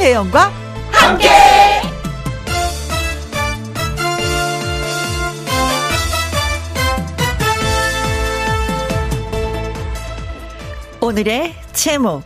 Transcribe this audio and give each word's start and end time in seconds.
김혜영과 0.00 0.50
함께. 0.92 1.28
오늘의 11.02 11.54
제목 11.74 12.22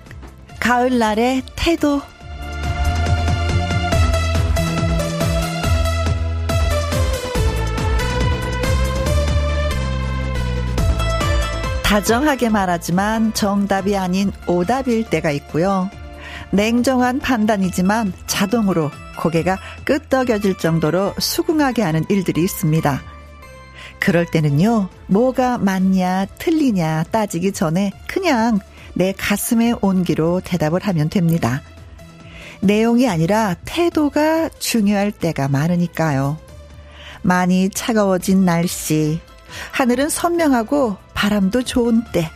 가을날의 0.61 1.43
태도 1.57 2.01
다정하게 11.83 12.51
말하지만 12.51 13.35
정답이 13.35 13.97
아닌 13.97 14.31
오답일 14.47 15.11
때가 15.11 15.33
있고요. 15.33 15.91
냉정한 16.51 17.19
판단이지만 17.21 18.13
자동으로 18.27 18.91
고개가 19.19 19.59
끄덕여질 19.85 20.59
정도로 20.59 21.15
수긍하게 21.19 21.83
하는 21.83 22.05
일들이 22.09 22.43
있습니다. 22.43 23.01
그럴 23.99 24.27
때는요, 24.27 24.89
뭐가 25.07 25.59
맞냐, 25.59 26.27
틀리냐 26.39 27.05
따지기 27.11 27.53
전에 27.53 27.93
그냥 28.07 28.59
내 28.95 29.13
가슴에 29.13 29.75
온기로 29.81 30.43
대답을 30.45 30.83
하면 30.83 31.09
됩니다. 31.09 31.63
내용이 32.61 33.09
아니라 33.09 33.57
태도가 33.65 34.49
중요할 34.59 35.13
때가 35.13 35.49
많으니까요. 35.49 36.39
많이 37.23 37.71
차가워진 37.71 38.45
날씨, 38.45 39.21
하늘은 39.73 40.09
선명하고 40.09 40.97
바람도 41.15 41.63
좋은 41.63 42.05
때, 42.13 42.31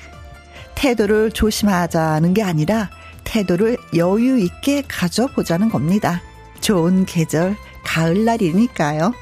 태도를 0.74 1.32
조심하자는 1.32 2.34
게 2.34 2.42
아니라 2.42 2.90
태도를 3.28 3.76
여유 3.94 4.38
있게 4.38 4.82
가져보자는 4.88 5.68
겁니다. 5.68 6.22
좋은 6.60 7.04
계절, 7.04 7.56
가을날이니까요. 7.84 9.12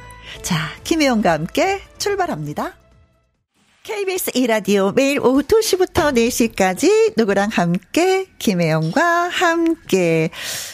자, 0.43 0.57
김혜영과 0.85 1.33
함께 1.33 1.81
출발합니다. 1.99 2.75
KBS 3.87 4.33
이라디오 4.35 4.91
매일 4.91 5.21
오후 5.21 5.45
2시부터 5.45 6.13
4시까지 6.13 7.13
누구랑 7.17 7.51
함께 7.53 8.27
김혜영과 8.41 9.29
함께 9.29 10.31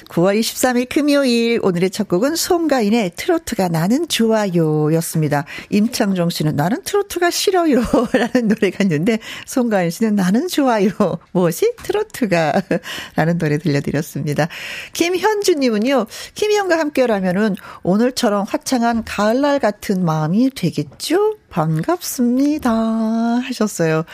9월 0.09 0.41
23일 0.41 0.89
금요일 0.89 1.61
오늘의 1.63 1.91
첫 1.91 2.09
곡은 2.09 2.37
송가인의 2.37 3.13
트로트가 3.17 3.69
나는 3.69 4.09
좋아요였습니다. 4.09 5.45
임창정 5.69 6.31
씨는 6.31 6.57
나는 6.57 6.83
트로트가 6.85 7.31
싫어요 7.31 7.83
라는 8.15 8.49
노래가 8.49 8.83
있는데 8.85 9.19
송가인 9.45 9.91
씨는 9.91 10.15
나는 10.15 10.49
좋아요 10.49 10.89
무엇이 11.33 11.71
트로트가 11.83 12.63
라는 13.17 13.37
노래 13.37 13.59
들려드렸습니다. 13.59 14.49
김현주 14.95 15.57
님은요. 15.57 16.07
김혜영과 16.35 16.79
함께라면은 16.79 17.57
오늘처럼 17.83 18.47
화창한 18.49 19.05
가을날 19.05 19.59
같은 19.59 20.03
마음이 20.03 20.49
되겠죠? 20.55 21.42
반갑습니다. 21.53 22.71
하셨어요. 22.73 24.05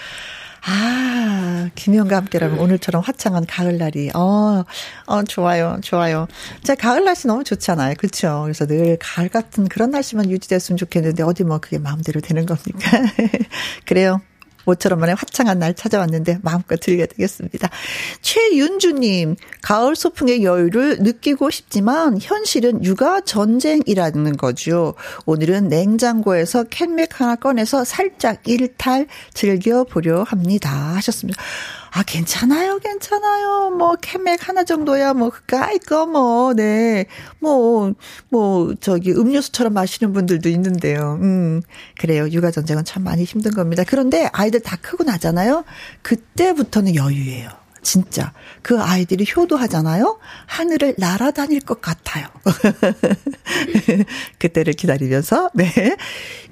아, 0.66 1.70
김영과 1.76 2.16
함께라면 2.16 2.58
오늘처럼 2.58 3.00
화창한 3.00 3.46
가을날이, 3.46 4.10
어, 4.14 4.64
어, 5.06 5.22
좋아요, 5.22 5.78
좋아요. 5.82 6.26
자, 6.64 6.74
가을 6.74 7.04
날씨 7.04 7.28
너무 7.28 7.44
좋잖아요. 7.44 7.94
그쵸? 7.96 8.40
그래서 8.42 8.66
늘 8.66 8.98
가을 9.00 9.28
같은 9.28 9.68
그런 9.68 9.90
날씨만 9.90 10.28
유지됐으면 10.30 10.76
좋겠는데, 10.76 11.22
어디 11.22 11.44
뭐 11.44 11.58
그게 11.58 11.78
마음대로 11.78 12.20
되는 12.20 12.44
겁니까? 12.44 12.90
그래요. 13.86 14.20
모처럼 14.68 15.00
만에 15.00 15.12
화창한 15.12 15.58
날 15.58 15.74
찾아왔는데 15.74 16.40
마음껏 16.42 16.78
들게 16.78 17.06
되겠습니다. 17.06 17.70
최윤주님, 18.20 19.36
가을 19.62 19.96
소풍의 19.96 20.44
여유를 20.44 20.98
느끼고 21.00 21.50
싶지만 21.50 22.18
현실은 22.20 22.84
육아 22.84 23.22
전쟁이라는 23.22 24.36
거죠. 24.36 24.94
오늘은 25.24 25.68
냉장고에서 25.68 26.64
캔맥 26.64 27.20
하나 27.20 27.36
꺼내서 27.36 27.84
살짝 27.84 28.46
일탈 28.46 29.06
즐겨보려 29.32 30.22
합니다. 30.24 30.70
하셨습니다. 30.96 31.42
아, 31.90 32.02
괜찮아요, 32.02 32.78
괜찮아요. 32.78 33.70
뭐, 33.70 33.96
캠맥 33.96 34.48
하나 34.48 34.64
정도야, 34.64 35.14
뭐, 35.14 35.30
까이 35.46 35.78
거, 35.78 36.06
뭐, 36.06 36.52
네. 36.54 37.06
뭐, 37.40 37.94
뭐, 38.28 38.74
저기, 38.80 39.12
음료수처럼 39.12 39.72
마시는 39.72 40.12
분들도 40.12 40.48
있는데요. 40.50 41.18
음, 41.22 41.62
그래요. 41.98 42.28
육아전쟁은 42.28 42.84
참 42.84 43.04
많이 43.04 43.24
힘든 43.24 43.52
겁니다. 43.52 43.84
그런데 43.86 44.28
아이들 44.32 44.60
다 44.60 44.76
크고 44.80 45.04
나잖아요? 45.04 45.64
그때부터는 46.02 46.94
여유예요. 46.94 47.48
진짜 47.82 48.32
그 48.62 48.80
아이들이 48.80 49.26
효도하잖아요. 49.34 50.18
하늘을 50.46 50.94
날아다닐 50.98 51.60
것 51.60 51.80
같아요. 51.80 52.26
그때를 54.38 54.72
기다리면서 54.74 55.50
네. 55.54 55.96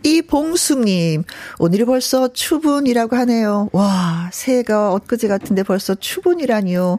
이봉숙님 0.03 1.25
오늘이 1.59 1.85
벌써 1.85 2.33
추분이라고 2.33 3.17
하네요. 3.17 3.69
와 3.73 4.31
새해가 4.33 4.93
엊그제 4.93 5.29
같은데 5.29 5.63
벌써 5.63 5.95
추분이라니요. 5.95 6.99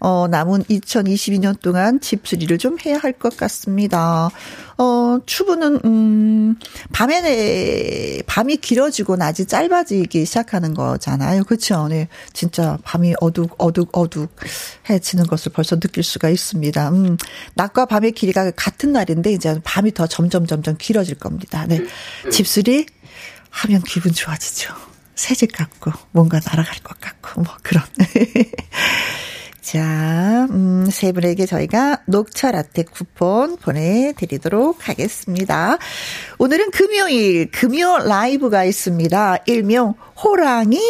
어, 0.00 0.26
남은 0.28 0.64
2022년 0.64 1.60
동안 1.60 2.00
집수리를 2.00 2.56
좀 2.58 2.76
해야 2.84 2.98
할 2.98 3.12
것 3.18 3.36
같습니다. 3.36 4.30
어, 4.76 5.18
추부는, 5.26 5.80
음, 5.84 6.56
밤에, 6.92 8.22
밤이 8.26 8.58
길어지고 8.58 9.16
낮이 9.16 9.46
짧아지기 9.46 10.24
시작하는 10.24 10.72
거잖아요. 10.74 11.42
그쵸? 11.44 11.88
네. 11.88 12.06
진짜 12.32 12.78
밤이 12.84 13.14
어둑, 13.20 13.56
어둑, 13.58 13.88
어둑 13.96 14.36
해지는 14.88 15.26
것을 15.26 15.50
벌써 15.52 15.78
느낄 15.80 16.04
수가 16.04 16.28
있습니다. 16.28 16.90
음, 16.90 17.16
낮과 17.54 17.86
밤의 17.86 18.12
길이가 18.12 18.50
같은 18.52 18.92
날인데, 18.92 19.32
이제 19.32 19.58
밤이 19.64 19.94
더 19.94 20.06
점점, 20.06 20.46
점점 20.46 20.76
길어질 20.78 21.16
겁니다. 21.16 21.66
네. 21.66 21.80
집수리 22.30 22.86
하면 23.50 23.82
기분 23.82 24.12
좋아지죠. 24.12 24.72
새집 25.16 25.52
같고, 25.56 25.90
뭔가 26.12 26.38
날아갈 26.44 26.78
것 26.84 27.00
같고, 27.00 27.40
뭐, 27.42 27.52
그런. 27.64 27.82
자, 29.70 30.46
음, 30.50 30.86
세 30.90 31.12
분에게 31.12 31.44
저희가 31.44 32.00
녹차 32.06 32.52
라떼 32.52 32.84
쿠폰 32.84 33.58
보내드리도록 33.58 34.88
하겠습니다. 34.88 35.76
오늘은 36.38 36.70
금요일, 36.70 37.50
금요 37.50 37.98
라이브가 37.98 38.64
있습니다. 38.64 39.40
일명 39.44 39.92
호랑이 40.24 40.80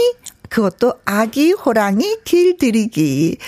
그것도 0.49 0.95
아기 1.05 1.53
호랑이 1.53 2.19
길들이기. 2.25 3.39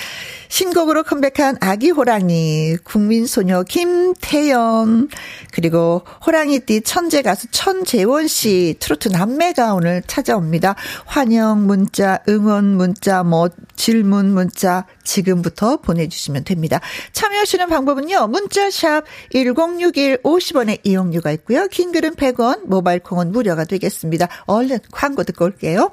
신곡으로 0.50 1.04
컴백한 1.04 1.58
아기 1.60 1.90
호랑이, 1.90 2.76
국민소녀 2.82 3.62
김태연, 3.62 5.08
그리고 5.52 6.02
호랑이띠 6.26 6.82
천재 6.82 7.22
가수 7.22 7.46
천재원 7.52 8.26
씨, 8.26 8.74
트로트 8.80 9.08
남매가 9.08 9.74
오늘 9.74 10.02
찾아옵니다. 10.08 10.74
환영 11.06 11.66
문자, 11.66 12.18
응원 12.28 12.76
문자, 12.76 13.22
뭐, 13.22 13.48
질문 13.76 14.34
문자, 14.34 14.86
지금부터 15.04 15.76
보내주시면 15.76 16.42
됩니다. 16.42 16.80
참여하시는 17.12 17.68
방법은요, 17.68 18.26
문자샵 18.26 19.04
1061 19.32 20.22
50원의 20.24 20.80
이용료가 20.82 21.30
있고요. 21.32 21.68
긴 21.68 21.92
글은 21.92 22.16
100원, 22.16 22.66
모바일 22.66 22.98
콩은 23.00 23.30
무료가 23.30 23.64
되겠습니다. 23.64 24.28
얼른 24.46 24.80
광고 24.90 25.22
듣고 25.22 25.44
올게요. 25.44 25.92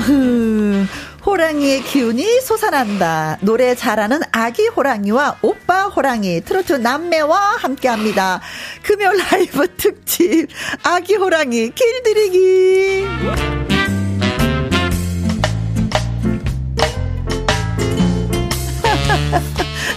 어흐. 0.00 0.86
호랑이의 1.26 1.82
기운이 1.82 2.40
솟아난다. 2.40 3.38
노래 3.42 3.74
잘하는 3.74 4.20
아기 4.32 4.66
호랑이와 4.68 5.38
오빠 5.42 5.84
호랑이, 5.88 6.40
트로트 6.42 6.74
남매와 6.74 7.56
함께 7.58 7.88
합니다. 7.88 8.40
금요 8.82 9.10
라이브 9.30 9.68
특집, 9.76 10.48
아기 10.82 11.16
호랑이 11.16 11.72
길들이기. 11.74 13.69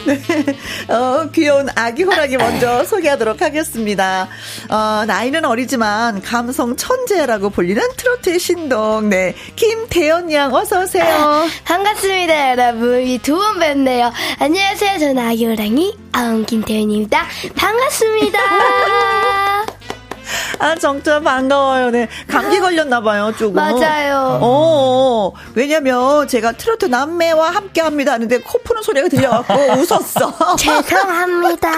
네. 0.06 0.18
네. 0.18 0.58
어, 0.94 1.30
귀여운 1.32 1.68
아기 1.76 2.04
호랑이 2.04 2.38
먼저 2.38 2.84
소개하도록 2.84 3.42
하겠습니다. 3.42 4.28
어, 4.70 5.04
나이는 5.06 5.46
어리지만 5.46 6.22
감성 6.22 6.76
천재라고 6.76 7.50
불리는 7.50 7.82
트로트의 7.98 8.40
신동, 8.40 9.10
네. 9.10 9.36
김태연 9.56 10.32
양, 10.32 10.54
어서오세요. 10.54 11.06
아, 11.06 11.48
반갑습니다, 11.66 12.52
여러분. 12.52 13.02
이두번 13.02 13.60
뵙네요. 13.60 14.12
안녕하세요. 14.40 15.00
저는 15.00 15.18
아기 15.20 15.46
호랑이, 15.46 15.98
아웅 16.12 16.46
김태연입니다. 16.46 17.26
반갑습니다. 17.56 18.40
아, 20.60 20.76
정말 20.76 21.22
반가워요. 21.22 21.90
네. 21.90 22.08
감기 22.28 22.60
걸렸나봐요, 22.60 23.34
조금. 23.38 23.56
맞아요. 23.56 24.40
어, 24.42 25.32
왜냐면 25.56 26.28
제가 26.28 26.54
트로트 26.54 26.86
남매와 26.86 27.52
함께 27.52 27.82
합니다 27.82 28.14
하는데 28.14 28.38
코 28.40 28.60
푸는 28.60 28.82
소리가 28.84 29.10
들려갖고 29.10 29.54
웃었어. 29.82 30.56
죄송합니다. 30.56 31.70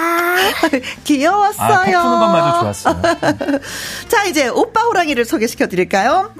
귀여웠어요. 1.04 1.72
아, 1.98 2.02
코 2.02 2.08
푸는 2.08 2.18
것마저 2.20 2.60
좋았어요. 2.60 3.02
자, 4.08 4.24
이제 4.24 4.48
오빠 4.48 4.82
호랑이를 4.82 5.24
소개시켜 5.24 5.66
드릴까요? 5.66 6.32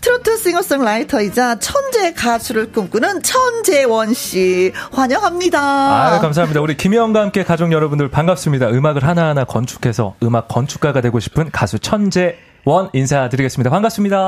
트로트 0.00 0.36
싱어송라이터이자 0.36 1.58
천재 1.58 2.12
가수를 2.12 2.72
꿈꾸는 2.72 3.22
천재원 3.22 4.14
씨 4.14 4.72
환영합니다. 4.92 5.60
아, 5.60 6.18
감사합니다. 6.20 6.60
우리 6.60 6.76
김혜영과 6.76 7.20
함께 7.20 7.42
가족 7.42 7.72
여러분들 7.72 8.08
반갑습니다. 8.08 8.68
음악을 8.70 9.04
하나하나 9.04 9.44
건축해서 9.44 10.14
음악 10.22 10.48
건축가가 10.48 11.00
되고 11.00 11.18
싶은 11.20 11.50
가수 11.50 11.78
천재원 11.78 12.90
인사드리겠습니다. 12.92 13.70
반갑습니다. 13.70 14.26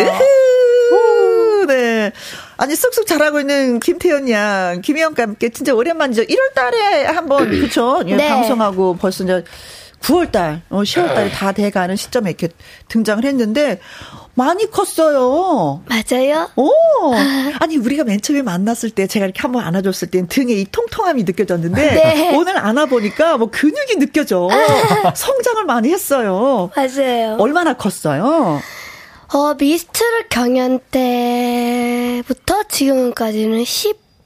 네. 1.69 2.13
아니, 2.57 2.75
쑥쑥 2.75 3.07
잘하고 3.07 3.41
있는 3.41 3.79
김태현 3.79 4.29
양, 4.31 4.81
김혜영과 4.83 5.23
함께 5.23 5.51
진짜 5.51 5.73
오랜만이죠. 5.73 6.23
1월 6.23 6.53
달에 6.55 7.05
한번, 7.05 7.49
그쵸? 7.49 8.03
예, 8.07 8.17
네. 8.17 8.29
방송하고 8.29 8.97
벌써 8.97 9.23
이제 9.23 9.45
9월 10.03 10.33
달, 10.33 10.63
어, 10.71 10.81
10월 10.81 11.15
달다 11.15 11.53
돼가는 11.53 11.95
시점에 11.97 12.31
이렇게 12.31 12.49
등장을 12.89 13.25
했는데, 13.25 13.81
많이 14.35 14.71
컸어요. 14.71 15.83
맞아요. 15.87 16.49
오. 16.57 16.71
아니 17.59 17.77
우리가 17.77 18.05
맨 18.05 18.21
처음에 18.21 18.43
만났을 18.43 18.91
때 18.91 19.07
제가 19.07 19.27
이렇게 19.27 19.41
한번 19.43 19.65
안아줬을 19.65 20.09
때 20.11 20.25
등에 20.27 20.55
이 20.55 20.65
통통함이 20.71 21.25
느껴졌는데 21.25 21.83
네. 21.83 22.37
오늘 22.37 22.57
안아보니까 22.57 23.37
뭐 23.39 23.51
근육이 23.51 23.97
느껴져. 23.99 24.49
성장을 25.15 25.65
많이 25.65 25.91
했어요. 25.93 26.71
맞아요. 26.75 27.37
얼마나 27.39 27.75
컸어요? 27.75 28.61
어 29.33 29.55
미스트를 29.55 30.29
경연 30.31 30.81
때부터 30.91 32.63
지금까지는 32.69 33.65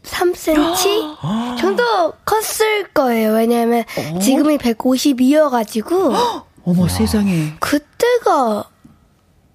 13cm 0.04 1.56
정도 1.58 2.12
컸을 2.24 2.88
거예요. 2.92 3.32
왜냐하면 3.34 3.84
어? 4.14 4.18
지금이 4.18 4.58
152여가지고. 4.58 6.44
어머 6.64 6.82
와. 6.82 6.88
세상에. 6.88 7.54
그때가 7.60 8.68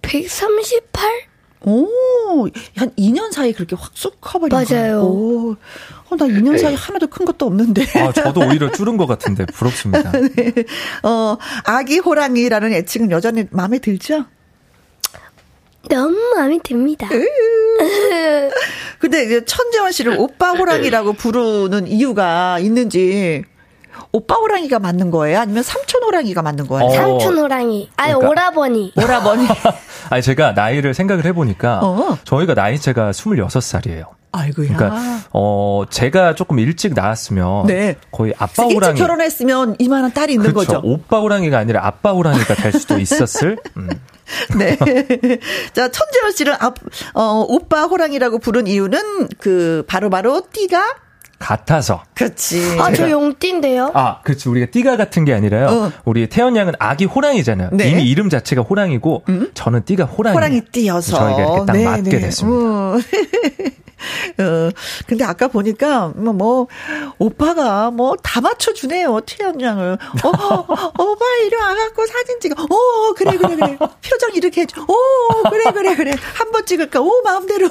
138? 0.01 1.29
오, 1.65 2.47
한 2.77 2.89
2년 2.97 3.33
사이 3.33 3.51
그렇게 3.51 3.75
확쑥 3.75 4.21
커버린 4.21 4.57
맞아요. 4.57 5.01
오, 5.01 5.51
어, 6.09 6.15
나 6.15 6.25
2년 6.25 6.57
사이 6.57 6.73
하나도 6.73 7.07
큰 7.07 7.25
것도 7.25 7.45
없는데. 7.47 7.83
아, 7.99 8.11
저도 8.13 8.41
오히려 8.41 8.71
줄은 8.71 8.95
것 8.97 9.05
같은데 9.07 9.45
부럽습니다. 9.45 10.11
네. 10.11 10.53
어, 11.03 11.37
아기 11.65 11.97
호랑이라는 11.99 12.71
애칭은 12.73 13.11
여전히 13.11 13.45
마음에 13.51 13.79
들죠? 13.79 14.25
너무 15.89 16.15
마음에 16.35 16.59
듭니다. 16.63 17.07
근데 18.99 19.43
천재원 19.45 19.91
씨를 19.91 20.15
오빠 20.17 20.51
호랑이라고 20.51 21.13
부르는 21.13 21.87
이유가 21.87 22.59
있는지 22.59 23.43
오빠 24.11 24.35
호랑이가 24.35 24.79
맞는 24.79 25.11
거예요? 25.11 25.39
아니면 25.39 25.63
삼촌 25.63 26.03
호랑이가 26.03 26.41
맞는 26.41 26.67
거예요? 26.67 26.85
어, 26.85 26.89
삼촌 26.93 27.37
호랑이. 27.37 27.89
아니, 27.95 28.13
그러니까. 28.13 28.29
오라버니. 28.29 28.93
오라버니. 28.95 29.47
아니, 30.09 30.21
제가 30.21 30.53
나이를 30.53 30.93
생각을 30.93 31.25
해보니까, 31.25 31.81
어. 31.83 32.17
저희가 32.23 32.53
나이제가 32.55 33.11
26살이에요. 33.11 34.18
아이고야. 34.31 34.75
그러니까 34.75 35.19
어 35.33 35.83
제가 35.89 36.35
조금 36.35 36.59
일찍 36.59 36.93
나왔으면 36.93 37.65
네. 37.67 37.95
거의 38.11 38.33
아빠 38.37 38.63
호랑이 38.63 38.91
일찍 38.91 39.01
결혼했으면 39.01 39.75
이만한 39.79 40.13
딸이 40.13 40.33
있는 40.33 40.53
그쵸. 40.53 40.53
거죠. 40.59 40.81
오빠 40.83 41.19
호랑이가 41.19 41.57
아니라 41.57 41.85
아빠 41.85 42.11
호랑이가 42.11 42.55
될 42.55 42.73
수도 42.73 42.97
있었을. 42.99 43.57
음. 43.77 43.89
네. 44.57 44.77
자, 45.73 45.89
천재원 45.89 46.31
씨를 46.33 46.53
아, 46.59 46.71
어, 47.15 47.45
오빠 47.47 47.85
호랑이라고 47.85 48.37
부른 48.39 48.67
이유는 48.67 49.29
그 49.39 49.83
바로바로 49.87 50.31
바로 50.33 50.47
띠가 50.51 50.83
같아서. 51.39 52.03
그치. 52.13 52.77
아, 52.79 52.91
저 52.93 53.09
용띠인데요? 53.09 53.91
아, 53.95 54.21
그렇지. 54.21 54.49
우리가 54.49 54.67
띠가 54.71 54.97
같은 54.97 55.23
게 55.25 55.33
아니라요. 55.33 55.67
어. 55.67 55.91
우리 56.05 56.27
태연 56.27 56.55
양은 56.55 56.73
아기 56.79 57.05
호랑이잖아요. 57.05 57.69
네. 57.71 57.89
이미 57.89 58.03
이름 58.03 58.29
자체가 58.29 58.61
호랑이고, 58.61 59.23
음? 59.29 59.49
저는 59.53 59.85
띠가 59.85 60.03
호랑이. 60.03 60.35
호랑이 60.35 60.61
띠여서. 60.71 61.17
저희가 61.17 61.39
이렇게 61.41 61.65
딱 61.65 61.73
네, 61.73 61.85
맞게 61.85 62.01
네. 62.01 62.19
됐습니다. 62.19 63.07
음. 64.39 64.43
어, 64.43 64.71
근데 65.07 65.23
아까 65.23 65.47
보니까, 65.47 66.11
뭐, 66.15 66.33
뭐, 66.33 66.67
오빠가 67.17 67.91
뭐 67.91 68.15
다 68.23 68.41
맞춰주네요, 68.41 69.19
태연 69.25 69.59
양을. 69.61 69.97
어, 70.23 70.27
어, 70.27 70.63
오빠 70.99 71.25
이리 71.45 71.55
와갖고 71.55 72.05
사진 72.05 72.39
찍어. 72.39 72.63
어, 72.63 73.13
그래, 73.15 73.37
그래, 73.37 73.55
그래. 73.55 73.77
표정 73.77 74.31
이렇게 74.35 74.61
해줘. 74.61 74.81
어, 74.81 75.49
그래, 75.49 75.71
그래, 75.71 75.95
그래. 75.95 76.11
한 76.35 76.51
번 76.51 76.65
찍을까? 76.65 76.99
오, 77.01 77.21
마음대로. 77.23 77.69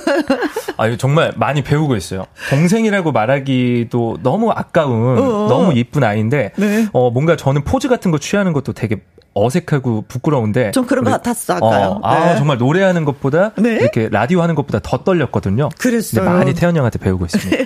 아, 0.76 0.96
정말 0.96 1.32
많이 1.36 1.62
배우고 1.62 1.96
있어요. 1.96 2.26
동생이라고 2.50 3.12
말하기도 3.12 4.18
너무 4.22 4.50
아까운, 4.50 5.18
어어. 5.18 5.48
너무 5.48 5.72
이쁜 5.74 6.04
아이인데, 6.04 6.52
네. 6.56 6.88
어, 6.92 7.10
뭔가 7.10 7.36
저는 7.36 7.64
포즈 7.64 7.88
같은 7.88 8.10
거 8.10 8.18
취하는 8.18 8.52
것도 8.52 8.72
되게 8.72 9.02
어색하고 9.44 10.04
부끄러운데 10.08 10.70
좀 10.72 10.86
그런 10.86 11.04
것 11.04 11.10
같았어 11.10 11.54
아까요. 11.54 12.00
어, 12.02 12.06
아 12.06 12.32
네. 12.32 12.36
정말 12.38 12.58
노래하는 12.58 13.04
것보다 13.04 13.52
네? 13.56 13.74
이렇게 13.76 14.08
라디오 14.10 14.42
하는 14.42 14.54
것보다 14.54 14.80
더 14.82 15.04
떨렸거든요. 15.04 15.68
그랬어요. 15.78 16.24
많이 16.24 16.54
태연 16.54 16.76
형한테 16.76 16.98
배우고 16.98 17.26
있습니다. 17.26 17.64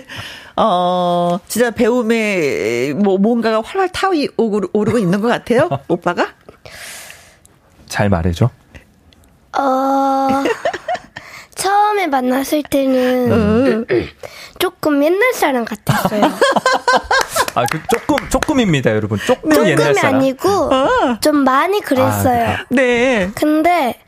어 0.56 1.38
진짜 1.48 1.70
배움에 1.70 2.92
뭐 2.94 3.18
뭔가가 3.18 3.62
활활 3.64 3.88
타이 3.90 4.28
오르고 4.36 4.98
있는 4.98 5.20
것 5.20 5.28
같아요, 5.28 5.68
오빠가. 5.88 6.28
잘 7.88 8.08
말해줘. 8.08 8.50
어. 9.58 10.28
처음에 11.54 12.06
만났을 12.06 12.62
때는 12.62 13.32
음. 13.32 13.86
조금 14.58 15.02
옛날 15.04 15.32
사람 15.34 15.64
같았어요. 15.64 16.22
아, 17.54 17.66
그 17.66 17.80
조금 17.90 18.16
조금입니다, 18.30 18.90
여러분. 18.90 19.18
조금 19.18 19.50
네. 19.50 19.70
옛날 19.70 19.94
사람. 19.94 20.16
아니고 20.16 20.48
어. 20.48 21.18
좀 21.20 21.44
많이 21.44 21.80
그랬어요. 21.80 22.48
아, 22.48 22.64
네. 22.70 23.30
근데 23.34 23.98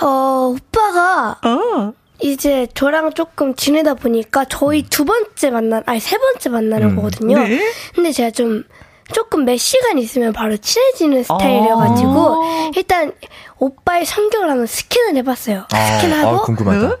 어 0.00 0.54
오빠가 0.54 1.38
어. 1.44 1.92
이제 2.20 2.66
저랑 2.74 3.12
조금 3.12 3.54
지내다 3.54 3.94
보니까 3.94 4.44
저희 4.46 4.80
음. 4.80 4.86
두 4.88 5.04
번째 5.04 5.50
만나, 5.50 5.82
아니 5.86 6.00
세 6.00 6.16
번째 6.16 6.48
만나는 6.48 6.90
음. 6.90 6.96
거거든요. 6.96 7.38
네? 7.38 7.60
근데 7.94 8.12
제가 8.12 8.30
좀 8.30 8.64
조금 9.12 9.44
몇 9.44 9.56
시간 9.58 9.98
있으면 9.98 10.32
바로 10.32 10.56
친해지는 10.56 11.22
스타일이어가지고 11.24 12.44
아~ 12.44 12.70
일단 12.76 13.12
오빠의 13.58 14.06
성격을 14.06 14.50
한번 14.50 14.66
스캔을 14.66 15.16
해봤어요. 15.16 15.66
아, 15.72 15.98
스캔하고 15.98 16.36
아, 16.36 16.42
궁금하다. 16.42 16.96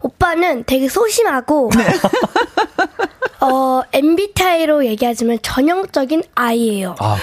오빠는 0.00 0.64
되게 0.64 0.88
소심하고 0.88 1.70
네. 1.76 1.84
어 3.40 3.82
MBTI로 3.92 4.84
얘기하자면 4.86 5.38
전형적인 5.42 6.22
아이예요. 6.34 6.96
아 6.98 7.16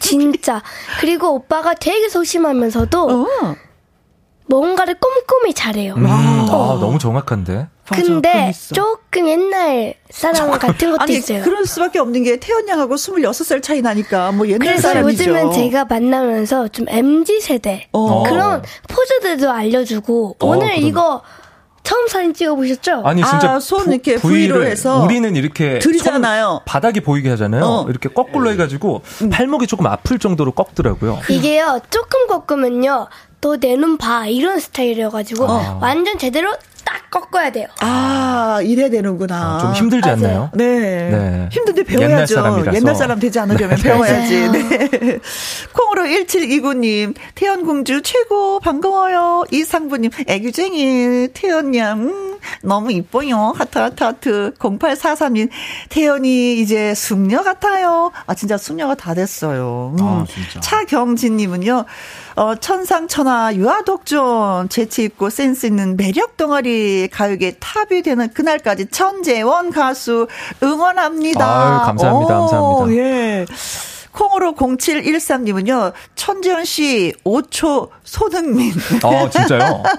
진짜. 0.00 0.62
그리고 1.00 1.34
오빠가 1.34 1.74
되게 1.74 2.08
소심하면서도 2.08 3.02
어. 3.02 3.26
뭔가를 4.46 4.94
꼼꼼히 4.94 5.54
잘해요. 5.54 5.94
음, 5.94 6.06
아, 6.06 6.78
너무 6.80 6.98
정확한데. 6.98 7.68
근데 7.84 8.52
조금 8.72 9.28
옛날 9.28 9.94
사람 10.08 10.50
같은 10.50 10.92
것도 10.92 11.02
아니, 11.02 11.14
있어요. 11.14 11.42
그럴 11.42 11.66
수밖에 11.66 11.98
없는 11.98 12.22
게 12.22 12.36
태연 12.38 12.66
양하고 12.68 12.94
26살 12.94 13.62
차이 13.62 13.82
나니까 13.82 14.32
뭐 14.32 14.46
옛날 14.46 14.60
그래서 14.60 14.88
사람이죠. 14.88 15.22
요즘은 15.24 15.52
제가 15.52 15.84
만나면서 15.86 16.68
좀 16.68 16.86
MZ 16.88 17.40
세대 17.40 17.88
어. 17.92 18.22
그런 18.22 18.62
포즈들도 18.88 19.50
알려주고 19.50 20.36
어, 20.40 20.46
오늘 20.46 20.68
그럼. 20.68 20.82
이거 20.82 21.22
처음 21.82 22.06
사진 22.08 22.32
찍어 22.32 22.54
보셨죠? 22.54 23.02
아니 23.04 23.22
진짜 23.24 23.54
아, 23.54 23.60
손 23.60 23.90
이렇게 23.90 24.16
V로 24.16 24.64
해서 24.64 25.02
우리는 25.02 25.34
이렇게 25.36 25.78
들이잖아요. 25.78 26.62
바닥이 26.64 27.00
보이게 27.00 27.28
하잖아요. 27.30 27.64
어. 27.64 27.86
이렇게 27.88 28.08
거꾸로 28.08 28.50
해가지고 28.50 29.02
음. 29.22 29.30
팔목이 29.30 29.66
조금 29.66 29.86
아플 29.86 30.18
정도로 30.18 30.52
꺾더라고요. 30.52 31.20
이게요 31.28 31.80
조금 31.90 32.26
꺾으면요 32.28 33.08
너내눈 33.40 33.98
봐. 33.98 34.26
이런 34.26 34.60
스타일이어가지고 34.60 35.44
어. 35.44 35.78
완전 35.82 36.16
제대로 36.18 36.54
딱 36.84 37.10
꺾어야 37.10 37.50
돼요. 37.52 37.66
아, 37.80 38.60
이래야 38.62 38.88
되는구나. 38.90 39.36
아, 39.36 39.58
좀 39.60 39.72
힘들지 39.74 40.08
맞아요. 40.08 40.18
않나요? 40.24 40.50
네. 40.54 41.10
네. 41.10 41.48
힘든데 41.52 41.82
배워야죠. 41.84 42.12
옛날, 42.12 42.26
사람이라서. 42.26 42.76
옛날 42.76 42.94
사람 42.94 43.18
되지 43.20 43.38
않으려면 43.38 43.76
네. 43.76 43.82
배워야지. 43.82 44.48
네. 44.50 45.18
콩으로 45.72 46.04
1729님, 46.04 47.14
태연공주 47.34 48.02
최고 48.02 48.60
반가워요. 48.60 49.44
이상부님, 49.50 50.10
애교쟁이 50.26 51.28
태연양. 51.34 52.38
너무 52.62 52.90
이뻐요. 52.92 53.52
하트, 53.56 53.78
하트, 53.78 54.02
하트. 54.02 54.54
0843님, 54.58 55.48
태연이 55.90 56.58
이제 56.60 56.94
숙녀 56.94 57.42
같아요. 57.42 58.10
아, 58.26 58.34
진짜 58.34 58.56
숙녀가 58.56 58.94
다 58.94 59.14
됐어요. 59.14 59.94
음. 59.98 60.04
아, 60.04 60.24
진짜. 60.28 60.60
차경진님은요, 60.60 61.84
어, 62.34 62.54
천상천하 62.54 63.54
유아독존 63.54 64.68
재치 64.68 65.04
있고 65.04 65.30
센스 65.30 65.66
있는 65.66 65.96
매력 65.96 66.36
덩어리 66.36 67.08
가요계 67.10 67.56
탑이 67.60 68.02
되는 68.02 68.32
그날까지 68.32 68.86
천재원 68.86 69.70
가수 69.70 70.28
응원합니다. 70.62 71.44
아유, 71.44 71.86
감사합니다. 71.86 72.40
오, 72.40 72.48
감사합니다. 72.48 73.02
예. 73.02 73.46
콩으로 74.12 74.54
0713님은요, 74.54 75.92
천재현 76.14 76.64
씨, 76.64 77.12
5초 77.24 77.88
손흥민. 78.04 78.72
어, 79.02 79.28
진짜요? 79.30 79.82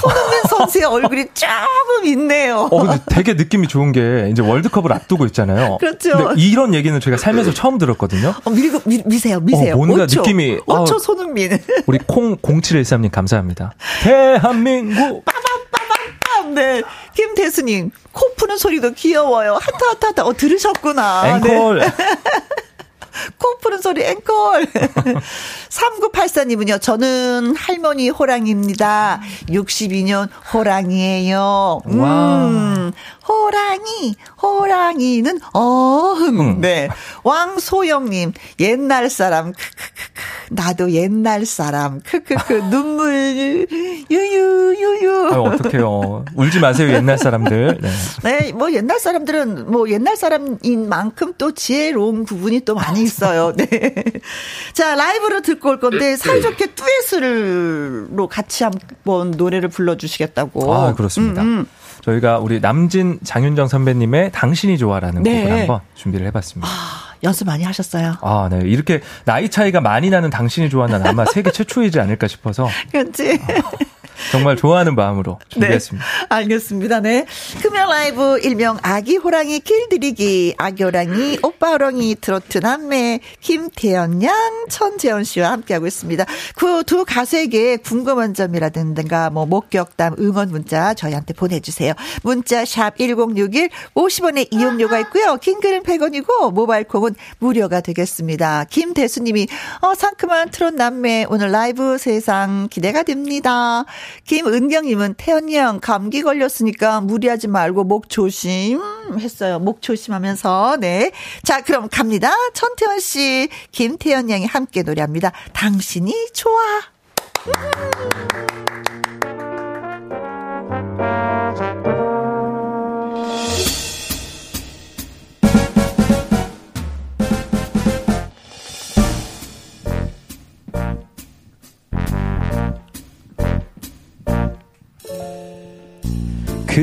손흥민 0.00 0.42
선수의 0.48 0.84
얼굴이 0.84 1.26
조금 1.34 2.06
있네요. 2.06 2.68
어, 2.70 2.82
근데 2.82 2.98
되게 3.08 3.34
느낌이 3.34 3.68
좋은 3.68 3.92
게 3.92 4.28
이제 4.32 4.42
월드컵을 4.42 4.92
앞두고 4.92 5.26
있잖아요. 5.26 5.78
그렇죠. 5.78 6.16
근데 6.16 6.42
이런 6.42 6.74
얘기는 6.74 6.98
제가 6.98 7.16
살면서 7.16 7.52
처음 7.52 7.78
들었거든요. 7.78 8.34
어, 8.44 8.50
미, 8.50 8.70
미, 8.84 9.02
미세요, 9.04 9.40
미세요. 9.40 9.74
어, 9.74 9.76
뭔가 9.76 10.06
5초, 10.06 10.18
느낌이. 10.18 10.58
5초 10.60 10.94
어, 10.94 10.98
손흥민. 10.98 11.58
우리 11.86 11.98
콩 12.06 12.36
0713님 12.36 13.10
감사합니다. 13.12 13.74
대한민국. 14.02 15.24
빠밤빠밤빰. 15.24 16.54
네. 16.54 16.82
김대수님, 17.14 17.90
코 18.10 18.34
푸는 18.34 18.56
소리도 18.56 18.92
귀여워요. 18.92 19.58
하트, 19.60 19.84
하트, 19.84 20.06
하트. 20.06 20.20
어, 20.22 20.32
들으셨구나. 20.32 21.36
앵콜. 21.36 21.78
네. 21.80 21.86
코 23.38 23.58
푸는 23.58 23.80
소리 23.80 24.04
앵콜. 24.04 24.66
3984님은요, 25.68 26.80
저는 26.80 27.54
할머니 27.56 28.08
호랑이입니다. 28.08 29.20
62년 29.48 30.28
호랑이에요. 30.52 31.80
음, 31.86 32.92
호랑이, 33.26 34.14
호랑이는 34.42 35.40
어흥. 35.52 36.40
음. 36.40 36.60
네. 36.60 36.88
왕소영님, 37.22 38.32
옛날 38.60 39.10
사람, 39.10 39.52
크크크크. 39.52 40.22
나도 40.50 40.90
옛날 40.92 41.46
사람, 41.46 42.00
크크크. 42.00 42.54
눈물, 42.70 43.66
유유, 44.10 44.74
유유. 44.78 45.28
아, 45.32 45.40
어떡해요. 45.40 46.24
울지 46.34 46.60
마세요, 46.60 46.92
옛날 46.92 47.18
사람들. 47.18 47.78
네. 47.80 47.90
네, 48.22 48.52
뭐 48.52 48.72
옛날 48.72 48.98
사람들은 49.00 49.70
뭐 49.70 49.88
옛날 49.90 50.16
사람인 50.16 50.88
만큼 50.88 51.32
또 51.38 51.52
지혜로운 51.52 52.24
부분이 52.24 52.60
또 52.60 52.74
많이 52.74 53.01
있어요. 53.02 53.52
네. 53.56 53.66
자, 54.72 54.94
라이브로 54.94 55.42
듣고 55.42 55.70
올 55.70 55.80
건데, 55.80 56.16
사이좋게 56.16 56.74
듀엣으로 56.74 58.28
같이 58.28 58.64
한번 58.64 59.32
노래를 59.32 59.68
불러주시겠다고. 59.68 60.74
아, 60.74 60.94
그렇습니다. 60.94 61.42
음, 61.42 61.46
음. 61.60 61.66
저희가 62.02 62.38
우리 62.38 62.60
남진 62.60 63.20
장윤정 63.22 63.68
선배님의 63.68 64.32
당신이 64.32 64.76
좋아라는 64.78 65.22
네. 65.22 65.42
곡을 65.44 65.60
한번 65.60 65.80
준비를 65.94 66.26
해봤습니다. 66.26 66.68
아, 66.68 67.14
연습 67.22 67.46
많이 67.46 67.62
하셨어요? 67.64 68.16
아, 68.20 68.48
네. 68.50 68.60
이렇게 68.64 69.00
나이 69.24 69.48
차이가 69.48 69.80
많이 69.80 70.10
나는 70.10 70.28
당신이 70.30 70.68
좋아는 70.68 71.06
아마 71.06 71.24
세계 71.24 71.50
최초이지 71.52 72.00
않을까 72.00 72.26
싶어서. 72.26 72.68
그렇지. 72.90 73.40
아. 73.48 73.91
정말 74.30 74.56
좋아하는 74.56 74.94
마음으로 74.94 75.38
준비했습니다. 75.48 76.06
네, 76.06 76.26
알겠습니다. 76.28 77.00
네. 77.00 77.26
금연 77.62 77.88
라이브 77.88 78.38
일명 78.42 78.78
아기 78.82 79.16
호랑이 79.16 79.60
길들이기 79.60 80.54
아기 80.58 80.84
호랑이 80.84 81.38
오빠 81.42 81.70
호랑이 81.70 82.16
트로트 82.20 82.58
남매 82.58 83.20
김태연 83.40 84.22
양 84.22 84.34
천재원 84.68 85.24
씨와 85.24 85.50
함께하고 85.50 85.86
있습니다. 85.86 86.24
그 86.56 86.82
두 86.92 87.04
가수에게 87.06 87.76
궁금한 87.76 88.34
점이라든가 88.34 89.30
뭐 89.30 89.46
목격담 89.46 90.16
응원 90.18 90.50
문자 90.50 90.94
저희한테 90.94 91.32
보내주세요. 91.32 91.94
문자 92.22 92.64
샵 92.64 92.98
1061 92.98 93.70
50원의 93.94 94.48
이용료가 94.50 94.98
있고요. 95.00 95.36
킹글은 95.36 95.84
100원이고 95.84 96.52
모바일 96.52 96.84
콩은 96.84 97.14
무료가 97.38 97.80
되겠습니다. 97.80 98.64
김대수님이 98.64 99.46
어 99.80 99.94
상큼한 99.94 100.50
트롯 100.50 100.74
남매 100.74 101.26
오늘 101.28 101.50
라이브 101.50 101.98
세상 101.98 102.68
기대가 102.70 103.02
됩니다. 103.02 103.84
김은경님은 104.24 105.14
태연이 105.14 105.56
형 105.56 105.80
감기 105.80 106.22
걸렸으니까 106.22 107.00
무리하지 107.00 107.48
말고 107.48 107.84
목 107.84 108.08
조심 108.08 108.80
했어요. 109.18 109.58
목 109.58 109.82
조심하면서 109.82 110.78
네. 110.80 111.12
자 111.42 111.62
그럼 111.62 111.88
갑니다. 111.90 112.32
천태연 112.54 113.00
씨, 113.00 113.48
김태연 113.72 114.30
양이 114.30 114.46
함께 114.46 114.82
노래합니다. 114.82 115.32
당신이 115.52 116.32
좋아. 116.32 116.60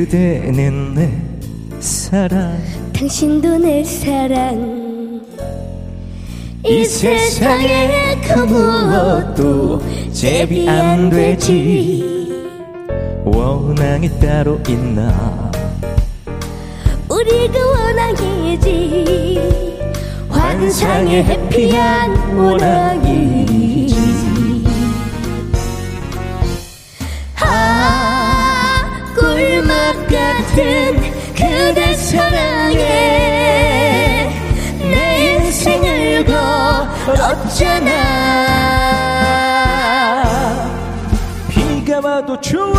그대는 0.00 0.94
내 0.94 1.12
사랑. 1.78 2.58
당신도 2.90 3.58
내 3.58 3.84
사랑. 3.84 5.20
이 6.64 6.84
세상에 6.86 8.18
그 8.22 8.40
무엇도 8.40 9.82
제비 10.10 10.66
안 10.66 11.10
되지. 11.10 12.48
원앙이 13.26 14.08
따로 14.18 14.58
있나? 14.66 15.52
우리가 17.06 17.58
원앙이지. 17.66 19.38
환상의 20.30 21.24
해피한 21.24 22.38
원앙이지 22.38 23.94
아 27.42 27.79
같은 30.10 31.00
그대 31.34 31.94
사랑에 31.94 32.78
내 34.78 35.34
인생을 35.34 36.24
걸었잖아. 37.06 37.90
비가 41.48 42.00
와도 42.00 42.40
좋아. 42.40 42.74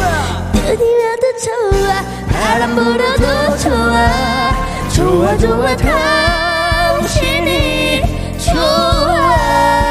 눈이 0.53 0.83
와도 1.03 1.38
좋아. 1.43 2.03
바람 2.31 2.75
불어도 2.75 3.57
좋아. 3.57 3.95
좋아 4.93 5.38
좋아. 5.38 5.75
당신이 6.97 8.01
좋아 8.38 9.90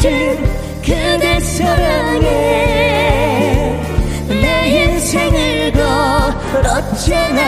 같은 0.00 0.80
그대 0.80 1.38
사랑에 1.40 2.26
내 4.28 4.68
인생을 4.68 5.72
걸었잖아. 6.52 7.40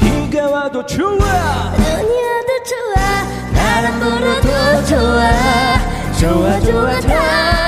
비가 0.00 0.50
와도 0.50 0.84
좋아. 0.84 1.06
눈이 1.06 2.22
와도 2.24 2.50
좋아. 2.66 3.22
바람 3.54 4.00
불어도 4.00 4.48
좋아. 4.86 5.30
좋아 6.18 6.58
좋아 6.60 7.00
당 7.00 7.67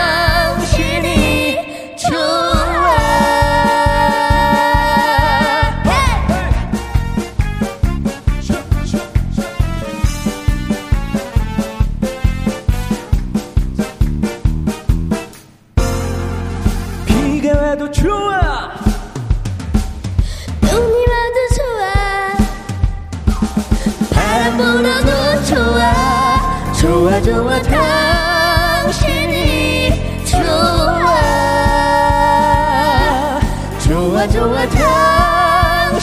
좋아 34.21 34.27
좋아 34.27 34.67
좋 34.67 36.01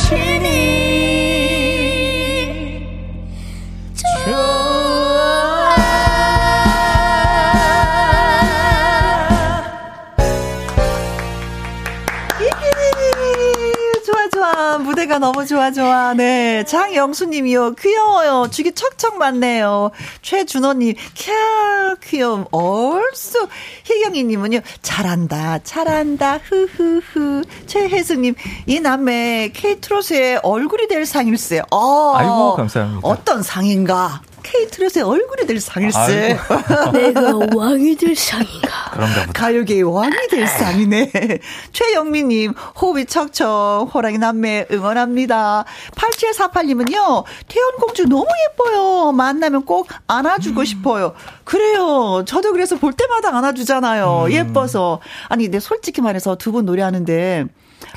너무 15.28 15.46
좋아, 15.46 15.72
좋아. 15.72 16.14
네. 16.14 16.64
장영수님이요. 16.64 17.74
귀여워요. 17.74 18.48
죽이 18.50 18.72
척척 18.72 19.18
맞네요. 19.18 19.92
최준호님, 20.22 20.94
캬, 20.94 22.00
귀여움. 22.02 22.46
얼쑤. 22.52 23.46
희경이님은요. 23.84 24.62
잘한다, 24.82 25.60
잘한다, 25.66 26.40
흐흐흐. 26.44 27.42
최혜승님, 27.66 28.36
이 28.68 28.80
남매 28.80 29.52
케이트로스의 29.54 30.40
얼굴이 30.44 30.88
될 30.88 31.06
상일세. 31.06 31.62
어, 31.72 32.14
아이고, 32.16 32.56
감사합니다. 32.56 33.06
어떤 33.06 33.44
상인가? 33.44 34.22
케이트롯의 34.52 35.04
얼굴이 35.04 35.46
될 35.46 35.60
상일세. 35.60 36.38
내가 36.94 37.34
왕이 37.56 37.96
될 37.98 38.16
상인가. 38.16 38.92
그런가 38.94 39.22
보다. 39.26 39.34
가요계의 39.34 39.84
왕이 39.84 40.28
될 40.30 40.48
상이네. 40.48 41.12
최영미님, 41.74 42.54
호흡이 42.82 43.06
척척, 43.06 43.90
호랑이 43.94 44.18
남매 44.18 44.68
응원합니다. 44.72 45.66
8748님은요, 45.96 47.24
태연공주 47.48 48.06
너무 48.08 48.26
예뻐요. 48.50 49.12
만나면 49.12 49.66
꼭 49.66 49.88
안아주고 50.08 50.62
음. 50.62 50.66
싶어요. 50.66 51.14
그래요. 51.44 52.24
저도 52.26 52.52
그래서 52.54 52.78
볼 52.78 52.94
때마다 52.94 53.36
안아주잖아요. 53.38 54.24
음. 54.28 54.32
예뻐서. 54.32 55.00
아니, 55.30 55.44
근데 55.46 55.60
솔직히 55.60 56.02
말해서 56.02 56.36
두 56.36 56.48
분 56.48 56.66
노래하는데, 56.66 57.44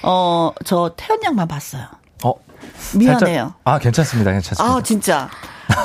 어, 0.03 0.51
저 0.65 0.93
태연 0.97 1.23
양만 1.23 1.47
봤어요. 1.47 1.85
어? 2.25 2.35
미안해요. 2.97 3.19
살짝, 3.19 3.61
아, 3.65 3.79
괜찮습니다. 3.79 4.33
괜찮습니다. 4.33 4.77
아, 4.77 4.83
진짜. 4.83 5.31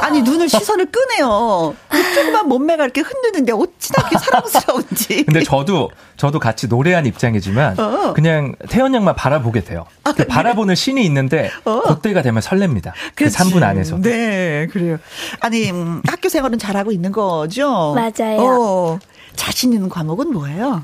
아니 0.01 0.21
눈을 0.21 0.49
시선을 0.49 0.87
끄네요. 0.91 1.75
조금만 2.15 2.47
몸매가 2.47 2.83
이렇게 2.83 3.01
흔드는데 3.01 3.53
어찌나 3.53 4.07
이렇게 4.09 4.17
사랑스러운지. 4.17 5.25
근데 5.25 5.43
저도 5.43 5.91
저도 6.17 6.39
같이 6.39 6.67
노래한 6.67 7.05
입장이지만 7.05 7.79
어. 7.79 8.13
그냥 8.13 8.55
태연 8.69 8.93
양만 8.93 9.15
바라보게 9.15 9.63
돼요. 9.63 9.85
아, 10.03 10.13
그 10.13 10.23
네. 10.23 10.27
바라보는 10.27 10.75
신이 10.75 11.03
있는데 11.05 11.51
어. 11.65 11.81
그때가 11.81 12.21
되면 12.21 12.41
설렙니다. 12.41 12.93
그 13.15 13.25
3분 13.25 13.63
안에서. 13.63 13.97
네, 14.01 14.67
그래요. 14.71 14.97
아니 15.39 15.69
음, 15.71 16.01
학교 16.07 16.29
생활은 16.29 16.59
잘하고 16.59 16.91
있는 16.91 17.11
거죠? 17.11 17.93
맞아요. 17.95 18.39
어, 18.39 18.99
자신 19.35 19.73
있는 19.73 19.89
과목은 19.89 20.31
뭐예요? 20.31 20.83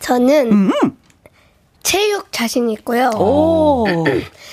저는 0.00 0.52
음. 0.52 0.72
체육 1.82 2.32
자신 2.32 2.68
있고요. 2.70 3.10
오. 3.16 3.84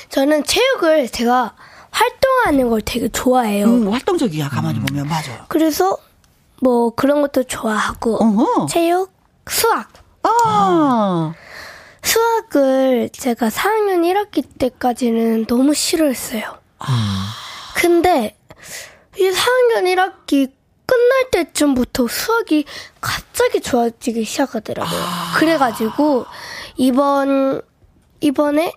저는 0.10 0.44
체육을 0.44 1.10
제가 1.10 1.56
활동하는 1.94 2.70
걸 2.70 2.82
되게 2.82 3.08
좋아해요. 3.08 3.68
음, 3.68 3.92
활동적이야, 3.92 4.50
가만히 4.50 4.80
음. 4.80 4.86
보면. 4.86 5.08
맞아. 5.08 5.46
그래서 5.48 5.98
뭐 6.62 6.90
그런 6.96 7.22
것도 7.22 7.44
좋아하고, 7.44 8.16
어허. 8.22 8.66
체육, 8.68 9.12
수학. 9.50 9.90
아. 10.24 11.34
수학을 12.02 13.10
제가 13.14 13.50
4학년 13.50 14.02
1학기 14.04 14.46
때까지는 14.58 15.46
너무 15.46 15.74
싫어했어요. 15.74 16.58
아. 16.80 17.34
근데 17.76 18.36
이 19.18 19.30
4학년 19.30 19.84
1학기 19.86 20.52
끝날 20.86 21.32
때쯤부터 21.32 22.08
수학이 22.08 22.66
갑자기 23.00 23.62
좋아지기 23.62 24.26
시작하더라고요. 24.26 25.00
아. 25.00 25.34
그래가지고 25.38 26.26
이번 26.76 27.62
이번에 28.20 28.74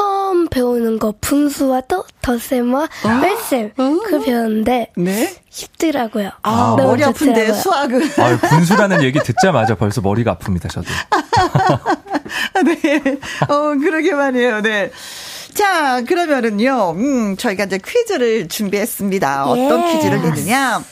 처음 0.00 0.48
배우는 0.48 0.98
거 0.98 1.12
분수와 1.20 1.82
또 1.82 2.06
덧셈과 2.22 2.88
뺄셈 3.20 3.72
아? 3.76 3.98
그 4.06 4.24
배웠는데 4.24 4.92
네? 4.96 5.36
쉽더라고요. 5.50 6.30
아, 6.42 6.74
머리 6.78 7.04
아픈데 7.04 7.52
수학은. 7.52 8.00
아, 8.18 8.48
분수라는 8.48 9.02
얘기 9.02 9.18
듣자마자 9.18 9.74
벌써 9.74 10.00
머리가 10.00 10.36
아픕니다. 10.36 10.70
저도. 10.70 10.88
네, 12.64 13.18
어 13.48 13.74
그러게 13.78 14.14
말이에요. 14.14 14.62
네. 14.62 14.90
자, 15.52 16.00
그러면은요, 16.02 16.92
음, 16.92 17.36
저희가 17.36 17.64
이제 17.64 17.78
퀴즈를 17.84 18.48
준비했습니다. 18.48 19.44
어떤 19.44 19.86
예. 19.86 19.92
퀴즈를 19.92 20.22
내느냐. 20.22 20.82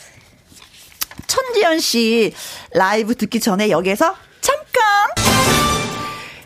천지연 1.25 1.79
씨 1.79 2.33
라이브 2.73 3.15
듣기 3.15 3.39
전에 3.39 3.69
여기에서 3.71 4.13
잠깐! 4.41 5.78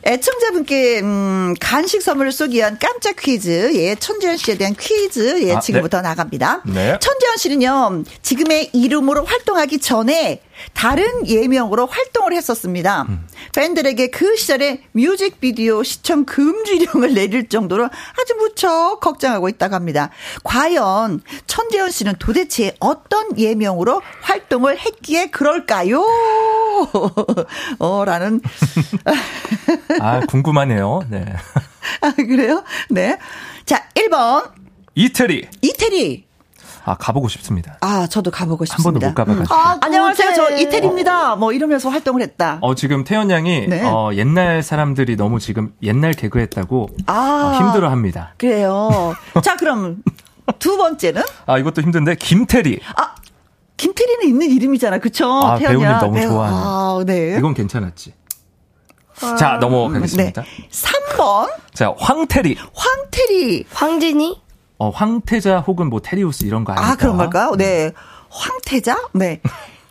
애청자분께 0.06 1.00
음, 1.02 1.54
간식 1.60 2.02
선물을 2.02 2.32
쏘기 2.32 2.58
위한 2.58 2.78
깜짝 2.80 3.16
퀴즈, 3.16 3.72
예, 3.76 3.96
천재현 3.96 4.38
씨에 4.38 4.58
대한 4.58 4.76
퀴즈, 4.76 5.44
예, 5.44 5.54
아, 5.56 5.60
지금부터 5.60 5.98
네. 5.98 6.10
나갑니다. 6.10 6.62
네. 6.66 6.98
천재현 7.00 7.38
씨는요, 7.38 8.04
지금의 8.22 8.72
이름으로 8.74 9.24
활동하기 9.24 9.80
전에 9.80 10.42
다른 10.74 11.28
예명으로 11.28 11.88
활동을 11.88 12.34
했었습니다. 12.34 13.04
음. 13.10 13.28
팬들에게 13.56 14.08
그 14.08 14.36
시절에 14.36 14.84
뮤직비디오 14.92 15.84
시청 15.84 16.26
금지령을 16.26 17.13
내릴 17.16 17.50
정도로 17.50 17.86
아주 17.86 18.36
무척 18.36 19.00
걱정하고 19.00 19.50
있다고 19.50 19.76
합니다. 19.76 20.10
과연 20.44 21.22
천재현 21.48 21.92
씨는 21.92 22.16
도대체 22.20 22.76
어떤 22.80 23.38
예명으로 23.38 24.02
활동을 24.22 24.78
했기에 24.80 25.28
그럴까요? 25.28 26.06
어, 27.80 28.06
라는. 28.06 28.41
아, 30.00 30.19
궁금하네요. 30.22 31.04
네. 31.10 31.26
아, 32.02 32.12
그래요? 32.15 32.63
네. 32.89 33.17
자, 33.65 33.84
1번. 33.96 34.52
이태리. 34.96 35.48
이태리. 35.62 36.26
아 36.86 36.96
가보고 36.96 37.30
싶습니다. 37.30 37.78
아 37.80 38.08
저도 38.08 38.30
가보고 38.30 38.65
싶습니다. 38.65 39.08
한 39.08 39.15
번도 39.15 39.34
못 39.34 39.46
가봐가지고. 39.46 39.56
음. 39.56 39.58
아, 39.58 39.78
안녕하세요, 39.82 40.34
저 40.36 40.58
이태리입니다. 40.58 41.38
뭐 41.38 41.54
이러면서 41.54 41.88
활동을 41.89 42.22
했다. 42.22 42.58
어 42.62 42.76
지금 42.76 43.06
태연 43.06 43.32
양이 43.32 43.67
네. 43.67 43.82
어, 43.86 44.12
옛날 44.15 44.62
사람들이 44.62 45.15
너무 45.15 45.39
지금 45.39 45.74
옛날 45.82 46.12
개그했다고 46.13 46.89
아, 47.06 47.54
어, 47.56 47.58
힘들어합니다. 47.65 48.34
그래요. 48.38 49.13
자 49.41 49.56
그럼 49.56 50.04
두 50.60 50.76
번째는? 50.78 51.22
아 51.46 51.58
이것도 51.58 51.82
힘든데 51.82 52.15
김태리. 52.15 52.82
아 52.98 53.15
김태리는 53.84 54.28
있는 54.28 54.50
이름이잖아, 54.50 55.00
그쵸? 55.00 55.30
아 55.30 55.56
배우님 55.58 55.88
너무 56.00 56.13
배우. 56.15 56.30
좋아하는. 56.30 56.58
아, 56.58 57.04
네. 57.06 57.36
이건 57.38 57.54
괜찮았지. 57.54 58.13
아, 59.22 59.36
자, 59.36 59.58
넘어가겠습니다. 59.60 60.41
네. 60.41 60.48
3번. 60.72 61.50
자, 61.74 61.93
황태리. 61.98 62.58
황태리. 62.74 63.65
황진이? 63.72 64.41
어, 64.80 64.89
황태자 64.89 65.60
혹은 65.60 65.89
뭐 65.89 66.00
테리우스 66.02 66.46
이런 66.46 66.63
거 66.63 66.74
아닐까? 66.74 66.91
아, 66.91 66.96
그런 66.96 67.17
걸까요? 67.17 67.56
네. 67.58 67.91
황태자? 68.30 69.10
네. 69.13 69.41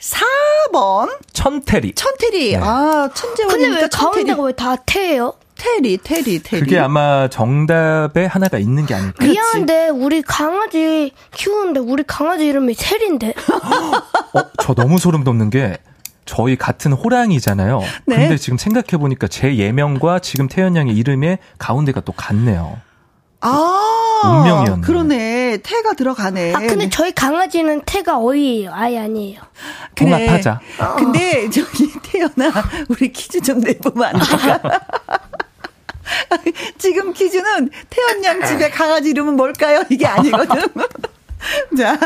4번. 0.00 1.16
천테리. 1.33 1.94
천테리. 1.94 2.52
네. 2.52 2.61
아, 2.62 3.09
천재원. 3.14 3.52
근데 3.52 3.81
왜 3.81 3.88
가운데가 3.88 4.42
왜 4.42 4.52
다 4.52 4.76
태예요? 4.76 5.35
테리, 5.62 5.96
테리, 5.96 6.42
테리. 6.42 6.61
그게 6.61 6.79
아마 6.81 7.29
정답에 7.29 8.27
하나가 8.27 8.59
있는 8.59 8.85
게 8.85 8.94
아닐까. 8.94 9.25
미안한데, 9.25 9.90
우리 9.90 10.20
강아지 10.20 11.12
키우는데, 11.33 11.79
우리 11.79 12.03
강아지 12.03 12.48
이름이 12.48 12.75
테리인데. 12.75 13.29
어, 14.35 14.42
저 14.61 14.75
너무 14.75 14.98
소름 14.98 15.22
돋는 15.22 15.51
게, 15.51 15.79
저희 16.25 16.57
같은 16.57 16.92
호랑이잖아요. 16.92 17.81
네? 18.07 18.16
근데 18.16 18.37
지금 18.38 18.59
생각해 18.59 18.98
보니까 18.98 19.29
제 19.29 19.57
예명과 19.57 20.18
지금 20.18 20.48
태연 20.48 20.75
양의 20.75 20.96
이름의 20.96 21.38
가운데가 21.59 22.01
또 22.01 22.12
같네요. 22.12 22.81
아, 23.40 24.20
운명이었네. 24.25 24.81
그러네. 24.83 25.59
태가 25.62 25.94
들어가네. 25.94 26.55
아, 26.55 26.59
근데 26.59 26.88
저희 26.88 27.12
강아지는 27.12 27.83
태가 27.87 28.18
어이예요. 28.20 28.72
아예 28.72 28.98
아니에요. 28.98 29.40
그래. 29.94 30.11
통합하자. 30.11 30.61
어. 30.81 30.96
근데 30.96 31.51
저기 31.51 31.92
태연아, 32.03 32.53
우리 32.88 33.12
퀴즈 33.12 33.40
좀 33.40 33.61
내보면 33.61 34.14
안 34.14 34.20
될까? 34.20 34.61
지금 36.79 37.12
퀴즈는 37.12 37.70
태연 37.90 38.25
양 38.25 38.44
집에 38.44 38.70
강아지 38.70 39.11
이름은 39.11 39.37
뭘까요? 39.37 39.83
이게 39.90 40.07
아니거든. 40.07 40.62
자, 41.77 41.98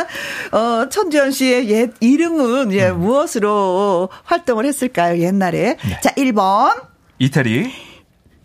어, 0.53 0.88
천지현 0.88 1.31
씨의 1.31 1.69
옛 1.69 1.90
이름은 2.01 2.73
예, 2.73 2.88
음. 2.88 3.01
무엇으로 3.01 4.09
활동을 4.25 4.64
했을까요? 4.64 5.21
옛날에. 5.23 5.77
네. 5.83 6.01
자, 6.03 6.11
1번. 6.14 6.83
이태리. 7.19 7.87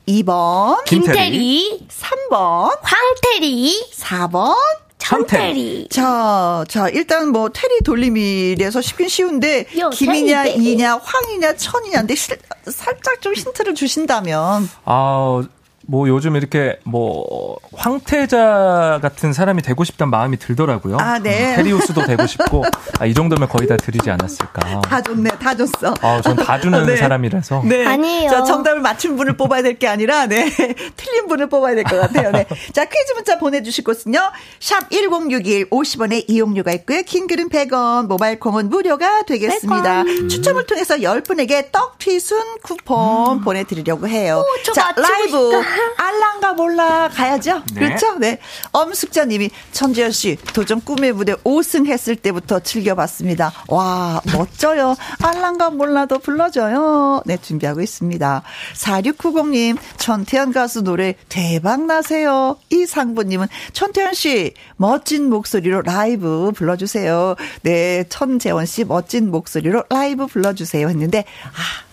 2번 0.08 0.84
김태리, 0.86 1.88
3번 1.88 2.78
황태리, 2.82 3.92
4번 3.94 4.56
천태리. 5.02 5.88
자, 5.90 6.64
자, 6.68 6.88
일단 6.90 7.30
뭐 7.30 7.50
테리 7.50 7.82
돌림이래서 7.84 8.82
쉽긴 8.82 9.08
쉬운데 9.08 9.66
요, 9.78 9.90
김이냐, 9.90 10.44
테리, 10.44 10.74
이냐, 10.74 10.98
황이냐, 10.98 11.56
천이냐인데 11.56 12.16
실, 12.16 12.38
살짝 12.68 13.20
좀 13.22 13.34
힌트를 13.34 13.74
주신다면. 13.76 14.70
아, 14.86 15.44
뭐 15.92 16.08
요즘 16.08 16.38
이렇게 16.38 16.80
뭐 16.86 17.58
황태자 17.76 19.00
같은 19.02 19.34
사람이 19.34 19.62
되고 19.62 19.84
싶단 19.84 20.10
마음이 20.10 20.38
들더라고요. 20.38 20.96
아, 21.02 21.20
네. 21.20 21.52
음, 21.52 21.56
테리우스도 21.58 22.06
되고 22.06 22.26
싶고 22.26 22.64
아, 22.98 23.06
이 23.06 23.14
정도면 23.14 23.50
거의 23.50 23.68
다 23.68 23.76
드리지 23.76 24.10
않았을까. 24.10 24.80
다 24.84 25.02
줬네, 25.02 25.32
다 25.32 25.54
줬어. 25.54 25.94
아, 26.00 26.22
전 26.22 26.38
다 26.38 26.58
주는 26.62 26.84
네. 26.88 26.96
사람이라서. 26.96 27.64
네. 27.66 27.86
아니에요. 27.86 28.30
자, 28.32 28.44
정답을 28.46 28.80
맞춘 28.80 29.18
분을 29.18 29.36
뽑아야 29.36 29.62
될 29.64 29.78
게 29.82 29.88
아니라, 29.90 30.28
네. 30.28 30.46
틀린 30.96 31.28
분을 31.28 31.48
뽑아야 31.50 31.76
될 31.76 31.84
것 31.84 32.00
같아요. 32.00 32.32
네. 32.32 32.46
자, 32.72 32.86
퀴즈 32.86 33.12
문자 33.16 33.38
보내주실 33.38 33.84
곳은요. 33.84 34.20
샵 34.62 34.90
1061, 34.92 35.70
50원의 35.72 36.24
이용료가 36.30 36.72
있고요. 36.74 37.02
긴 37.04 37.28
글은 37.28 37.50
100원, 37.50 38.08
모바일 38.08 38.40
콩은 38.40 38.70
무료가 38.70 39.24
되겠습니다. 39.24 40.04
100원. 40.04 40.30
추첨을 40.30 40.66
통해서 40.68 40.96
10분에게 40.98 41.72
떡 41.74 41.98
튀순 42.00 42.60
쿠폰 42.64 43.40
음. 43.40 43.42
보내드리려고 43.44 44.08
해요. 44.08 44.42
오, 44.46 44.72
자, 44.74 44.94
라이브. 44.96 45.62
알랑가 45.98 46.54
몰라 46.54 47.10
가야죠. 47.10 47.64
네. 47.74 47.80
그렇죠? 47.80 48.18
네. 48.18 48.40
엄숙자 48.72 49.26
님이 49.26 49.50
천지현 49.72 50.12
씨 50.12 50.38
도전 50.54 50.82
꿈의 50.82 51.14
무대 51.14 51.34
5승 51.36 51.88
했을 51.88 52.16
때부터 52.16 52.60
즐겨 52.60 52.96
봤습니다. 52.96 53.52
와 53.68 54.22
멋져요. 54.34 54.96
알랑가 55.22 55.70
몰라도 55.70 56.20
불러줘요. 56.20 57.24
네 57.26 57.38
준비하고 57.38 57.82
있습니다. 57.82 58.44
4690 58.74 59.50
님 59.50 59.78
천태현 59.98 60.54
가수 60.54 60.82
노래 60.82 61.16
대박 61.30 61.86
나세요. 61.86 62.58
이상부 62.70 63.24
님은 63.24 63.48
천태현 63.74 64.14
씨 64.14 64.54
멋진 64.78 65.30
목소리로 65.30 65.82
라이브 65.82 66.52
불러 66.56 66.76
주세요. 66.76 67.36
네 67.62 68.04
천재원 68.10 68.66
씨 68.66 68.84
멋진 68.84 69.32
목소리로 69.32 69.84
라이브 69.90 70.28
불러 70.28 70.54
주세요 70.54 70.88
했는데 70.90 71.26
아. 71.46 71.91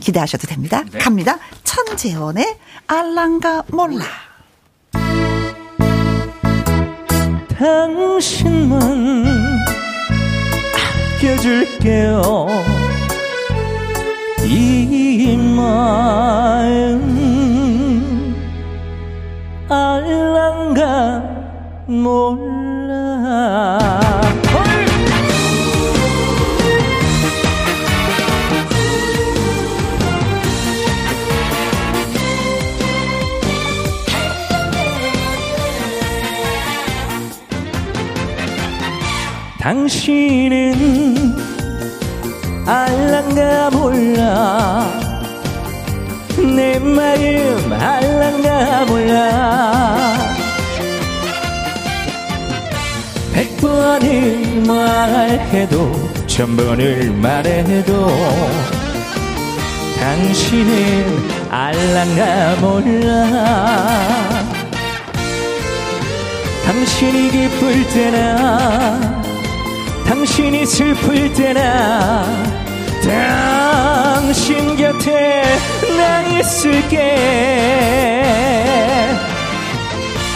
기대하셔도 0.00 0.46
됩니다. 0.46 0.82
네. 0.90 0.98
갑니다. 0.98 1.38
천재원의 1.64 2.58
알랑가 2.86 3.64
몰라. 3.68 4.04
당신만 7.58 8.80
아껴줄게요. 11.16 12.83
말해도 57.34 58.06
당신은 59.98 61.50
알랑가 61.50 62.56
몰라. 62.60 64.30
당신이 66.64 67.30
기쁠 67.32 67.88
때나 67.88 69.22
당신이 70.06 70.64
슬플 70.64 71.32
때나 71.32 72.24
당신 73.02 74.76
곁에 74.76 75.42
나 75.96 76.22
있을게. 76.38 76.98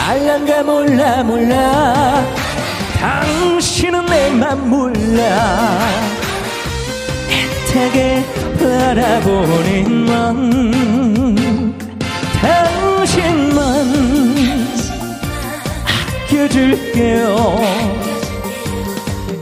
알란가 0.08 0.62
몰라 0.64 1.22
몰라. 1.22 2.24
당신은 2.98 4.06
내 4.06 4.30
맘 4.30 4.68
몰라 4.68 6.17
애타게 7.78 8.24
바라보는 8.58 10.06
맘 10.06 10.50
당신만 12.40 13.86
아껴줄게요. 16.26 17.60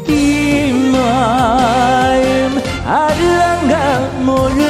이 0.08 0.72
마음 0.92 2.60
알랑가 2.84 4.10
몰라. 4.20 4.66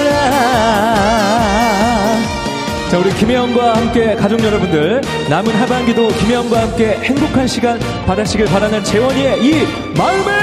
자 2.89 2.99
우리 2.99 3.13
김혜영과 3.15 3.75
함께 3.79 4.15
가족 4.15 4.45
여러분들 4.45 5.01
남은 5.29 5.53
하반기도 5.57 6.07
김혜영과 6.07 6.61
함께 6.63 6.99
행복한 7.03 7.49
시간 7.49 7.81
받으시길 8.07 8.47
바라는 8.47 8.85
재원이의 8.85 9.45
이 9.45 9.67
마음을 9.99 10.36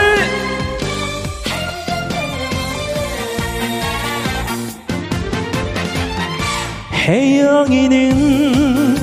혜영이는 7.06 8.98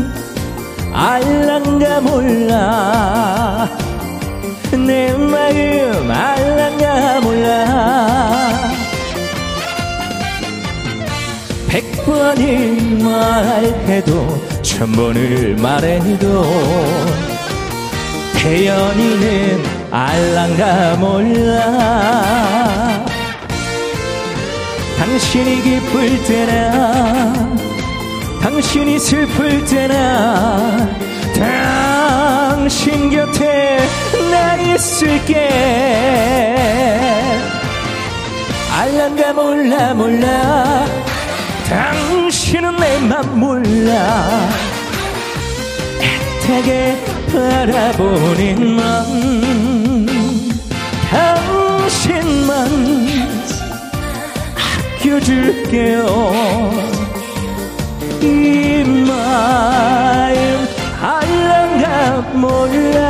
알랑가 0.90 2.00
몰라. 2.00 3.68
내 4.72 5.12
마음 5.12 6.10
알랑가 6.10 7.20
몰라. 7.20 8.70
백 11.68 11.84
번을 12.06 12.98
말해도 13.02 14.62
천 14.62 14.92
번을 14.92 15.56
말해도 15.56 16.44
태연이는 18.38 19.62
알랑가 19.90 20.96
몰라. 20.96 21.60
당신이 24.96 25.62
기쁠 25.62 26.24
때나 26.24 27.59
당신이 28.40 28.98
슬플 28.98 29.64
때나 29.66 30.88
당신 31.36 33.10
곁에 33.10 33.78
나 34.30 34.56
있을게. 34.56 35.36
알란가 38.72 39.32
몰라 39.34 39.94
몰라. 39.94 40.86
당신은 41.68 42.76
내 42.76 43.00
맘 43.00 43.38
몰라. 43.38 44.48
애타게 46.00 46.96
바라보는 47.32 48.76
맘. 48.76 50.06
당신만 51.10 52.68
아껴줄게요 55.00 56.06
이 58.22 58.84
마음 59.06 60.34
알랑가 61.00 62.20
몰라 62.34 63.00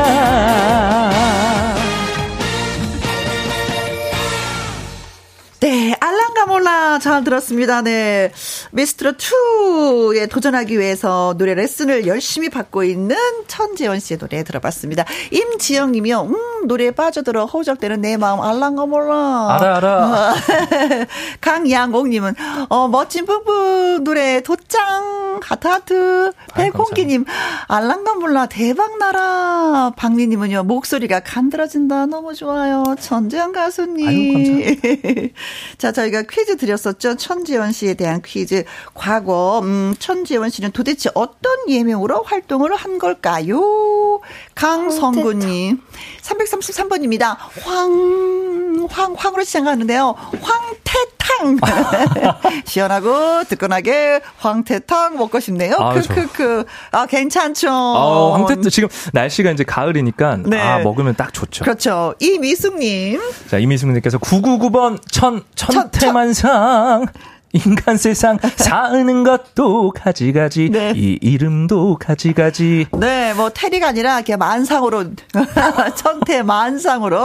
네, 5.61 5.95
알랑가 6.41 6.47
몰라 6.47 6.99
잘 6.99 7.25
들었습니다. 7.25 7.83
네. 7.83 8.33
미스트롯 8.71 9.19
2에 9.19 10.31
도전하기 10.31 10.79
위해서 10.79 11.35
노래 11.37 11.55
레슨을 11.55 12.07
열심히 12.07 12.49
받고 12.49 12.85
있는 12.85 13.17
천재원 13.47 14.01
씨의 14.01 14.19
노래 14.19 14.43
들어봤습니다. 14.45 15.05
임지영 15.31 15.93
님이요. 15.93 16.23
음, 16.23 16.67
노래에 16.67 16.93
빠져들어 16.93 17.47
허우적대는 17.47 18.01
내 18.01 18.17
마음 18.17 18.41
알랑가 18.41 18.87
몰라. 18.87 19.57
알아, 19.57 19.77
알아. 19.77 20.35
강양옥 21.41 22.09
님은 22.09 22.35
어, 22.69 22.89
멋진 22.89 23.27
부부 23.27 24.01
노래 24.03 24.41
도짱 24.43 25.41
하트 25.43 25.67
하트. 25.67 26.33
백홍기 26.55 27.07
님 27.07 27.25
알랑가 27.67 28.15
몰라 28.15 28.47
대박 28.47 28.99
나라. 28.99 29.93
박미 29.97 30.27
님은요. 30.29 30.65
목소리가 30.65 31.21
간드러진다. 31.21 32.07
너무 32.07 32.35
좋아요. 32.35 32.95
천재원 33.01 33.53
가수님. 33.53 34.09
아유, 34.09 35.29
자, 35.79 35.93
저희가 35.93 36.23
퀴즈 36.31 36.57
드렸었죠. 36.57 37.17
천지원 37.17 37.73
씨에 37.73 37.95
대한 37.95 38.23
퀴즈. 38.23 38.65
과거, 38.95 39.61
음, 39.63 39.95
천지원 39.99 40.51
씨는 40.51 40.71
도대체 40.73 41.11
어떤 41.15 41.53
예명으로 41.69 42.23
활동을 42.23 42.75
한 42.77 42.99
걸까요? 42.99 44.21
강성구 44.55 45.35
님. 45.35 45.81
333번입니다. 46.23 47.37
황, 47.65 48.89
황, 48.91 49.15
황으로 49.17 49.45
시작하는데요. 49.45 50.15
황태탕! 50.41 51.20
시원하고 52.65 53.45
뜨끈하게 53.45 54.21
황태탕 54.39 55.17
먹고 55.17 55.41
싶네요. 55.41 55.77
아, 55.79 55.95
크크크. 55.95 56.65
아, 56.93 57.07
괜찮죠. 57.07 57.69
아, 57.71 58.33
황태 58.35 58.69
지금 58.71 58.89
날씨가 59.13 59.51
이제 59.51 59.65
가을이니까 59.65 60.39
네. 60.47 60.61
아, 60.61 60.79
먹으면 60.79 61.15
딱 61.17 61.33
좋죠. 61.33 61.65
그렇죠. 61.65 62.15
이미숙님. 62.19 63.21
자, 63.49 63.59
이미숙님께서 63.59 64.19
999번 64.19 65.01
천, 65.11 65.43
천태만상. 65.55 67.07
인간 67.53 67.97
세상 67.97 68.39
사는 68.57 69.25
것도 69.25 69.91
가지가지 69.91 70.71
네. 70.71 70.93
이 70.95 71.19
이름도 71.21 71.99
가지가지 71.99 72.87
네뭐 72.93 73.51
테리가 73.51 73.89
아니라 73.89 74.23
그냥 74.23 74.39
만상으로 74.39 75.07
천태 75.97 76.45
만상으로 76.45 77.19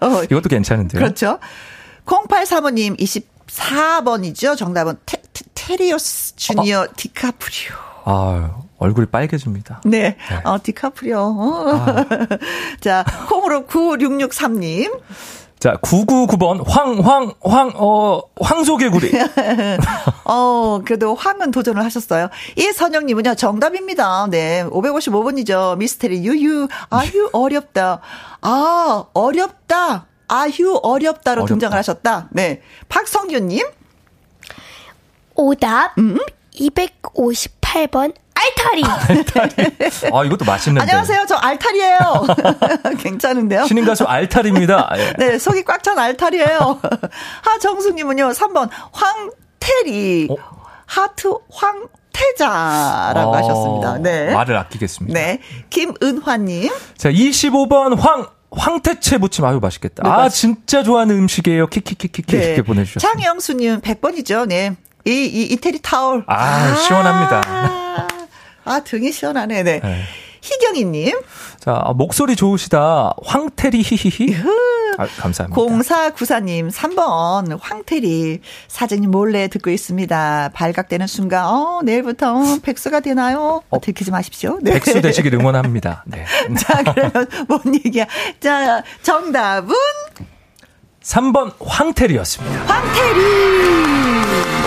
어. 0.00 0.22
이것도 0.30 0.48
괜찮은데요 0.48 1.02
그렇죠 1.02 1.40
0835님 2.06 3.00
24번이죠 3.54 4.56
정답은 4.56 4.96
테, 5.06 5.22
테, 5.32 5.44
테 5.54 5.76
리오스 5.76 6.36
주니어 6.36 6.82
어. 6.82 6.86
디카프리오 6.96 7.74
아 8.04 8.64
얼굴이 8.78 9.06
빨개집니다. 9.06 9.80
네. 9.84 10.16
네. 10.28 10.40
어, 10.44 10.58
디카프리오. 10.62 11.18
어. 11.18 11.72
아. 11.72 12.04
자, 12.80 13.04
콩으로 13.30 13.64
9663님. 13.66 15.00
자, 15.58 15.78
999번, 15.80 16.62
황, 16.68 16.98
황, 16.98 17.32
황, 17.42 17.72
어, 17.76 18.20
황소개구리. 18.38 19.12
어, 20.26 20.80
그래도 20.84 21.14
황은 21.14 21.50
도전을 21.52 21.82
하셨어요. 21.82 22.28
이선영님은요, 22.56 23.36
정답입니다. 23.36 24.26
네, 24.30 24.64
555번이죠. 24.64 25.78
미스테리 25.78 26.22
유유. 26.26 26.68
아유, 26.90 27.30
어렵다. 27.32 28.00
아, 28.42 29.04
어렵다. 29.14 30.06
아휴, 30.28 30.78
어렵다로 30.82 31.42
어렵다. 31.42 31.46
등장을 31.54 31.76
하셨다. 31.76 32.28
네. 32.30 32.62
박성규 32.88 33.38
님. 33.40 33.66
오답. 35.34 35.96
음? 35.98 36.18
258번 36.54 38.14
알타리. 38.34 38.82
알타리. 38.84 40.10
아, 40.12 40.24
이것도 40.24 40.44
맛있는데. 40.44 40.82
안녕하세요. 40.82 41.24
저 41.28 41.34
알타리예요. 41.36 41.98
괜찮은데요? 42.98 43.66
신인 43.66 43.84
가수 43.84 44.04
알타리입니다. 44.04 44.90
예. 44.98 45.12
네, 45.18 45.38
속이 45.38 45.64
꽉 45.64 45.82
찬 45.82 45.98
알타리예요. 45.98 46.80
하정숙 47.42 47.94
님은요, 47.94 48.30
3번 48.30 48.68
황태리. 48.92 50.28
어? 50.30 50.36
하트 50.86 51.34
황 51.52 51.88
태자라고 52.12 53.30
어, 53.30 53.36
하셨습니다. 53.36 53.98
네. 53.98 54.32
말을 54.32 54.56
아끼겠습니다. 54.56 55.18
네. 55.18 55.40
김은화 55.70 56.36
님. 56.36 56.70
자, 56.96 57.10
25번 57.10 57.98
황, 57.98 58.26
황태채 58.56 59.18
무침 59.18 59.44
아유 59.44 59.58
맛있겠다. 59.60 60.02
네, 60.02 60.08
아 60.08 60.16
맛있... 60.16 60.40
진짜 60.40 60.82
좋아하는 60.82 61.16
음식이에요. 61.16 61.68
키키키키키 61.68 62.36
네. 62.36 62.44
이렇게 62.44 62.62
보내주셨어요. 62.62 63.12
장영수님 63.12 63.80
100번이죠. 63.80 64.46
네. 64.46 64.74
이, 65.06 65.10
이 65.10 65.42
이태리 65.52 65.80
타올. 65.82 66.24
아, 66.26 66.34
아 66.34 66.74
시원합니다. 66.76 67.42
아, 68.64 68.80
등이 68.80 69.12
시원하네. 69.12 69.62
네. 69.62 69.80
네. 69.80 70.02
희경이님. 70.44 71.18
자, 71.58 71.92
목소리 71.96 72.36
좋으시다. 72.36 73.14
황태리 73.24 73.80
히히히. 73.82 74.36
아, 74.98 75.06
감사합니다. 75.18 75.60
0494님, 75.60 76.70
3번, 76.70 77.58
황태리. 77.60 78.40
사장님 78.68 79.10
몰래 79.10 79.48
듣고 79.48 79.70
있습니다. 79.70 80.50
발각되는 80.52 81.06
순간, 81.06 81.46
어, 81.46 81.80
내일부터 81.82 82.34
어, 82.34 82.58
백수가 82.62 83.00
되나요? 83.00 83.62
어, 83.70 83.80
들키지 83.80 84.10
마십시오. 84.10 84.58
네. 84.60 84.74
백수 84.74 85.00
되시길 85.00 85.34
응원합니다. 85.40 86.04
네. 86.06 86.24
자, 86.60 86.82
그러면 86.82 87.26
뭔 87.48 87.60
얘기야. 87.74 88.04
자, 88.38 88.82
정답은? 89.02 89.74
3번, 91.02 91.52
황태리였습니다. 91.58 92.60
황태리! 92.66 94.63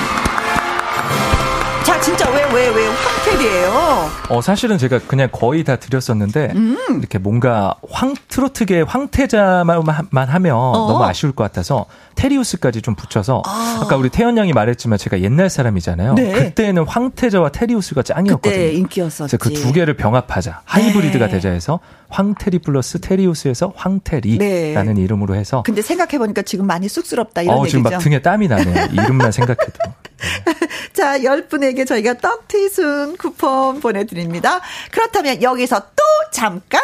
자, 1.98 2.02
진짜 2.02 2.30
왜, 2.30 2.44
왜, 2.54 2.70
왜 2.70 2.88
황태리예요? 2.88 4.10
어, 4.30 4.42
사실은 4.42 4.78
제가 4.78 5.00
그냥 5.08 5.30
거의 5.32 5.64
다 5.64 5.78
드렸었는데, 5.78 6.52
음. 6.56 6.78
이렇게 7.00 7.18
뭔가 7.18 7.74
황, 7.90 8.14
트로트계 8.28 8.82
황태자만 8.82 9.84
하면 10.14 10.56
어. 10.56 10.88
너무 10.92 11.04
아쉬울 11.04 11.34
것 11.34 11.44
같아서, 11.44 11.86
테리우스까지 12.14 12.84
좀 12.84 12.94
붙여서, 12.96 13.42
아. 13.46 13.86
까 13.90 13.96
우리 13.96 14.10
태연 14.10 14.38
양이 14.38 14.54
말했지만 14.54 15.00
제가 15.00 15.22
옛날 15.22 15.50
사람이잖아요. 15.50 16.14
네. 16.14 16.34
그때는 16.34 16.86
황태자와 16.86 17.50
테리우스가 17.50 18.04
짱이었거든요. 18.04 18.40
그때 18.54 18.74
인기였었지. 18.74 19.38
그 19.38 19.50
두 19.58 19.74
개를 19.74 19.96
병합하자. 19.96 20.62
하이브리드가 20.66 21.26
네. 21.26 21.32
되자 21.32 21.50
해서, 21.50 21.80
황테리 22.10 22.60
플러스 22.60 23.02
테리우스에서 23.02 23.74
황테리라는 23.76 24.94
네. 24.94 25.02
이름으로 25.02 25.36
해서. 25.36 25.64
근데 25.66 25.82
생각해보니까 25.82 26.44
지금 26.44 26.68
많이 26.68 26.88
쑥스럽다 26.88 27.42
이런 27.42 27.58
어, 27.58 27.60
얘기죠. 27.62 27.80
지금 27.80 27.92
막 27.92 27.98
등에 27.98 28.22
땀이 28.22 28.48
나네요. 28.48 28.88
이름만 28.94 29.32
생각해도. 29.32 29.80
자, 30.98 31.20
10분에게 31.20 31.86
저희가 31.86 32.16
떡튀순 32.16 33.18
쿠폰 33.18 33.80
보내드립니다. 33.80 34.62
그렇다면 34.90 35.44
여기서 35.44 35.80
또 35.80 36.04
잠깐 36.32 36.82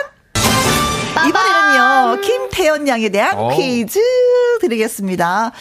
이번에는요, 1.28 2.22
김태연 2.22 2.88
양에 2.88 3.10
대한 3.10 3.40
오. 3.40 3.46
어. 3.46 3.56
퀴즈 3.56 4.00
드리겠습니다. 4.62 5.52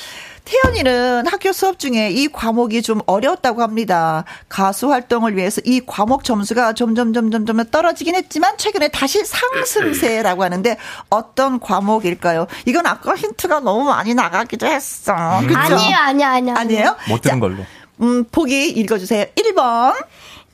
태연이는 0.45 1.27
학교 1.29 1.51
수업 1.53 1.79
중에 1.79 2.11
이 2.11 2.29
과목이 2.29 2.83
좀 2.83 3.01
어려웠다고 3.07 3.63
합니다. 3.63 4.25
가수 4.51 4.93
활동을 4.93 5.35
위해서 5.35 5.63
이 5.65 5.81
과목 5.87 6.23
점수가 6.23 6.75
점점 6.75 7.15
점점 7.15 7.47
점 7.47 7.65
떨어지긴 7.71 8.17
했지만 8.17 8.59
최근에 8.59 8.89
다시 8.89 9.25
상승세라고 9.25 10.45
하는데 10.45 10.77
어떤 11.09 11.59
과목일까요? 11.59 12.49
이건 12.67 12.87
아까 12.87 13.15
힌트가 13.15 13.61
너무 13.61 13.85
많이 13.85 14.13
나가기도 14.13 14.67
했어. 14.67 15.41
음. 15.41 15.47
그죠? 15.47 15.59
아니에요, 15.59 15.97
아니에요, 15.97 16.29
아니에요. 16.29 16.57
아니에요? 16.59 16.97
못 17.09 17.23
들은 17.23 17.41
걸로. 17.41 17.65
음, 18.03 18.25
보기 18.25 18.71
읽어주세요. 18.71 19.27
1번. 19.37 19.95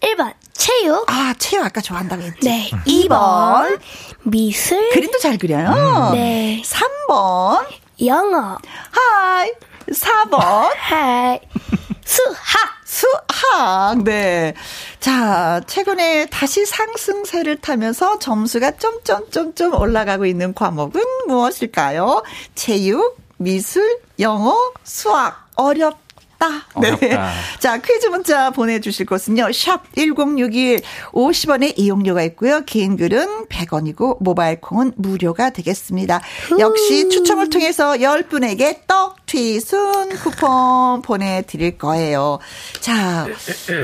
1번 0.01 0.33
체육. 0.53 1.11
아, 1.11 1.35
체육 1.39 1.65
아까 1.65 1.81
좋아한다고 1.81 2.23
했지. 2.23 2.49
네. 2.49 2.71
2번 2.87 3.81
미술. 4.25 4.91
그림도 4.91 5.19
잘 5.19 5.39
그려요. 5.39 5.69
음. 5.69 6.15
네. 6.15 6.63
3번 6.65 7.65
영어. 8.05 8.59
Hi. 8.91 9.53
4번. 9.91 10.41
Hi. 10.77 11.41
수학. 12.05 12.37
수학. 12.85 14.03
네. 14.03 14.55
자, 15.01 15.61
최근에 15.67 16.27
다시 16.27 16.65
상승세를 16.67 17.59
타면서 17.61 18.19
점수가 18.19 18.79
점점점점 18.79 19.75
올라가고 19.75 20.27
있는 20.27 20.55
과목은 20.55 21.03
무엇일까요? 21.29 22.23
체육, 22.55 23.17
미술, 23.37 24.01
영어, 24.19 24.73
수학. 24.85 25.49
어렵 25.55 25.99
어렵다. 26.39 26.97
네. 27.01 27.19
자, 27.59 27.79
퀴즈 27.79 28.07
문자 28.07 28.51
보내주실 28.51 29.07
곳은요. 29.07 29.53
샵 29.53 29.83
1061, 29.95 30.81
50원의 31.13 31.75
이용료가 31.77 32.23
있고요. 32.25 32.63
긴 32.65 32.97
글은 32.97 33.47
100원이고, 33.47 34.23
모바일 34.23 34.61
콩은 34.61 34.93
무료가 34.97 35.51
되겠습니다. 35.51 36.21
역시 36.59 37.09
추첨을 37.09 37.51
통해서 37.51 37.93
10분에게 37.93 38.87
떡, 38.87 39.27
튀순 39.27 40.17
쿠폰 40.17 41.03
보내드릴 41.03 41.77
거예요. 41.79 42.39
자, 42.81 43.27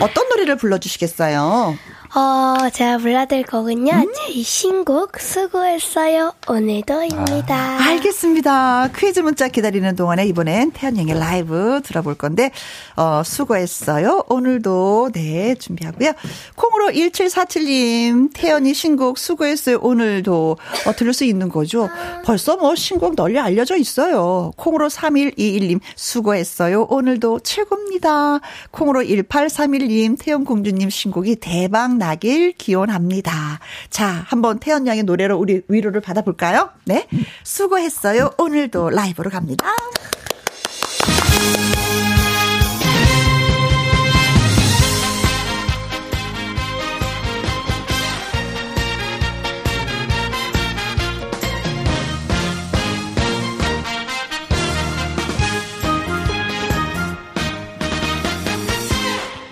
어떤 0.00 0.28
노래를 0.28 0.56
불러주시겠어요? 0.56 1.76
어, 2.16 2.70
제가 2.70 2.98
불러드릴 2.98 3.42
거군요. 3.42 3.92
음? 3.92 4.12
제 4.14 4.40
신곡 4.40 5.18
수고했어요. 5.18 6.32
오늘도입니다. 6.46 7.54
아, 7.54 7.88
알겠습니다. 7.88 8.90
퀴즈 8.96 9.18
문자 9.18 9.48
기다리는 9.48 9.96
동안에 9.96 10.24
이번엔 10.26 10.70
태연양의 10.70 11.18
라이브 11.18 11.80
들어볼 11.82 12.14
건데, 12.14 12.52
어, 12.94 13.22
수고했어요. 13.24 14.26
오늘도, 14.28 15.10
네, 15.12 15.56
준비하고요. 15.56 16.12
콩으로 16.54 16.92
1747님, 16.92 18.30
태연이 18.32 18.74
신곡 18.74 19.18
수고했어요. 19.18 19.80
오늘도, 19.82 20.56
어, 20.86 20.92
들을 20.92 21.12
수 21.12 21.24
있는 21.24 21.48
거죠. 21.48 21.88
벌써 22.24 22.56
뭐 22.56 22.76
신곡 22.76 23.16
널리 23.16 23.40
알려져 23.40 23.76
있어요. 23.76 24.52
콩으로 24.56 24.88
3121님, 24.88 25.80
수고했어요. 25.96 26.84
오늘도 26.84 27.40
최고입니다. 27.40 28.38
콩으로 28.70 29.02
1831님, 29.02 30.16
태연 30.20 30.44
공주님 30.44 30.90
신곡이 30.90 31.36
대박 31.36 32.03
나길 32.04 32.52
기원합니다. 32.52 33.60
자, 33.88 34.24
한번 34.26 34.58
태연 34.58 34.86
양의 34.86 35.04
노래로 35.04 35.38
우리 35.38 35.62
위로를 35.68 36.02
받아볼까요? 36.02 36.68
네. 36.84 37.08
수고했어요. 37.42 38.32
오늘도 38.36 38.90
라이브로 38.90 39.30
갑니다. 39.30 39.66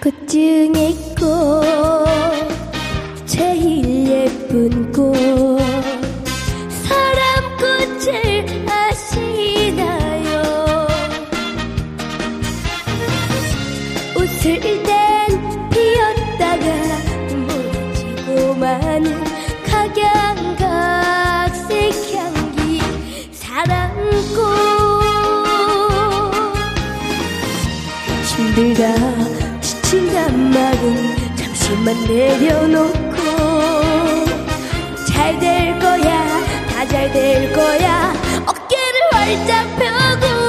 꽃중에 0.02 0.94
꽃 1.18 1.62
제일 1.62 1.71
예쁜 4.52 4.92
꽃. 4.92 5.16
사람 6.84 7.56
꽃을 7.56 8.44
아시나요? 8.68 10.30
웃을 14.14 14.60
땐 14.60 14.90
피었다가 15.70 16.66
무너지고 17.30 18.54
마는 18.56 19.24
각양각색 19.64 20.60
향기. 22.14 22.82
사랑꽃. 23.32 24.42
힘들다 28.36 28.82
지친단 29.62 30.50
말은 30.50 31.36
잠시만 31.36 31.86
내려놓고 32.04 33.11
잘 35.22 35.38
될 35.38 35.78
거야. 35.78 36.10
다 36.68 36.84
잘 36.84 37.12
될 37.12 37.52
거야. 37.52 38.12
어깨를 38.44 38.98
활짝 39.12 39.68
펴고 39.78 40.41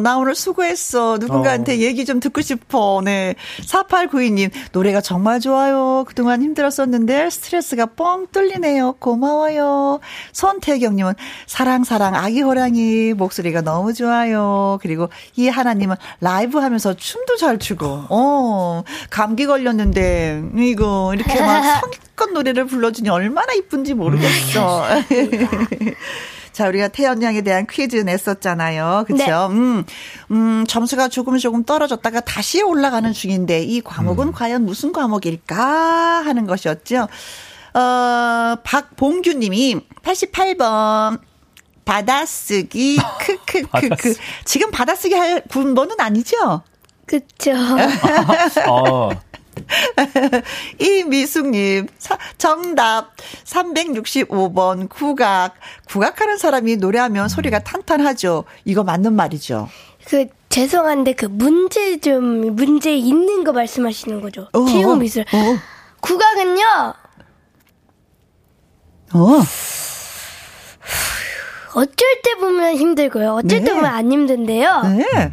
나 0.00 0.16
오늘 0.18 0.34
수고했어. 0.34 1.18
누군가한테 1.18 1.74
어. 1.74 1.76
얘기 1.76 2.04
좀 2.04 2.20
듣고 2.20 2.40
싶어. 2.40 3.00
네. 3.04 3.34
4892님, 3.66 4.50
노래가 4.72 5.00
정말 5.00 5.40
좋아요. 5.40 6.04
그동안 6.06 6.42
힘들었었는데 6.42 7.30
스트레스가 7.30 7.86
뻥 7.86 8.26
뚫리네요. 8.32 8.92
고마워요. 8.98 10.00
손태경님은 10.32 11.14
사랑, 11.46 11.84
사랑, 11.84 12.14
아기 12.14 12.42
호랑이. 12.42 13.14
목소리가 13.14 13.62
너무 13.62 13.92
좋아요. 13.94 14.78
그리고 14.82 15.08
이 15.36 15.48
하나님은 15.48 15.96
라이브 16.20 16.58
하면서 16.58 16.94
춤도 16.94 17.36
잘 17.36 17.58
추고, 17.58 18.04
어, 18.08 18.82
감기 19.10 19.46
걸렸는데, 19.46 20.42
이거, 20.56 21.12
이렇게 21.14 21.40
막 21.40 21.62
성의껏 21.80 22.32
노래를 22.32 22.66
불러주니 22.66 23.08
얼마나 23.08 23.52
이쁜지 23.52 23.94
모르겠어. 23.94 24.84
자, 26.58 26.66
우리가 26.66 26.88
태연 26.88 27.22
양에 27.22 27.42
대한 27.42 27.68
퀴즈 27.70 27.94
냈었잖아요. 27.98 29.04
그쵸? 29.06 29.16
네. 29.16 29.30
음, 29.30 29.84
음, 30.32 30.64
점수가 30.66 31.06
조금 31.06 31.38
조금 31.38 31.62
떨어졌다가 31.62 32.18
다시 32.18 32.62
올라가는 32.62 33.12
중인데, 33.12 33.62
이 33.62 33.80
과목은 33.80 34.32
과연 34.32 34.64
무슨 34.64 34.92
과목일까 34.92 35.56
하는 35.56 36.46
것이었죠. 36.48 37.06
어, 37.74 38.56
박봉규 38.64 39.34
님이 39.34 39.76
88번. 40.02 41.20
받아쓰기, 41.84 42.98
크크크크. 43.46 44.16
지금 44.44 44.72
받아쓰기 44.72 45.14
할 45.14 45.44
군번은 45.48 45.94
아니죠? 46.00 46.62
그쵸. 47.06 47.52
어. 48.68 49.10
이미숙님, 50.78 51.86
사- 51.98 52.18
정답. 52.38 53.12
365번 53.44 54.88
국악. 54.88 55.54
국악하는 55.88 56.38
사람이 56.38 56.76
노래하면 56.76 57.28
소리가 57.28 57.60
탄탄하죠. 57.60 58.44
이거 58.64 58.84
맞는 58.84 59.12
말이죠. 59.14 59.68
그 60.06 60.26
죄송한데 60.48 61.12
그 61.14 61.26
문제 61.26 62.00
좀 62.00 62.54
문제 62.56 62.94
있는 62.96 63.44
거 63.44 63.52
말씀하시는 63.52 64.20
거죠? 64.20 64.48
어, 64.52 64.64
체육 64.66 64.98
미술. 64.98 65.22
어. 65.22 65.58
국악은요. 66.00 66.94
어. 69.14 69.42
어쩔 71.74 72.20
때 72.24 72.34
보면 72.40 72.76
힘들고요. 72.76 73.34
어쩔 73.34 73.60
네. 73.60 73.64
때 73.64 73.72
보면 73.74 73.86
안 73.86 74.10
힘든데요. 74.10 74.82
네. 74.96 75.32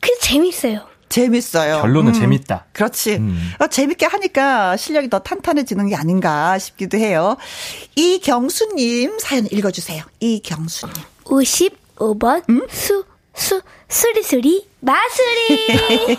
그 0.00 0.18
재밌어요. 0.20 0.86
재밌어요. 1.08 1.82
결론은 1.82 2.14
음. 2.14 2.20
재밌다. 2.20 2.66
그렇지. 2.72 3.16
음. 3.16 3.52
어, 3.58 3.66
재밌게 3.66 4.06
하니까 4.06 4.76
실력이 4.76 5.08
더 5.10 5.18
탄탄해지는 5.20 5.88
게 5.88 5.96
아닌가 5.96 6.58
싶기도 6.58 6.98
해요. 6.98 7.36
이경수님 7.96 9.18
사연 9.18 9.46
읽어주세요. 9.50 10.04
이경수님. 10.20 10.94
55번 11.24 12.70
수, 12.70 13.04
수, 13.34 13.60
수리수리 13.88 14.68
마수리. 14.80 15.66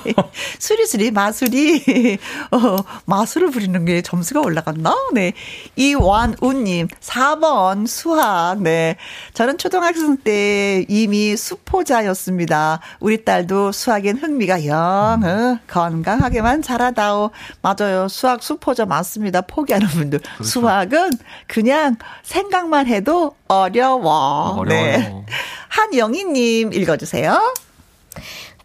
수리수리 0.60 1.12
마수리 1.12 2.17
어, 2.51 2.77
마술을 3.05 3.51
부리는 3.51 3.86
게 3.86 4.01
점수가 4.01 4.41
올라갔나? 4.41 4.95
네. 5.13 5.34
이완우 5.75 6.53
님 6.53 6.88
4번 6.88 7.88
수학 7.88 8.62
네. 8.62 8.98
저는 9.33 9.58
초등학생 9.60 10.17
때 10.17 10.83
이미 10.89 11.37
수포자였습니다. 11.37 12.81
우리 13.00 13.23
딸도 13.23 13.71
수학엔 13.71 14.17
흥미가 14.17 14.65
영 14.65 14.75
어, 15.23 15.60
건강하게만 15.67 16.62
자라다오. 16.62 17.29
맞아요. 17.62 18.08
수학 18.10 18.44
수포자 18.44 18.85
많습니다. 18.85 19.41
포기하는 19.41 19.87
분들. 19.87 20.19
수학은 20.44 21.12
그냥 21.48 21.96
생각만 22.23 22.87
해도 22.87 23.35
어려워. 23.48 24.56
어려워요. 24.58 24.65
네. 24.65 25.25
한영희 25.69 26.25
님 26.25 26.73
읽어 26.73 26.98
주세요. 26.98 27.39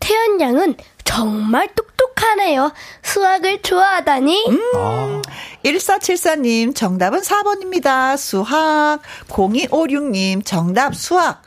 태연 0.00 0.40
양은 0.40 0.76
정말 1.04 1.68
똑똑하네요. 1.74 2.72
수학을 3.02 3.62
좋아하다니. 3.62 4.46
음. 4.48 4.60
아. 4.76 5.22
1474님, 5.64 6.74
정답은 6.74 7.20
4번입니다. 7.20 8.16
수학. 8.18 9.00
0256님, 9.28 10.44
정답 10.44 10.94
수학. 10.94 11.42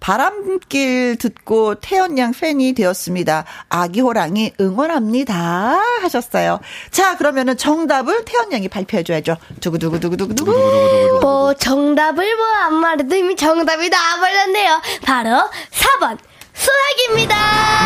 바람길 0.00 1.18
듣고 1.18 1.76
태연양 1.76 2.32
팬이 2.32 2.72
되었습니다. 2.72 3.44
아기 3.68 4.00
호랑이 4.00 4.54
응원합니다. 4.60 5.80
하셨어요. 6.02 6.60
자, 6.90 7.16
그러면은 7.16 7.56
정답을 7.56 8.24
태연양이 8.24 8.68
발표해줘야죠. 8.68 9.36
두구두구두구두구두구. 9.60 11.18
뭐, 11.20 11.54
정답을 11.54 12.36
뭐, 12.36 12.46
안 12.46 12.74
말해도 12.74 13.14
이미 13.14 13.36
정답이 13.36 13.88
나와버렸네요. 13.88 14.80
바로 15.04 15.30
4번. 15.70 16.18
수학입니다. 16.62 17.34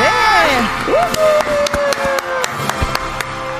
네. 0.00 0.06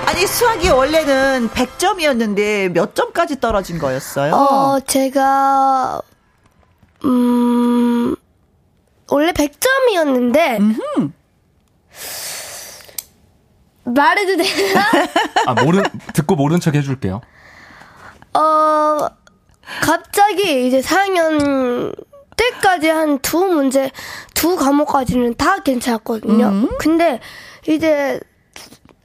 아니 0.06 0.26
수학이 0.26 0.68
원래는 0.68 1.48
100점이었는데 1.50 2.70
몇 2.72 2.94
점까지 2.94 3.40
떨어진 3.40 3.78
거였어요? 3.78 4.34
어, 4.34 4.80
제가 4.80 6.00
음 7.04 8.14
원래 9.10 9.32
100점이었는데 9.32 10.60
음흠. 10.60 11.10
말해도 13.84 14.36
되나? 14.36 14.80
아, 15.46 15.54
모른 15.64 15.82
듣고 16.12 16.34
모른 16.34 16.60
척 16.60 16.74
해줄게요. 16.74 17.20
어 18.34 19.08
갑자기 19.80 20.66
이제 20.66 20.80
4학년 20.80 21.94
때까지 22.36 22.88
한 22.88 23.18
두 23.20 23.44
문제, 23.46 23.90
두 24.34 24.56
과목까지는 24.56 25.34
다 25.36 25.58
괜찮았거든요. 25.62 26.46
음. 26.46 26.68
근데 26.78 27.20
이제 27.68 28.20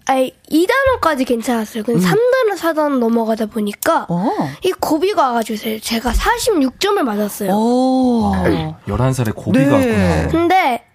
아니 0.05 0.35
2단원까지 0.49 1.25
괜찮았어요. 1.25 1.83
근데 1.83 2.03
음. 2.05 2.05
3단원, 2.05 2.57
4단원 2.57 2.97
넘어가다 2.99 3.45
보니까 3.45 4.05
어. 4.09 4.29
이 4.63 4.71
고비가 4.73 5.27
와가지고 5.29 5.79
제가 5.81 6.11
46점을 6.11 7.01
맞았어요. 7.01 7.51
오. 7.53 8.31
아, 8.35 8.43
11살에 8.87 9.33
고비가 9.35 9.77
네. 9.77 9.91
왔구나. 9.91 10.27
근데 10.29 10.85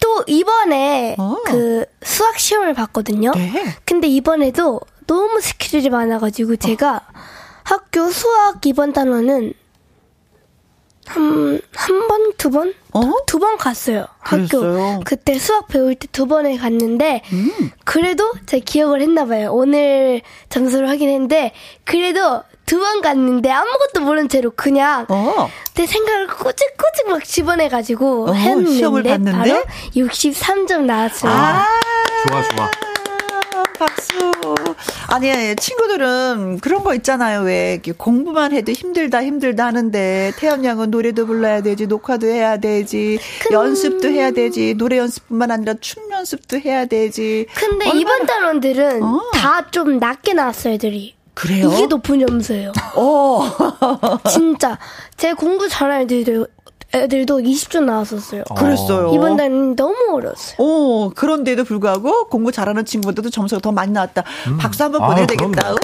또 0.00 0.24
이번에 0.26 1.16
어. 1.18 1.36
그 1.46 1.84
수학 2.02 2.38
시험을 2.38 2.74
봤거든요. 2.74 3.32
네. 3.34 3.64
근데 3.84 4.06
이번에도 4.08 4.80
너무 5.06 5.40
스케줄이 5.40 5.88
많아가지고 5.88 6.56
제가 6.56 6.96
어. 6.96 7.00
학교 7.64 8.10
수학 8.10 8.64
이번 8.66 8.92
단원은 8.92 9.54
한, 11.10 11.60
한 11.74 12.08
번, 12.08 12.32
두 12.36 12.50
번? 12.50 12.72
어? 12.92 13.00
두번 13.26 13.56
갔어요. 13.56 14.06
그랬어요? 14.24 14.80
학교. 14.80 15.00
그때 15.04 15.38
수학 15.38 15.68
배울 15.68 15.94
때 15.94 16.06
두 16.12 16.26
번에 16.26 16.56
갔는데, 16.56 17.22
음. 17.32 17.70
그래도 17.84 18.32
제가 18.46 18.64
기억을 18.64 19.00
했나봐요. 19.02 19.52
오늘 19.52 20.22
점수를 20.48 20.88
확인했는데, 20.88 21.52
그래도 21.84 22.42
두 22.66 22.78
번 22.78 23.00
갔는데 23.02 23.50
아무것도 23.50 24.00
모른 24.02 24.28
채로 24.28 24.52
그냥 24.54 25.04
어. 25.08 25.50
내 25.74 25.86
생각을 25.86 26.28
꼬집꼬집 26.28 27.08
막 27.08 27.24
집어내가지고 27.24 28.30
어, 28.30 28.32
했는데 28.32 29.18
바로 29.32 29.64
63점 29.96 30.82
나왔어요. 30.82 31.32
아~ 31.32 31.66
좋아, 32.28 32.42
좋아. 32.42 32.89
박수. 33.80 34.12
아니, 35.08 35.56
친구들은 35.56 36.58
그런 36.60 36.84
거 36.84 36.94
있잖아요. 36.96 37.40
왜 37.40 37.80
공부만 37.96 38.52
해도 38.52 38.72
힘들다, 38.72 39.24
힘들다 39.24 39.64
하는데, 39.64 40.32
태연 40.36 40.66
양은 40.66 40.90
노래도 40.90 41.24
불러야 41.24 41.62
되지, 41.62 41.86
녹화도 41.86 42.26
해야 42.26 42.58
되지, 42.58 43.18
근... 43.40 43.52
연습도 43.52 44.08
해야 44.08 44.32
되지, 44.32 44.74
노래 44.74 44.98
연습뿐만 44.98 45.50
아니라 45.50 45.74
춤 45.80 46.12
연습도 46.12 46.58
해야 46.58 46.84
되지. 46.84 47.46
근데 47.54 47.86
얼마나... 47.86 48.00
이번 48.00 48.26
단원들은 48.26 49.02
어. 49.02 49.20
다좀 49.32 49.98
낮게 49.98 50.34
나왔어요, 50.34 50.74
애들이. 50.74 51.14
그래요? 51.32 51.70
이게 51.72 51.86
높은 51.86 52.20
점수예요. 52.26 52.72
어. 52.96 53.42
진짜. 54.28 54.78
제 55.16 55.32
공부 55.32 55.68
잘하는 55.70 56.02
애들도 56.02 56.46
애들도 56.92 57.38
20점 57.38 57.84
나왔었어요. 57.84 58.44
그랬어요. 58.56 59.12
이번 59.14 59.36
달은 59.36 59.76
너무 59.76 59.94
어려웠어요. 60.12 60.56
오, 60.58 61.10
그런데도 61.10 61.64
불구하고 61.64 62.26
공부 62.28 62.50
잘하는 62.50 62.84
친구들도 62.84 63.30
점수가 63.30 63.60
더 63.60 63.70
많이 63.72 63.92
나왔다. 63.92 64.24
음. 64.48 64.58
박수 64.58 64.82
한번 64.82 65.02
아, 65.02 65.06
보내야 65.08 65.26
되겠다. 65.26 65.74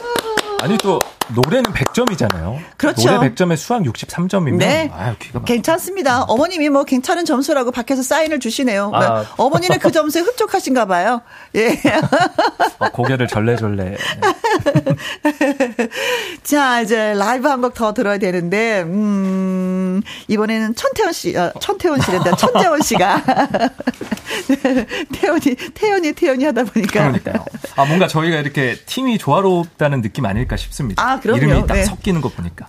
아니 0.61 0.77
또 0.79 0.99
노래는 1.35 1.73
100점이잖아요. 1.73 2.59
그렇죠. 2.77 3.11
노래 3.11 3.31
100점에 3.31 3.57
수학 3.57 3.83
63점이면 3.83 4.57
네. 4.59 4.91
아유, 4.95 5.15
괜찮습니다. 5.45 6.23
어머님이 6.23 6.69
뭐 6.71 6.85
괜찮은 6.85 7.25
점수라고 7.25 7.71
밖에서 7.73 8.03
사인을 8.03 8.41
주시네요. 8.41 8.91
아. 8.95 9.25
어머니는 9.37 9.79
그 9.79 9.91
점수에 9.91 10.23
흡족하신가 10.23 10.87
봐요. 10.87 11.23
예. 11.57 11.81
아, 12.79 12.89
고개를 12.95 13.27
절레절레. 13.29 13.97
자, 16.43 16.81
이제 16.81 17.15
라이브 17.15 17.49
한 17.49 17.61
곡 17.61 17.75
더 17.75 17.93
들어야 17.93 18.19
되는데 18.19 18.83
음, 18.83 20.01
이번에는 20.29 20.75
천태원 20.77 21.13
씨, 21.13 21.37
어, 21.37 21.53
천태원 21.61 22.01
씨란다. 22.01 22.37
천재원 22.37 22.81
씨가 22.81 23.23
태연이 25.13 25.57
태연이 25.75 26.13
태연이 26.13 26.45
하다 26.45 26.65
보니까 26.65 26.93
그러니까요. 27.01 27.45
아 27.75 27.85
뭔가 27.85 28.07
저희가 28.07 28.39
이렇게 28.39 28.77
팀이 28.87 29.19
조화롭다는 29.19 30.03
느낌 30.03 30.25
아닐까 30.27 30.57
싶습니다. 30.57 31.03
아, 31.03 31.16
그럼요. 31.21 31.39
이름이 31.39 31.67
딱 31.67 31.75
네. 31.75 31.85
섞이는 31.85 32.21
거 32.21 32.29
보니까. 32.29 32.69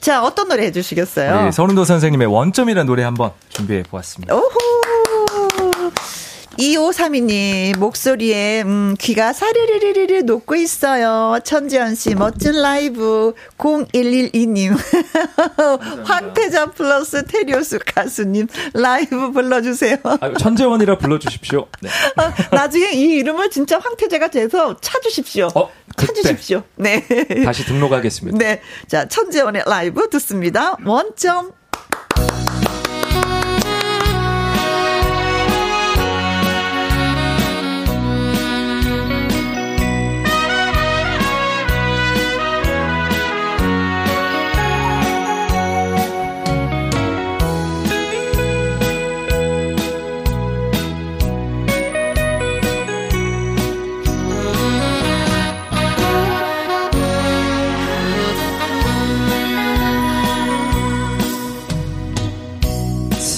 자, 0.00 0.22
어떤 0.22 0.48
노래 0.48 0.64
해주시겠어요? 0.66 1.44
네, 1.44 1.50
설운도 1.50 1.84
선생님의 1.84 2.26
원점이라는 2.26 2.86
노래 2.86 3.02
한번 3.04 3.32
준비해 3.48 3.82
보았습니다. 3.82 4.34
오호. 4.34 4.83
2532님, 6.58 7.78
목소리에, 7.78 8.62
음, 8.62 8.94
귀가 8.98 9.32
사르르르르 9.32 10.22
녹고 10.22 10.54
있어요. 10.56 11.38
천재원 11.44 11.94
씨, 11.94 12.14
멋진 12.14 12.60
라이브. 12.60 13.34
0112님, 13.58 14.76
황태자 16.04 16.66
플러스 16.66 17.24
테리오스 17.24 17.78
가수님, 17.84 18.46
라이브 18.74 19.32
불러주세요. 19.32 19.96
아, 20.04 20.32
천재원이라 20.34 20.98
불러주십시오. 20.98 21.66
네. 21.80 21.88
어, 21.88 22.32
나중에 22.54 22.92
이 22.92 23.02
이름을 23.16 23.50
진짜 23.50 23.78
황태자가 23.78 24.28
돼서 24.28 24.76
찾으십시오. 24.80 25.48
어, 25.54 25.70
찾으십시오. 25.96 26.62
네. 26.76 27.04
다시 27.44 27.64
등록하겠습니다. 27.64 28.38
네. 28.38 28.60
자, 28.86 29.06
천재원의 29.08 29.64
라이브 29.66 30.08
듣습니다. 30.10 30.76
원점. 30.84 31.52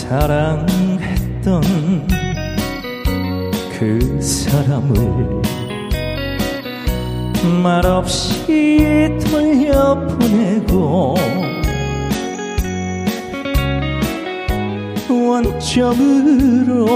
사랑했던 0.09 1.63
그 3.77 4.23
사람을 4.23 5.43
말없이 7.61 9.09
돌려보내고 9.29 11.17
원점으로 15.09 16.87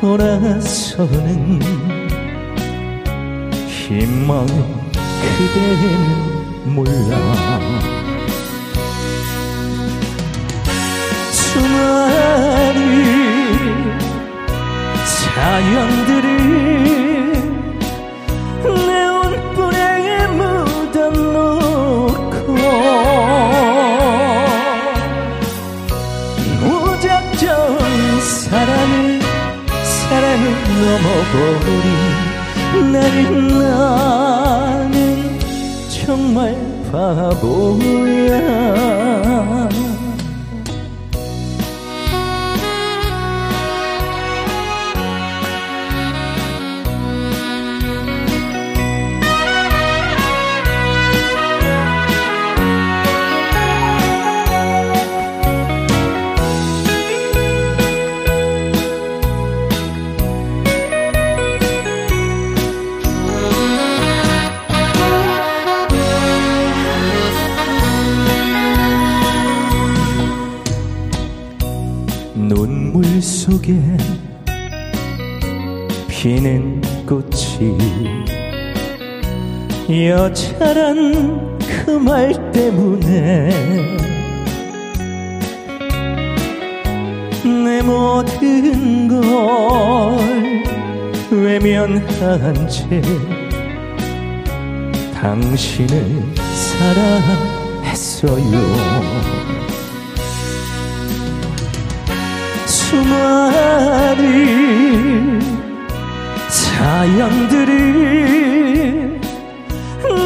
돌아서는 0.00 1.60
희망 3.68 4.46
그대는 5.38 6.74
몰라 6.74 7.49
수많은 11.60 12.80
사연들을 15.04 16.26
내 18.64 19.08
옷불에 19.08 20.26
묻어놓고 20.28 21.76
무작정 26.60 27.44
사랑을 28.20 29.20
사랑을 29.82 30.44
넘어버린 30.80 31.88
나는 32.92 33.48
나는 33.58 34.88
정말 35.90 36.56
바보야 36.90 38.30
피는 76.20 76.82
꽃이 77.06 77.78
여자란 79.88 81.58
그 81.86 81.98
말 81.98 82.34
때문에 82.52 83.96
내 87.42 87.80
모든 87.82 89.08
걸 89.08 90.18
외면한 91.30 92.68
채 92.68 93.00
당신을 95.14 96.34
사랑했어요. 97.88 98.40
수많은 104.30 105.59
사연들을 106.80 107.70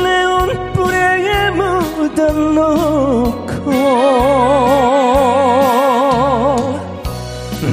내 0.04 0.24
옷부레에 0.24 1.50
묻어놓고 1.50 3.44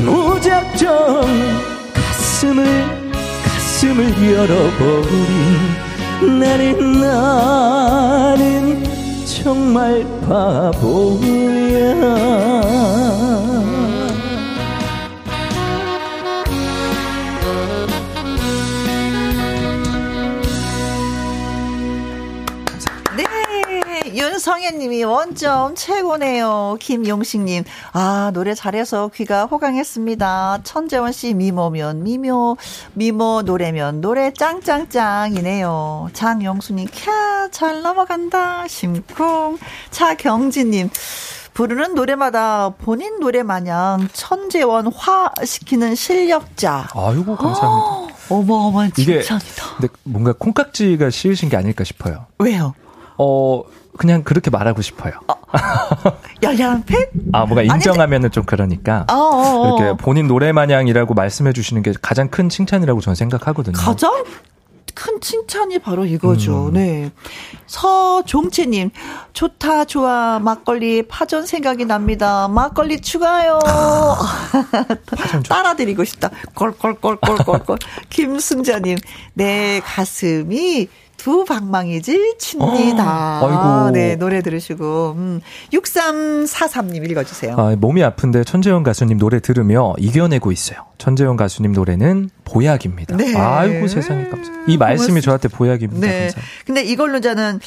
무작정 0.04 1.22
가슴을 1.94 2.66
가슴을 3.44 4.00
열어버린 4.34 5.20
나는 6.40 7.02
나는 7.02 8.84
정말 9.26 10.04
바보야 10.28 11.92
윤성혜님이 24.72 25.04
원점 25.04 25.76
최고네요. 25.76 26.78
김용식님, 26.80 27.64
아 27.92 28.32
노래 28.34 28.54
잘해서 28.54 29.10
귀가 29.14 29.46
호강했습니다. 29.46 30.60
천재원 30.64 31.12
씨 31.12 31.34
미모면 31.34 32.04
미모, 32.04 32.58
미모 32.94 33.42
노래면 33.44 34.00
노래 34.02 34.32
짱짱짱이네요. 34.34 36.10
장영수님, 36.14 36.88
캬 36.88 37.52
잘 37.52 37.82
넘어간다. 37.82 38.68
심쿵. 38.68 39.58
차경진님. 39.92 40.90
부르는 41.54 41.94
노래마다 41.94 42.70
본인 42.70 43.20
노래 43.20 43.44
마냥 43.44 44.08
천재원 44.14 44.88
화 44.94 45.32
시키는 45.44 45.96
실력자. 45.96 46.88
아이고 46.96 47.36
감사합니다. 47.36 48.16
어마어마한 48.30 48.94
칭찬이다. 48.94 49.76
근데 49.78 49.94
뭔가 50.04 50.32
콩깍지가 50.32 51.10
씌우신 51.10 51.50
게 51.50 51.58
아닐까 51.58 51.84
싶어요. 51.84 52.28
왜요? 52.40 52.74
어 53.18 53.64
그냥 53.98 54.24
그렇게 54.24 54.50
말하고 54.50 54.82
싶어요. 54.82 55.14
어. 55.28 55.36
야야한 56.44 56.84
팬? 56.86 57.08
아, 57.34 57.46
뭔가 57.46 57.62
인정하면은 57.62 58.32
좀 58.32 58.44
그러니까. 58.44 59.06
어, 59.10 59.14
어, 59.14 59.18
어, 59.18 59.78
이렇게 59.78 59.98
본인 60.02 60.28
노래 60.28 60.52
마냥이라고 60.52 61.14
말씀해 61.14 61.54
주시는 61.54 61.84
게 61.84 61.94
가장 62.02 62.30
큰 62.30 62.50
칭찬이라고 62.50 63.02
저는 63.02 63.16
생각하거든요. 63.16 63.78
가장 63.78 64.24
큰 64.94 65.20
칭찬이 65.20 65.80
바로 65.80 66.06
이거죠. 66.06 66.68
음. 66.68 66.74
네. 66.74 67.12
서종채님, 67.66 68.92
좋다, 69.34 69.86
좋아. 69.86 70.40
막걸리 70.40 71.08
파전 71.08 71.46
생각이 71.46 71.86
납니다. 71.86 72.48
막걸리 72.48 73.02
추가요. 73.02 73.60
따라드리고 75.48 76.04
싶다. 76.04 76.30
꼴꼴꼴꼴꼴꼴. 76.54 77.78
김승자님, 78.10 78.98
내 79.34 79.82
가슴이 79.84 80.88
두 81.22 81.46
방망이질 81.46 82.40
칩니다. 82.40 83.44
어, 83.44 83.92
네, 83.92 84.16
노래 84.16 84.42
들으시고. 84.42 85.14
음, 85.16 85.42
6343님 85.72 87.08
읽어주세요. 87.12 87.56
아, 87.60 87.76
몸이 87.78 88.04
아픈데 88.04 88.44
천재현 88.44 88.82
가수님 88.82 89.20
노래 89.20 89.40
들으며 89.40 89.94
이겨내고 90.00 90.52
있어요. 90.52 90.80
천재현 90.98 91.38
가수님 91.38 91.74
노래는 91.74 92.32
보약입니다. 92.44 93.16
네. 93.18 93.36
아이고 93.36 93.88
세상에 93.88 94.30
감사. 94.30 94.52
이 94.68 94.78
말씀이 94.78 95.22
고맙습니다. 95.22 95.26
저한테 95.26 95.48
보약입니다. 95.48 96.08
네. 96.08 96.20
감사합니다. 96.24 96.42
근데 96.66 96.84
이걸로 96.84 97.20
저는 97.22 97.60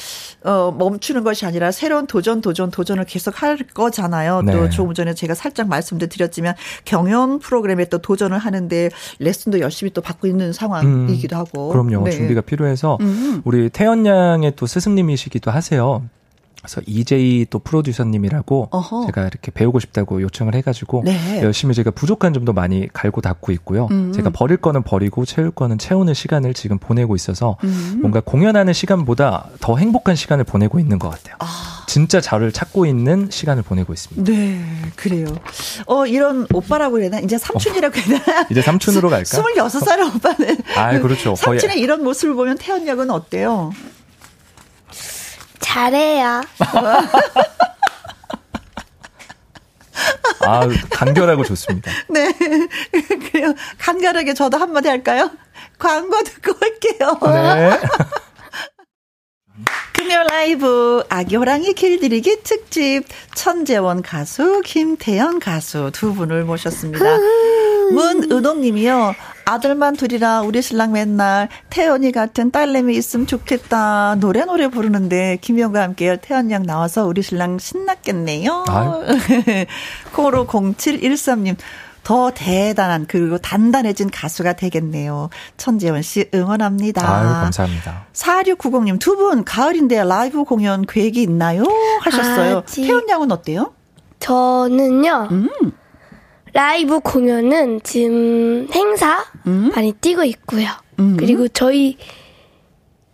어, 0.43 0.73
멈추는 0.77 1.23
것이 1.23 1.45
아니라 1.45 1.71
새로운 1.71 2.07
도전, 2.07 2.41
도전, 2.41 2.71
도전을 2.71 3.05
계속 3.05 3.41
할 3.41 3.57
거잖아요. 3.57 4.41
네. 4.41 4.51
또 4.53 4.69
조금 4.69 4.93
전에 4.93 5.13
제가 5.13 5.33
살짝 5.33 5.67
말씀도 5.67 6.07
드렸지만 6.07 6.55
경연 6.85 7.39
프로그램에 7.39 7.85
또 7.85 7.97
도전을 7.97 8.37
하는데 8.37 8.89
레슨도 9.19 9.59
열심히 9.59 9.91
또 9.91 10.01
받고 10.01 10.27
있는 10.27 10.53
상황이기도 10.53 11.35
음, 11.35 11.39
하고. 11.39 11.69
그럼요. 11.69 12.03
네. 12.05 12.11
준비가 12.11 12.41
필요해서 12.41 12.97
음. 13.01 13.41
우리 13.45 13.69
태연 13.69 14.07
양의 14.07 14.55
또 14.55 14.65
스승님이시기도 14.65 15.51
하세요. 15.51 16.03
그래서 16.65 16.81
이제이 16.85 17.45
또 17.49 17.59
프로듀서님이라고 17.59 18.69
어허. 18.71 19.05
제가 19.07 19.21
이렇게 19.27 19.51
배우고 19.51 19.79
싶다고 19.79 20.21
요청을 20.21 20.55
해가지고 20.55 21.03
네. 21.05 21.41
열심히 21.43 21.73
제가 21.75 21.91
부족한 21.91 22.33
점도 22.33 22.53
많이 22.53 22.87
갈고 22.91 23.21
닦고 23.21 23.51
있고요. 23.53 23.87
음. 23.91 24.11
제가 24.11 24.31
버릴 24.31 24.57
거는 24.57 24.83
버리고 24.83 25.25
채울 25.25 25.51
거는 25.51 25.77
채우는 25.77 26.13
시간을 26.13 26.53
지금 26.53 26.79
보내고 26.79 27.15
있어서 27.15 27.57
음. 27.63 27.99
뭔가 28.01 28.19
공연하는 28.19 28.73
시간보다 28.73 29.49
더 29.59 29.77
행복한 29.77 30.15
시간을 30.15 30.43
보내고 30.43 30.79
있는 30.79 30.99
것 30.99 31.09
같아요. 31.09 31.35
아. 31.39 31.85
진짜 31.87 32.19
자를 32.19 32.51
찾고 32.51 32.85
있는 32.85 33.29
시간을 33.31 33.63
보내고 33.63 33.93
있습니다. 33.93 34.29
네, 34.29 34.59
그래요. 34.95 35.27
어, 35.85 36.05
이런 36.05 36.47
오빠라고 36.51 36.99
해야 36.99 37.09
되나? 37.09 37.21
이제 37.21 37.37
삼촌이라고 37.37 37.95
해야 37.95 38.19
되나? 38.19 38.47
이제 38.49 38.61
삼촌으로 38.61 39.09
갈까? 39.09 39.23
26살 39.41 40.15
오빠는. 40.15 40.57
아, 40.75 40.99
그렇죠. 40.99 41.35
삼촌의 41.35 41.79
이런 41.79 42.03
모습을 42.03 42.35
보면 42.35 42.57
태연 42.57 42.87
역은 42.87 43.11
어때요? 43.11 43.71
잘해요. 45.75 46.41
아, 50.39 50.67
간결하고 50.89 51.43
좋습니다. 51.43 51.91
네. 52.09 52.31
그래요. 53.29 53.53
간결하게 53.77 54.33
저도 54.35 54.57
한마디 54.57 54.87
할까요? 54.87 55.29
광고 55.77 56.23
듣고 56.23 56.53
올게요. 56.53 57.19
네. 57.33 57.77
금요 59.93 60.23
라이브 60.29 61.03
아기 61.09 61.35
호랑이 61.35 61.73
길들이기 61.73 62.43
특집 62.43 63.03
천재원 63.33 64.01
가수 64.01 64.61
김태연 64.63 65.39
가수 65.39 65.91
두 65.93 66.13
분을 66.13 66.45
모셨습니다. 66.45 67.17
문은옥 67.91 68.59
님이요. 68.59 69.13
아들만 69.45 69.95
둘이라 69.95 70.41
우리 70.41 70.61
신랑 70.61 70.91
맨날 70.91 71.49
태연이 71.69 72.11
같은 72.11 72.49
딸내미 72.51 72.95
있으면 72.97 73.27
좋겠다. 73.27 74.15
노래 74.19 74.43
노래 74.45 74.67
부르는데 74.67 75.37
김영과 75.41 75.83
함께 75.83 76.17
태연 76.21 76.49
양 76.51 76.63
나와서 76.63 77.05
우리 77.05 77.21
신랑 77.21 77.59
신났겠네요. 77.59 78.65
코로 80.13 80.47
0713님. 80.47 81.55
더 82.03 82.29
대단한 82.29 83.05
그리고 83.07 83.39
단단해진 83.39 84.11
가수가 84.11 84.53
되겠네요. 84.53 85.29
천재원 85.57 86.03
씨 86.03 86.29
응원합니다. 86.35 87.01
아유, 87.03 87.27
감사합니다. 87.27 88.05
4690님 88.13 88.99
두 88.99 89.15
분 89.15 89.43
가을인데 89.43 90.03
라이브 90.03 90.43
공연 90.43 90.83
계획이 90.85 91.21
있나요? 91.23 91.63
하셨어요. 92.01 92.57
아, 92.57 92.63
태연 92.67 93.09
양은 93.09 93.31
어때요? 93.31 93.73
저는요. 94.19 95.29
음. 95.31 95.49
라이브 96.55 97.01
공연은 97.01 97.81
지금 97.83 98.69
행사 98.73 99.25
음? 99.45 99.73
많이 99.75 99.91
뛰고 99.91 100.23
있고요. 100.23 100.69
음? 100.99 101.17
그리고 101.17 101.49
저희 101.49 101.97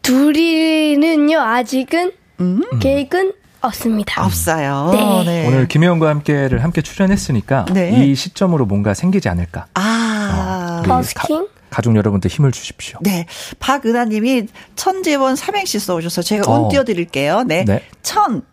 둘이는요 0.04 1.39
아직은 1.39 2.12
음? 2.39 2.64
계획은 2.80 3.34
없습니다. 3.62 4.24
없어요. 4.24 4.92
네. 4.94 5.24
네. 5.26 5.48
오늘 5.48 5.68
김혜영과 5.68 6.08
함께를 6.10 6.64
함께 6.64 6.84
출연했으니까 6.84 7.66
네. 7.74 8.06
이 8.06 8.14
시점으로 8.14 8.68
뭔가 8.68 8.94
생기지 8.94 9.28
않을까. 9.28 9.66
아, 9.74 10.84
어, 10.84 10.88
버스킹? 10.88 11.48
가족 11.72 11.96
여러분들 11.96 12.30
힘을 12.30 12.52
주십시오. 12.52 13.00
네. 13.02 13.26
박은하님이 13.60 14.48
천재원 14.76 15.36
삼행시 15.36 15.80
써오셔서 15.80 16.22
제가 16.22 16.52
운 16.52 16.66
어. 16.66 16.70
띄워드릴게요. 16.70 17.44
네. 17.48 17.66
네. 17.66 17.84
천. 18.04 18.44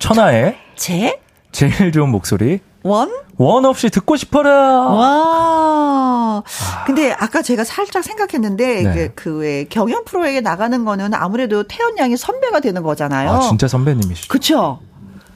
천하의. 0.00 0.56
제. 0.74 1.20
제일 1.52 1.92
좋은 1.92 2.08
목소리. 2.08 2.58
원? 2.84 3.10
원 3.38 3.64
없이 3.64 3.88
듣고 3.88 4.14
싶어라. 4.16 4.50
와. 4.52 5.04
아. 5.06 6.42
근데 6.86 7.12
아까 7.12 7.40
제가 7.40 7.64
살짝 7.64 8.04
생각했는데 8.04 8.82
네. 8.82 9.08
그왜 9.14 9.64
경연 9.70 10.04
프로에 10.04 10.40
나가는 10.42 10.84
거는 10.84 11.14
아무래도 11.14 11.62
태연 11.64 11.96
양이 11.98 12.16
선배가 12.16 12.60
되는 12.60 12.82
거잖아요. 12.82 13.30
아, 13.30 13.40
진짜 13.40 13.66
선배님이시죠. 13.68 14.28
그렇죠. 14.28 14.80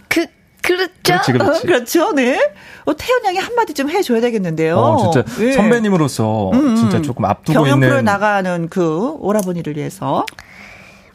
그 0.09 0.27
그렇죠. 0.63 0.93
그렇지, 1.03 1.33
그렇지. 1.33 1.63
그렇죠. 1.67 2.13
네. 2.13 2.39
어, 2.85 2.95
태연 2.95 3.25
양이 3.25 3.39
한마디 3.39 3.73
좀 3.73 3.89
해줘야 3.89 4.21
되겠는데요. 4.21 4.77
어, 4.77 5.11
진짜 5.11 5.25
네. 5.39 5.53
선배님으로서 5.53 6.51
음, 6.51 6.59
음. 6.59 6.77
진짜 6.77 7.01
조금 7.01 7.25
앞두고 7.25 7.55
경연 7.59 7.77
있는. 7.77 7.81
경연 7.81 7.91
프로에 7.91 8.03
나가는 8.03 8.69
그 8.69 9.17
오라버니를 9.21 9.75
위해서. 9.79 10.27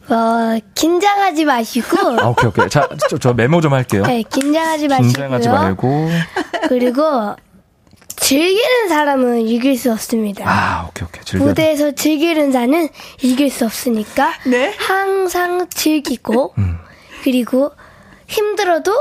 어, 0.10 0.60
긴장하지 0.76 1.46
마시고. 1.46 1.98
아, 2.22 2.28
오케이, 2.30 2.48
오케이. 2.50 2.70
자, 2.70 2.88
저, 3.10 3.18
저 3.18 3.34
메모 3.34 3.62
좀 3.62 3.74
할게요. 3.74 4.04
네, 4.06 4.24
긴장하지 4.24 4.88
마시고. 4.88 5.08
긴장하지 5.08 5.50
말고. 5.50 6.10
그리고 6.68 7.36
즐기는 8.16 8.90
사람은 8.90 9.42
이길 9.42 9.78
수 9.78 9.92
없습니다. 9.92 10.46
아, 10.48 10.88
오케이, 10.88 11.08
오케이. 11.08 11.24
즐겨. 11.24 11.46
무대에서 11.46 11.92
즐기는 11.92 12.52
자는 12.52 12.90
이길 13.22 13.50
수 13.50 13.66
없으니까 13.66 14.32
네. 14.46 14.74
항상 14.78 15.68
즐기고 15.70 16.54
음. 16.58 16.78
그리고 17.24 17.72
힘들어도 18.28 18.94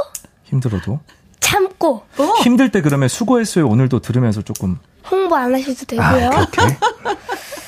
힘들어도 0.44 1.00
참고 1.40 2.02
어. 2.18 2.24
힘들 2.42 2.70
때 2.70 2.80
그러면 2.82 3.08
수고했어요 3.08 3.66
오늘도 3.68 4.00
들으면서 4.00 4.42
조금 4.42 4.78
홍보 5.10 5.36
안 5.36 5.54
하셔도 5.54 5.84
되고요. 5.86 6.30
아, 6.32 6.42
오케이. 6.42 6.66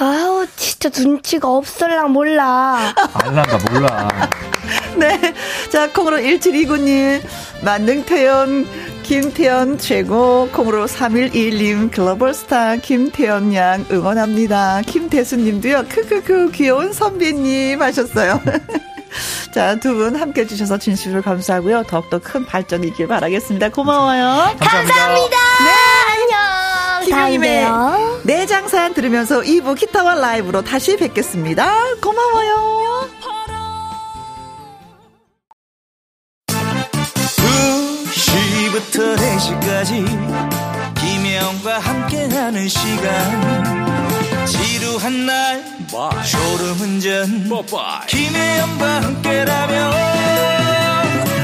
아우 0.00 0.46
진짜 0.56 0.88
눈치가 1.02 1.48
없을랑 1.48 2.12
몰라. 2.12 2.92
알란가 3.12 3.58
몰라. 3.70 4.08
네. 4.96 5.34
자, 5.70 5.90
콩으로 5.92 6.16
1729님, 6.18 7.20
만능태연, 7.62 8.66
김태연 9.02 9.78
최고, 9.78 10.48
콩으로 10.52 10.86
3121님, 10.86 11.90
글로벌 11.92 12.32
스타 12.32 12.76
김태연 12.76 13.54
양 13.54 13.84
응원합니다. 13.90 14.82
김태수님도요, 14.86 15.84
크크크, 15.88 16.50
귀여운 16.52 16.92
선배님 16.92 17.82
하셨어요. 17.82 18.40
자, 19.52 19.74
두 19.76 19.94
분 19.94 20.14
함께 20.16 20.42
해주셔서 20.42 20.78
진심으로 20.78 21.20
감사하고요. 21.22 21.82
더욱더 21.88 22.18
큰 22.20 22.46
발전이 22.46 22.86
있길 22.88 23.08
바라겠습니다. 23.08 23.68
고마워요. 23.70 24.56
감사합니다. 24.58 24.66
감사합니다. 24.68 25.36
네. 25.64 25.89
김영임의 27.04 27.66
내 28.24 28.46
장산 28.46 28.94
들으면서 28.94 29.40
2부 29.40 29.76
기타와 29.76 30.14
라이브로 30.14 30.62
다시 30.62 30.96
뵙겠습니다. 30.96 31.72
고마워요. 32.02 32.80
2시부터 38.70 39.16
4시까지 39.16 40.04
김혜영과 41.00 41.78
함께하는 41.78 42.68
시간 42.68 44.46
지루한 44.46 45.26
날 45.26 45.64
졸음운전 46.24 47.48
김혜영과 48.08 49.02
함께라면 49.02 49.92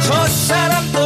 저 0.00 0.26
사람도 0.26 1.05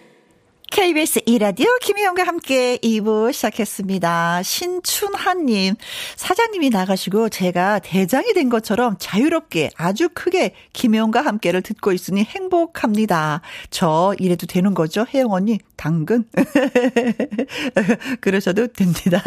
KBS 0.71 1.19
이라디오 1.25 1.67
김희영과 1.81 2.23
함께 2.23 2.77
2부 2.77 3.33
시작했습니다. 3.33 4.41
신춘하님, 4.41 5.75
사장님이 6.15 6.69
나가시고 6.69 7.27
제가 7.27 7.79
대장이 7.79 8.33
된 8.33 8.47
것처럼 8.47 8.95
자유롭게 8.97 9.71
아주 9.75 10.07
크게 10.13 10.55
김희영과 10.71 11.21
함께를 11.25 11.61
듣고 11.61 11.91
있으니 11.91 12.23
행복합니다. 12.23 13.41
저 13.69 14.15
이래도 14.17 14.47
되는 14.47 14.73
거죠? 14.73 15.05
혜영 15.13 15.33
언니, 15.33 15.59
당근? 15.75 16.23
그러셔도 18.21 18.67
됩니다. 18.67 19.21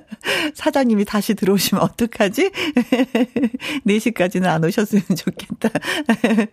사장님이 0.54 1.04
다시 1.06 1.34
들어오시면 1.34 1.82
어떡하지? 1.82 2.50
4시까지는 3.86 4.44
안 4.44 4.62
오셨으면 4.62 5.04
좋겠다. 5.16 5.70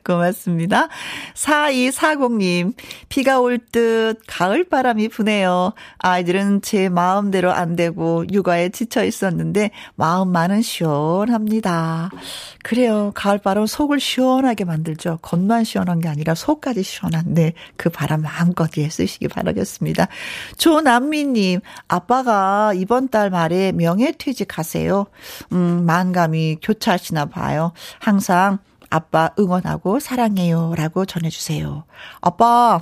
고맙습니다. 0.03 0.87
4240님, 1.35 2.73
비가 3.09 3.39
올 3.41 3.57
듯 3.73 4.12
가을 4.27 4.63
바람이 4.63 5.09
부네요. 5.09 5.73
아이들은 5.97 6.61
제 6.61 6.89
마음대로 6.89 7.51
안 7.51 7.75
되고 7.75 8.25
육아에 8.31 8.69
지쳐 8.69 9.03
있었는데 9.03 9.71
마음만은 9.95 10.61
시원합니다. 10.61 12.11
그래요. 12.63 13.11
가을 13.15 13.37
바람 13.37 13.65
속을 13.65 13.99
시원하게 13.99 14.65
만들죠. 14.65 15.19
겉만 15.21 15.63
시원한 15.63 15.99
게 15.99 16.07
아니라 16.09 16.35
속까지 16.35 16.83
시원한데 16.83 17.53
그 17.77 17.89
바람 17.89 18.21
마음껏 18.21 18.69
예 18.77 18.89
쓰시기 18.89 19.27
바라겠습니다. 19.27 20.07
조남미님, 20.57 21.61
아빠가 21.87 22.73
이번 22.73 23.09
달 23.09 23.29
말에 23.29 23.71
명예퇴직하세요. 23.73 25.05
음, 25.51 25.85
만감이 25.85 26.57
교차하시나 26.61 27.25
봐요. 27.25 27.73
항상 27.99 28.59
아빠 28.89 29.31
응원하고 29.39 29.99
사랑해요. 29.99 30.75
라고 30.77 31.05
전해주세요. 31.05 31.83
아빠, 32.21 32.79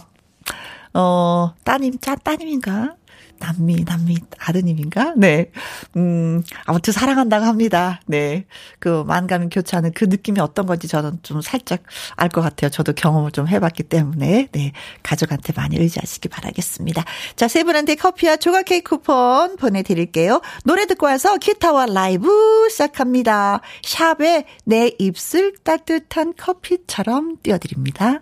어, 0.93 1.53
따님, 1.63 1.97
짜, 1.99 2.15
따님인가? 2.15 2.95
남미, 3.39 3.83
남미, 3.85 4.17
아드님인가? 4.37 5.15
네. 5.17 5.51
음, 5.97 6.43
아무튼 6.65 6.93
사랑한다고 6.93 7.45
합니다. 7.45 7.99
네. 8.05 8.45
그 8.79 9.03
만감 9.07 9.49
교차하는 9.49 9.93
그 9.93 10.05
느낌이 10.05 10.39
어떤 10.39 10.67
건지 10.67 10.87
저는 10.87 11.19
좀 11.23 11.41
살짝 11.41 11.81
알 12.15 12.29
것 12.29 12.41
같아요. 12.41 12.69
저도 12.69 12.93
경험을 12.93 13.31
좀 13.31 13.47
해봤기 13.47 13.81
때문에. 13.83 14.49
네. 14.51 14.71
가족한테 15.01 15.53
많이 15.55 15.75
의지하시기 15.77 16.29
바라겠습니다. 16.29 17.03
자, 17.35 17.47
세 17.47 17.63
분한테 17.63 17.95
커피와 17.95 18.37
조각 18.37 18.65
케이크 18.65 18.91
쿠폰 18.97 19.55
보내드릴게요. 19.55 20.41
노래 20.63 20.85
듣고 20.85 21.07
와서 21.07 21.37
기타와 21.37 21.87
라이브 21.87 22.29
시작합니다. 22.69 23.61
샵에 23.81 24.45
내 24.65 24.91
입술 24.99 25.55
따뜻한 25.63 26.35
커피처럼 26.37 27.37
띄워드립니다. 27.41 28.21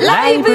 라이브. 0.00 0.50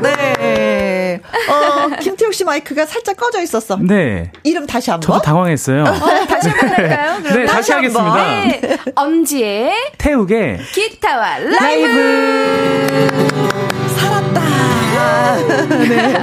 네. 0.00 1.20
어, 1.48 1.88
김태욱 2.00 2.32
마이크가 2.44 2.86
살짝 2.86 3.16
꺼져 3.16 3.40
있었어. 3.42 3.76
네. 3.76 4.32
이름 4.42 4.66
다시 4.66 4.90
한 4.90 4.98
번. 4.98 5.06
저도 5.06 5.22
당황했어요. 5.22 5.84
어, 5.84 6.26
다시 6.26 6.48
한번 6.48 6.68
할까요? 6.70 7.18
네, 7.22 7.44
다시, 7.46 7.46
다시 7.46 7.72
하겠습니다. 7.72 8.14
네. 8.16 8.60
엄지의 8.94 9.72
태욱의 9.98 10.58
기타와 10.72 11.38
라이브. 11.38 11.60
라이브. 11.60 12.70
네. 15.88 16.14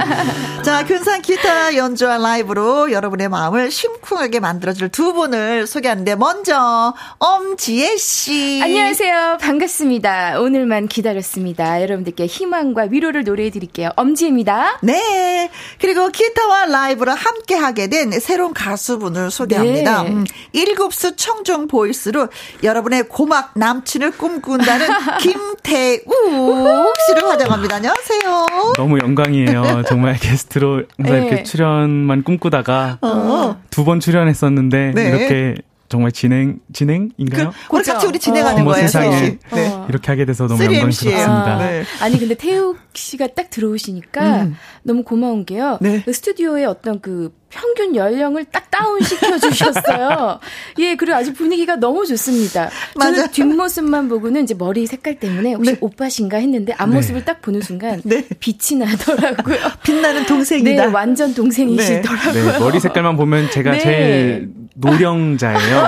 자, 0.68 0.84
근산 0.84 1.22
기타 1.22 1.76
연주와 1.76 2.18
라이브로 2.18 2.92
여러분의 2.92 3.30
마음을 3.30 3.70
심쿵하게 3.70 4.38
만들어줄 4.40 4.90
두 4.90 5.14
분을 5.14 5.66
소개하는데 5.66 6.14
먼저 6.16 6.92
엄지혜 7.16 7.96
씨. 7.96 8.60
안녕하세요. 8.62 9.38
반갑습니다. 9.40 10.38
오늘만 10.40 10.86
기다렸습니다. 10.86 11.80
여러분들께 11.80 12.26
희망과 12.26 12.88
위로를 12.90 13.24
노래해 13.24 13.48
드릴게요. 13.48 13.88
엄지혜입니다. 13.96 14.80
네. 14.82 15.50
그리고 15.80 16.10
기타와 16.10 16.66
라이브를 16.66 17.14
함께 17.14 17.54
하게 17.54 17.86
된 17.86 18.10
새로운 18.20 18.52
가수분을 18.52 19.30
소개합니다. 19.30 20.02
네. 20.02 20.10
음, 20.10 20.26
일곱수 20.52 21.16
청중 21.16 21.68
보이스로 21.68 22.28
여러분의 22.62 23.08
고막 23.08 23.52
남친을 23.54 24.10
꿈꾼다는 24.18 24.86
김태우 25.20 26.92
씨를 27.06 27.26
환영합니다. 27.26 27.76
안녕하세요. 27.76 28.46
너무 28.76 28.98
영광이에요. 28.98 29.84
정말 29.88 30.18
게스트 30.20 30.57
로 30.58 30.82
항상 30.98 31.20
네. 31.20 31.26
이렇게 31.26 31.42
출연만 31.42 32.22
꿈꾸다가 32.22 32.98
어. 33.00 33.62
두번 33.70 34.00
출연했었는데 34.00 34.92
네. 34.94 35.08
이렇게 35.08 35.54
정말 35.88 36.12
진행 36.12 36.60
진행인가요? 36.72 37.52
그, 37.68 37.76
우리 37.76 37.84
같이 37.84 38.06
우리 38.06 38.18
진행하는 38.18 38.62
어, 38.62 38.64
거예요. 38.66 38.86
세상에 38.86 39.38
네. 39.52 39.72
이렇게 39.88 40.08
하게 40.08 40.26
돼서 40.26 40.46
너무 40.46 40.62
영광스럽습니다. 40.62 41.56
아, 41.56 41.58
네. 41.58 41.84
아니 42.00 42.18
근데 42.18 42.34
태욱 42.34 42.78
씨가 42.92 43.28
딱 43.28 43.48
들어오시니까 43.48 44.42
음. 44.42 44.56
너무 44.82 45.02
고마운 45.02 45.46
게요. 45.46 45.78
네. 45.80 46.02
그 46.04 46.12
스튜디오에 46.12 46.66
어떤 46.66 47.00
그 47.00 47.32
평균 47.50 47.96
연령을 47.96 48.44
딱 48.44 48.70
다운 48.70 49.00
시켜 49.00 49.38
주셨어요. 49.38 50.38
예, 50.78 50.94
그리고 50.96 51.16
아주 51.16 51.32
분위기가 51.32 51.76
너무 51.76 52.04
좋습니다. 52.04 52.68
저는 53.00 53.20
맞아. 53.20 53.30
뒷모습만 53.30 54.10
보고는 54.10 54.44
이제 54.44 54.54
머리 54.54 54.86
색깔 54.86 55.18
때문에 55.18 55.54
혹시 55.54 55.72
네. 55.72 55.78
오빠신가 55.80 56.36
했는데 56.36 56.74
앞모습을 56.76 57.20
네. 57.20 57.24
딱 57.24 57.40
보는 57.40 57.62
순간 57.62 58.02
네. 58.04 58.26
빛이 58.40 58.78
나더라고요. 58.78 59.56
빛나는 59.82 60.26
동생이다. 60.26 60.86
네, 60.86 60.92
완전 60.92 61.34
동생이시더라고요. 61.34 62.44
네. 62.44 62.52
네 62.52 62.58
머리 62.58 62.78
색깔만 62.78 63.16
보면 63.16 63.50
제가 63.50 63.72
네. 63.72 63.78
제일 63.78 64.50
노령자예요. 64.80 65.82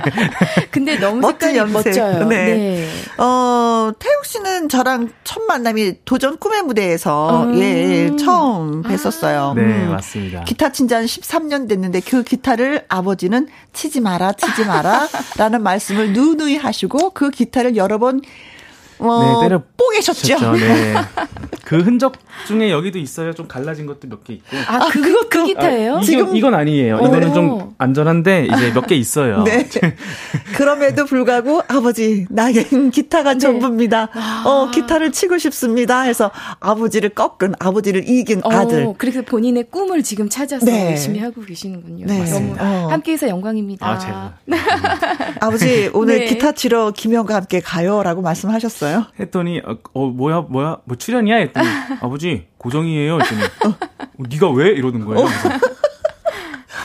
근데 0.70 0.98
너무 0.98 1.26
색깔이 1.26 1.60
멋져요. 1.72 2.26
네. 2.26 2.44
네. 2.54 2.88
어, 3.18 3.92
태욱 3.98 4.24
씨는 4.24 4.68
저랑 4.68 5.10
첫 5.24 5.42
만남이 5.42 5.96
도전 6.04 6.38
꿈의 6.38 6.62
무대에서 6.62 7.44
음. 7.44 7.58
예, 7.60 8.10
처음 8.16 8.82
뵀었어요. 8.82 9.54
네, 9.54 9.62
음. 9.62 9.90
맞습니다. 9.92 10.44
기타 10.44 10.72
친 10.72 10.88
지 10.88 10.94
한 10.94 11.04
13년 11.06 11.68
됐는데 11.68 12.00
그 12.00 12.22
기타를 12.22 12.84
아버지는 12.88 13.48
치지 13.72 14.00
마라, 14.00 14.32
치지 14.32 14.64
마라 14.64 15.08
라는 15.36 15.62
말씀을 15.64 16.12
누누이 16.12 16.56
하시고 16.56 17.10
그 17.10 17.30
기타를 17.30 17.76
여러 17.76 17.98
번 17.98 18.20
어, 18.98 19.40
네, 19.42 19.48
때려 19.48 19.62
뽀개셨죠. 19.76 20.52
네. 20.52 20.94
그 21.64 21.78
흔적 21.78 22.14
중에 22.46 22.70
여기도 22.70 22.98
있어요. 22.98 23.32
좀 23.32 23.48
갈라진 23.48 23.86
것도 23.86 24.06
몇 24.08 24.22
개 24.24 24.34
있고. 24.34 24.56
아, 24.68 24.76
아 24.76 24.88
그거 24.90 25.28
그 25.28 25.44
기타예요? 25.46 25.96
아, 25.96 26.00
지금 26.02 26.36
이건 26.36 26.54
아니에요. 26.54 26.96
오. 27.00 27.06
이거는 27.06 27.32
좀 27.34 27.74
안전한데 27.78 28.46
이제 28.46 28.72
몇 28.72 28.86
개 28.86 28.94
있어요. 28.94 29.42
네. 29.48 29.66
그럼에도 30.56 31.04
불구하고 31.06 31.62
아버지 31.68 32.26
나에겐 32.30 32.90
기타가 32.90 33.32
네. 33.34 33.38
전부입니다. 33.38 34.08
아. 34.12 34.42
어 34.46 34.70
기타를 34.70 35.12
치고 35.12 35.38
싶습니다. 35.38 36.02
해서 36.02 36.30
아버지를 36.60 37.10
꺾은 37.10 37.54
아버지를 37.58 38.08
이긴 38.08 38.40
어, 38.44 38.50
아들. 38.52 38.92
그래서 38.98 39.22
본인의 39.22 39.64
꿈을 39.70 40.02
지금 40.02 40.28
찾아서 40.28 40.66
네. 40.66 40.90
열심히 40.90 41.18
하고 41.20 41.40
계시는군요. 41.40 42.06
네. 42.06 42.24
너무 42.30 42.54
어. 42.58 42.88
함께해서 42.90 43.28
영광입니다. 43.28 43.86
아 43.86 43.98
제가. 43.98 44.34
아버지 45.40 45.90
오늘 45.94 46.18
네. 46.20 46.26
기타 46.26 46.52
치러 46.52 46.90
김영과 46.90 47.34
함께 47.36 47.60
가요라고 47.60 48.20
말씀하셨어요. 48.22 48.83
했더니 49.18 49.60
어, 49.64 49.78
어 49.92 50.06
뭐야 50.06 50.42
뭐야 50.42 50.78
뭐 50.84 50.96
출연이야? 50.96 51.36
했더니 51.36 51.66
아버지 52.00 52.46
고정이에요. 52.58 53.18
했더니 53.20 53.42
어, 53.42 53.76
네가 54.18 54.50
왜? 54.50 54.68
이러는 54.70 55.04
거예요. 55.04 55.26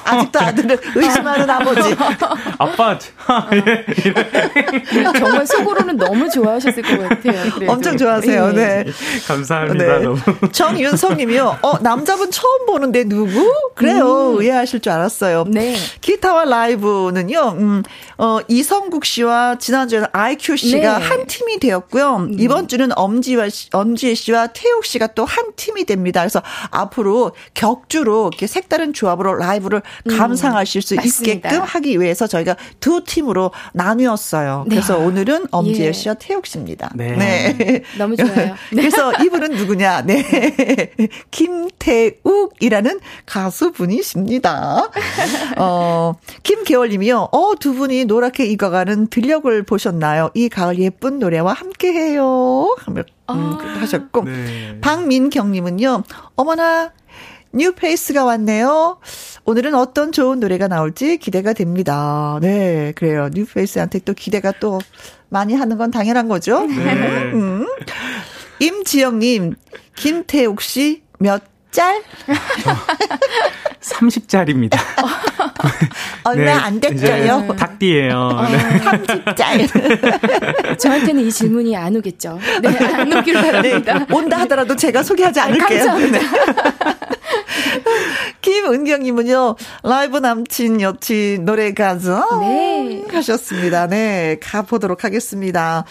아직도 0.03 0.39
아들을 0.39 0.79
의심하는 0.95 1.49
아버지. 1.49 1.95
아빠, 2.59 2.97
예, 3.53 5.03
정말 5.17 5.47
속으로는 5.47 5.97
너무 5.97 6.29
좋아하셨을 6.29 6.81
것 6.81 7.09
같아요. 7.09 7.51
그래도. 7.53 7.71
엄청 7.71 7.97
좋아하세요. 7.97 8.51
네. 8.53 8.83
네. 8.83 8.91
감사합니다. 9.27 9.85
네. 9.85 10.03
너무. 10.03 10.17
정윤성님이요. 10.51 11.59
어, 11.61 11.79
남자분 11.79 12.31
처음 12.31 12.65
보는데 12.65 13.03
누구? 13.05 13.51
그래요. 13.75 14.33
음. 14.33 14.41
의아하실 14.41 14.81
줄 14.81 14.91
알았어요. 14.91 15.45
네. 15.47 15.75
기타와 16.01 16.45
라이브는요, 16.45 17.55
음, 17.57 17.83
어, 18.17 18.39
이성국 18.47 19.05
씨와 19.05 19.55
지난주에는 19.57 20.07
IQ 20.11 20.57
씨가 20.57 20.99
네. 20.99 21.05
한 21.05 21.25
팀이 21.27 21.59
되었고요. 21.59 22.15
음. 22.17 22.35
이번 22.39 22.67
주는 22.67 22.89
엄지와, 22.97 23.47
엄지혜 23.71 24.13
씨와 24.15 24.47
태욱 24.47 24.85
씨가 24.85 25.07
또 25.07 25.29
한 25.29 25.45
팀이 25.55 25.85
됩니다. 25.85 26.21
그래서 26.21 26.41
앞으로 26.71 27.33
격주로 27.53 28.29
이렇게 28.33 28.47
색다른 28.47 28.93
조합으로 28.93 29.35
라이브를 29.35 29.78
음, 30.07 30.17
감상하실 30.17 30.81
수 30.81 30.95
맞습니다. 30.95 31.49
있게끔 31.49 31.61
하기 31.63 31.99
위해서 31.99 32.27
저희가 32.27 32.55
두 32.79 33.03
팀으로 33.03 33.51
나누었어요. 33.73 34.65
네. 34.67 34.75
그래서 34.75 34.97
오늘은 34.97 35.47
엄지혜 35.51 35.87
예. 35.87 35.91
씨와 35.91 36.15
태욱 36.15 36.45
씨입니다. 36.45 36.91
네. 36.95 37.15
네. 37.15 37.83
너무 37.97 38.15
좋아요. 38.15 38.55
그래서 38.69 39.13
이분은 39.23 39.51
누구냐? 39.51 40.03
네. 40.03 40.91
김태욱이라는 41.31 42.99
가수분이십니다. 43.25 44.89
어, 45.57 46.13
김계월 46.43 46.89
님이요. 46.89 47.29
어, 47.31 47.55
두 47.59 47.73
분이 47.73 48.05
노랗게 48.05 48.45
익어가는 48.45 49.07
들녘을 49.07 49.63
보셨나요? 49.63 50.29
이 50.33 50.49
가을 50.49 50.79
예쁜 50.79 51.19
노래와 51.19 51.53
함께 51.53 51.91
해요. 51.91 52.75
음, 52.87 53.03
아. 53.27 53.77
하셨고. 53.81 54.23
네. 54.23 54.81
박민경 54.81 55.51
님은요. 55.51 56.03
어머나, 56.35 56.91
뉴페이스가 57.51 58.23
왔네요. 58.25 58.99
오늘은 59.45 59.73
어떤 59.73 60.11
좋은 60.11 60.39
노래가 60.39 60.67
나올지 60.67 61.17
기대가 61.17 61.53
됩니다. 61.53 62.37
네, 62.41 62.93
그래요. 62.95 63.29
뉴페이스한테 63.33 63.99
또 63.99 64.13
기대가 64.13 64.51
또 64.59 64.79
많이 65.29 65.55
하는 65.55 65.77
건 65.77 65.91
당연한 65.91 66.27
거죠. 66.27 66.65
네. 66.65 66.73
음. 67.33 67.65
임지영님, 68.59 69.55
김태욱 69.95 70.61
씨, 70.61 71.03
몇 71.17 71.41
짤? 71.71 72.01
30짤입니다. 73.81 74.77
얼마 76.23 76.43
네, 76.43 76.51
안 76.51 76.79
됐죠요? 76.79 77.55
닭띠예요. 77.57 78.17
어, 78.17 78.47
네. 78.47 78.57
30짤. 78.79 80.77
저한테는 80.79 81.23
이 81.23 81.31
질문이 81.31 81.75
안 81.75 81.95
오겠죠. 81.95 82.39
네, 82.61 82.69
안 82.69 83.11
오길 83.13 83.33
바랍니다. 83.33 83.99
네, 83.99 84.05
온다 84.13 84.39
하더라도 84.41 84.75
제가 84.75 85.03
소개하지 85.03 85.39
않을게요. 85.39 85.85
감사합니다. 85.85 86.19
네. 86.19 86.95
김은경님은요, 88.41 89.55
라이브 89.83 90.17
남친 90.17 90.81
여친 90.81 91.45
노래 91.45 91.73
가수. 91.73 92.23
네. 92.41 93.03
하셨습니다. 93.11 93.87
네, 93.87 94.37
가보도록 94.41 95.03
하겠습니다. 95.03 95.85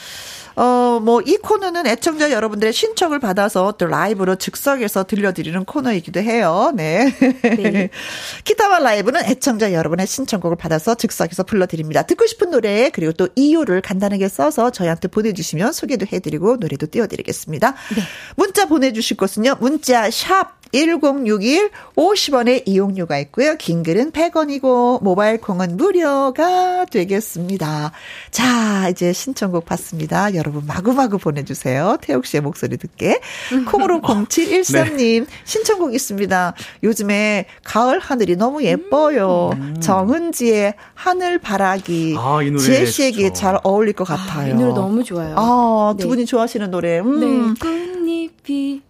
어, 0.58 0.98
뭐, 0.98 1.20
이 1.20 1.36
코너는 1.36 1.86
애청자 1.86 2.32
여러분들의 2.32 2.72
신청을 2.72 3.20
받아서 3.20 3.70
또 3.78 3.86
라이브로 3.86 4.34
즉석에서 4.34 5.04
들려드리는 5.04 5.64
코너이기도 5.64 6.20
해요. 6.20 6.72
네. 6.74 7.14
네. 7.42 7.90
기타와 8.42 8.80
라이브는 8.80 9.24
애청자 9.24 9.72
여러분의 9.72 10.08
신청곡을 10.08 10.56
받아서 10.56 10.96
즉석에서 10.96 11.44
불러드립니다. 11.44 12.02
듣고 12.02 12.26
싶은 12.26 12.50
노래, 12.50 12.90
그리고 12.90 13.12
또 13.12 13.28
이유를 13.36 13.82
간단하게 13.82 14.26
써서 14.26 14.70
저희한테 14.70 15.06
보내주시면 15.06 15.72
소개도 15.72 16.06
해드리고 16.12 16.56
노래도 16.56 16.88
띄워드리겠습니다. 16.88 17.74
네. 17.94 18.02
문자 18.34 18.66
보내주실 18.66 19.16
곳은요, 19.16 19.58
문자 19.60 20.10
샵 20.10 20.57
1061 20.72 21.70
50원의 21.96 22.62
이용료가 22.66 23.18
있고요. 23.20 23.56
긴 23.56 23.82
글은 23.82 24.12
100원이고 24.12 25.02
모바일 25.02 25.40
콩은 25.40 25.76
무료가 25.76 26.84
되겠습니다. 26.86 27.92
자, 28.30 28.88
이제 28.90 29.12
신청곡 29.12 29.64
받습니다. 29.66 30.34
여러분 30.34 30.64
마구마구 30.66 31.18
보내주세요. 31.18 31.96
태욱 32.00 32.26
씨의 32.26 32.42
목소리 32.42 32.76
듣게. 32.76 33.20
콩으로 33.66 34.00
0713님 34.02 35.20
네. 35.20 35.26
신청곡 35.44 35.94
있습니다. 35.94 36.54
요즘에 36.82 37.46
가을 37.64 37.98
하늘이 37.98 38.36
너무 38.36 38.62
예뻐요. 38.64 39.50
음. 39.54 39.76
정은지의 39.80 40.74
하늘 40.94 41.38
바라기. 41.38 42.14
아, 42.18 42.38
지혜 42.58 42.84
씨에게 42.86 43.32
잘 43.32 43.58
어울릴 43.62 43.92
것 43.94 44.04
같아요. 44.04 44.46
아, 44.46 44.48
이 44.48 44.54
노래 44.54 44.72
너무 44.72 45.02
좋아요. 45.04 45.34
아, 45.36 45.94
두 45.98 46.04
네. 46.04 46.08
분이 46.08 46.26
좋아하시는 46.26 46.70
노래. 46.70 47.00
음. 47.00 47.54
네. 47.54 47.60
꽃잎이 47.60 48.82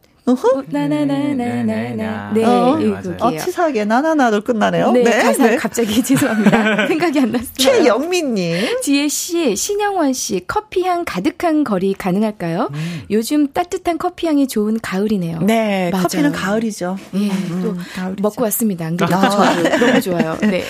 나나나나나나. 0.68 2.32
네, 2.34 2.44
어, 2.44 2.78
이 2.80 2.90
곡이에요. 2.90 3.16
어, 3.20 3.36
치사하게 3.36 3.84
나나나로 3.84 4.42
끝나네요. 4.42 4.92
네, 4.92 5.02
네 5.02 5.22
가사 5.22 5.46
네. 5.46 5.56
갑자기 5.56 6.02
죄송합니다. 6.04 6.86
생각이 6.88 7.20
안 7.20 7.32
났어요. 7.32 7.48
최영민님. 7.56 8.80
지혜 8.82 9.08
씨, 9.08 9.56
신영원 9.56 10.12
씨, 10.12 10.40
커피향 10.46 11.04
가득한 11.04 11.64
거리 11.64 11.94
가능할까요? 11.94 12.70
음. 12.72 13.02
요즘 13.10 13.52
따뜻한 13.52 13.98
커피향이 13.98 14.48
좋은 14.48 14.78
가을이네요. 14.80 15.40
네, 15.42 15.90
맞아요. 15.90 16.02
커피는 16.04 16.32
가을이죠. 16.32 16.96
예, 17.14 17.18
음, 17.18 17.60
또 17.62 17.76
가을이죠. 17.94 18.22
먹고 18.22 18.42
왔습니다. 18.44 18.86
안 18.86 18.96
그래도 18.96 19.16
아. 19.16 19.28
저도 19.28 19.86
너무 19.86 20.00
좋아요. 20.00 20.36
네. 20.42 20.64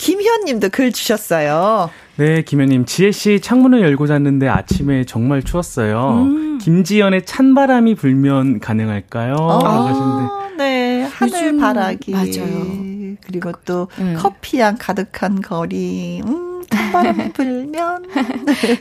김현님도 0.00 0.70
글 0.70 0.92
주셨어요. 0.92 1.90
네, 2.16 2.40
김현님. 2.42 2.86
지혜씨 2.86 3.40
창문을 3.40 3.82
열고 3.82 4.06
잤는데 4.06 4.48
아침에 4.48 5.04
정말 5.04 5.42
추웠어요. 5.42 6.22
음. 6.26 6.58
김지연의 6.58 7.26
찬바람이 7.26 7.96
불면 7.96 8.60
가능할까요? 8.60 9.36
아, 9.38 10.48
네. 10.56 11.02
하늘 11.02 11.58
바라기. 11.58 12.12
맞아요. 12.12 13.16
그리고 13.26 13.52
또 13.66 13.88
음. 13.98 14.16
커피향 14.18 14.76
가득한 14.78 15.42
거리. 15.42 16.22
음, 16.24 16.62
찬바람이 16.70 17.32
불면. 17.34 18.06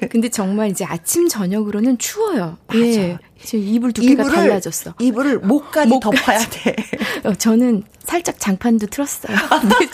근데 0.10 0.30
정말 0.30 0.70
이제 0.70 0.86
아침, 0.86 1.28
저녁으로는 1.28 1.98
추워요. 1.98 2.58
맞아. 2.68 2.80
예. 2.80 3.18
지금 3.44 3.66
이불 3.68 3.94
두께가 3.94 4.24
이불을, 4.24 4.36
달라졌어. 4.36 4.94
이불을 5.00 5.40
목까지 5.40 5.88
목까지. 5.90 6.18
덮어야 6.18 6.40
돼. 6.40 6.76
어, 7.24 7.34
저는 7.34 7.84
살짝 8.04 8.40
장판도 8.40 8.88
틀었어요. 8.88 9.36
네, 9.64 9.88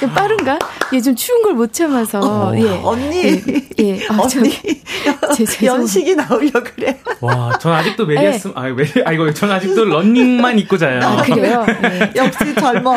조금 0.00 0.14
빠른가? 0.14 0.58
예, 0.92 1.00
좀 1.00 1.14
추운 1.14 1.42
걸 1.42 1.52
못 1.54 1.72
참아서. 1.72 2.20
어, 2.20 2.52
예. 2.56 2.68
언니. 2.82 3.24
예. 3.24 3.42
예. 3.78 4.06
아, 4.08 4.18
언니. 4.20 4.50
제, 5.46 5.66
연식이 5.66 6.14
나오려 6.16 6.50
그래. 6.62 6.98
와, 7.20 7.56
전 7.58 7.72
아직도 7.72 8.04
메리야스, 8.06 8.48
네. 8.48 8.54
아, 8.56 8.62
메리, 8.68 8.90
아이고, 9.04 9.32
전 9.32 9.50
아직도 9.50 9.84
런닝만 9.84 10.58
입고 10.58 10.76
자요. 10.78 11.00
아, 11.02 11.22
그래요? 11.22 11.64
네. 11.82 12.10
역시 12.16 12.54
젊어. 12.54 12.96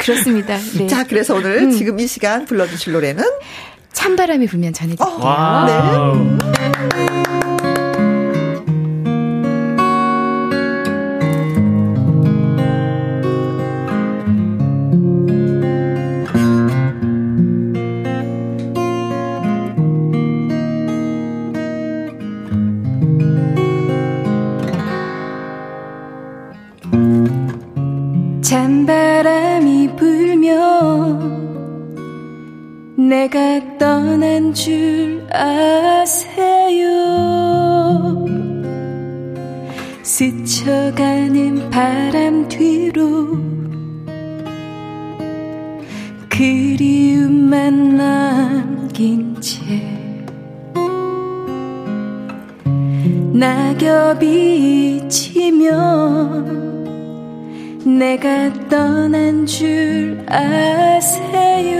그렇습니다. 0.00 0.56
네. 0.76 0.86
자, 0.86 1.04
그래서 1.04 1.34
오늘 1.34 1.62
음. 1.62 1.70
지금 1.70 2.00
이 2.00 2.06
시간 2.06 2.44
불러주실 2.46 2.92
노래는 2.94 3.22
찬바람이 3.92 4.46
불면 4.46 4.72
전해드릴게요. 4.72 5.18
어, 5.20 5.64
네. 5.66 6.57
줄 34.58 35.24
아세요? 35.32 36.88
스쳐가는 40.02 41.70
바람 41.70 42.48
뒤로 42.48 43.38
그리움만 46.28 47.96
남긴 47.96 49.40
채 49.40 49.60
낙엽이 53.32 55.08
지면 55.08 56.58
내가 57.96 58.52
떠난 58.68 59.46
줄 59.46 60.20
아세요 60.26 61.78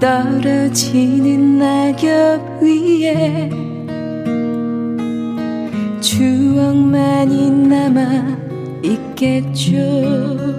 떨어지는 0.00 1.58
낙엽 1.58 2.62
위에 2.62 3.50
추억만이 6.00 7.50
남아 7.50 8.38
있겠죠 8.82 10.57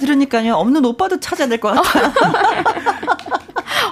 들으니까요. 0.00 0.54
없는 0.54 0.84
오빠도 0.84 1.20
찾아야 1.20 1.46
될 1.48 1.60
것 1.60 1.72
같아요. 1.74 2.12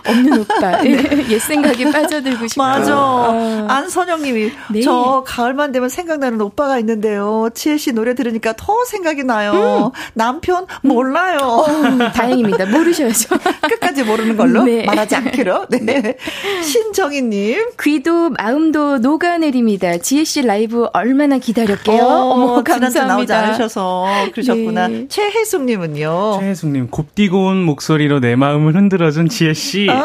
없는 0.08 0.40
오빠. 0.40 0.80
네. 0.82 0.98
옛 1.30 1.38
생각에 1.38 1.90
빠져들고 1.90 2.48
싶어. 2.48 2.62
맞아. 2.62 2.96
어. 2.96 3.66
안선영님이 3.68 4.52
네. 4.72 4.80
저 4.82 5.22
가을만 5.26 5.72
되면 5.72 5.88
생각나는 5.88 6.40
오빠가 6.40 6.78
있는데요. 6.78 7.48
지혜 7.54 7.76
씨 7.76 7.92
노래 7.92 8.14
들으니까 8.14 8.54
더 8.56 8.84
생각이 8.84 9.24
나요. 9.24 9.92
음. 9.94 10.00
남편 10.14 10.66
몰라요. 10.82 11.38
어, 11.40 12.12
다행입니다. 12.14 12.66
모르셔야죠. 12.66 13.36
끝까지 13.68 14.04
모르는 14.04 14.36
걸로 14.36 14.64
네. 14.64 14.84
말하지 14.84 15.16
않기로. 15.16 15.66
네. 15.70 15.78
네. 15.78 16.16
신정희님 16.62 17.70
귀도 17.80 18.30
마음도 18.30 18.98
녹아내립니다. 18.98 19.98
지혜 19.98 20.24
씨 20.24 20.42
라이브 20.42 20.86
얼마나 20.92 21.38
기다렸게요. 21.38 22.02
어, 22.02 22.32
어머 22.32 22.62
감사합니다. 22.62 23.06
나오지 23.06 23.32
않으셔서 23.32 24.06
그러셨구나. 24.32 24.88
네. 24.88 25.06
최혜숙님은요. 25.08 26.38
최혜숙님 26.40 26.88
곱디고운 26.90 27.62
목소리로 27.62 28.20
내 28.20 28.36
마음을 28.36 28.74
흔들어준 28.74 29.28
지혜 29.28 29.54
씨. 29.54 29.88
아, 29.90 29.97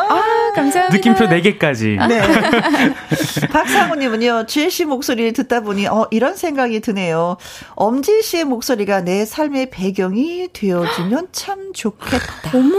감사합니다. 0.56 0.89
느낌표 0.89 1.26
4개까지. 1.26 2.08
네. 2.08 2.22
박상우님은요, 3.48 4.46
지혜 4.46 4.70
씨 4.70 4.86
목소리를 4.86 5.34
듣다 5.34 5.62
보니, 5.62 5.88
어, 5.88 6.08
이런 6.12 6.36
생각이 6.36 6.80
드네요. 6.80 7.38
엄지 7.76 8.22
씨의 8.22 8.46
목소리가 8.46 9.02
내 9.02 9.26
삶의 9.26 9.70
배경이 9.72 10.50
되어주면 10.54 11.30
참 11.32 11.74
좋겠다. 11.74 12.52
어머, 12.54 12.76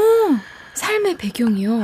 삶의 0.75 1.17
배경이요? 1.17 1.83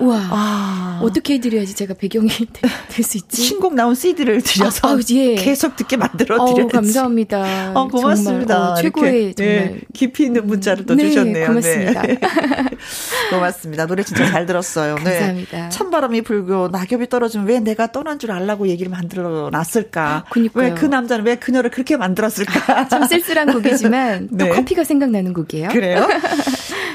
우와. 0.00 0.18
아. 0.30 1.00
어떻게 1.02 1.34
해드려야지 1.34 1.74
제가 1.74 1.94
배경이 1.94 2.28
될 2.88 3.04
수 3.04 3.16
있지? 3.18 3.42
신곡 3.42 3.74
나온 3.74 3.94
CD를 3.94 4.42
드려서 4.42 4.88
아, 4.88 4.92
아, 4.92 4.98
예. 5.10 5.34
계속 5.36 5.76
듣게 5.76 5.96
만들어 5.96 6.36
드려야지. 6.46 6.60
어, 6.62 6.66
감사합니다. 6.68 7.72
어, 7.74 7.88
고맙습니다. 7.88 8.54
정말, 8.54 8.72
어, 8.72 8.74
최고의 8.82 9.34
정말 9.34 9.54
네, 9.56 9.80
깊이 9.94 10.24
있는 10.24 10.46
문자를 10.46 10.84
또 10.86 10.94
네, 10.94 11.08
주셨네요. 11.08 11.46
고맙습니다. 11.46 12.02
네. 12.02 12.18
고맙습니다. 13.30 13.86
노래 13.86 14.02
진짜 14.02 14.26
잘 14.30 14.46
들었어요. 14.46 14.96
네. 14.96 15.04
감사합니다. 15.04 15.68
찬바람이 15.70 16.22
불고 16.22 16.68
낙엽이 16.68 17.08
떨어지면 17.08 17.46
왜 17.46 17.60
내가 17.60 17.92
떠난 17.92 18.18
줄 18.18 18.32
알라고 18.32 18.68
얘기를 18.68 18.90
만들어 18.90 19.50
놨을까? 19.50 20.24
왜 20.54 20.74
그 20.78 20.84
남자는 20.86 21.24
왜 21.24 21.34
그녀를 21.36 21.70
그렇게 21.70 21.96
만들었을까? 21.96 22.88
참 22.88 23.06
쓸쓸한 23.06 23.52
곡이지만 23.52 24.28
또 24.30 24.36
네. 24.44 24.50
커피가 24.50 24.84
생각나는 24.84 25.32
곡이에요. 25.32 25.68
그래요? 25.70 26.06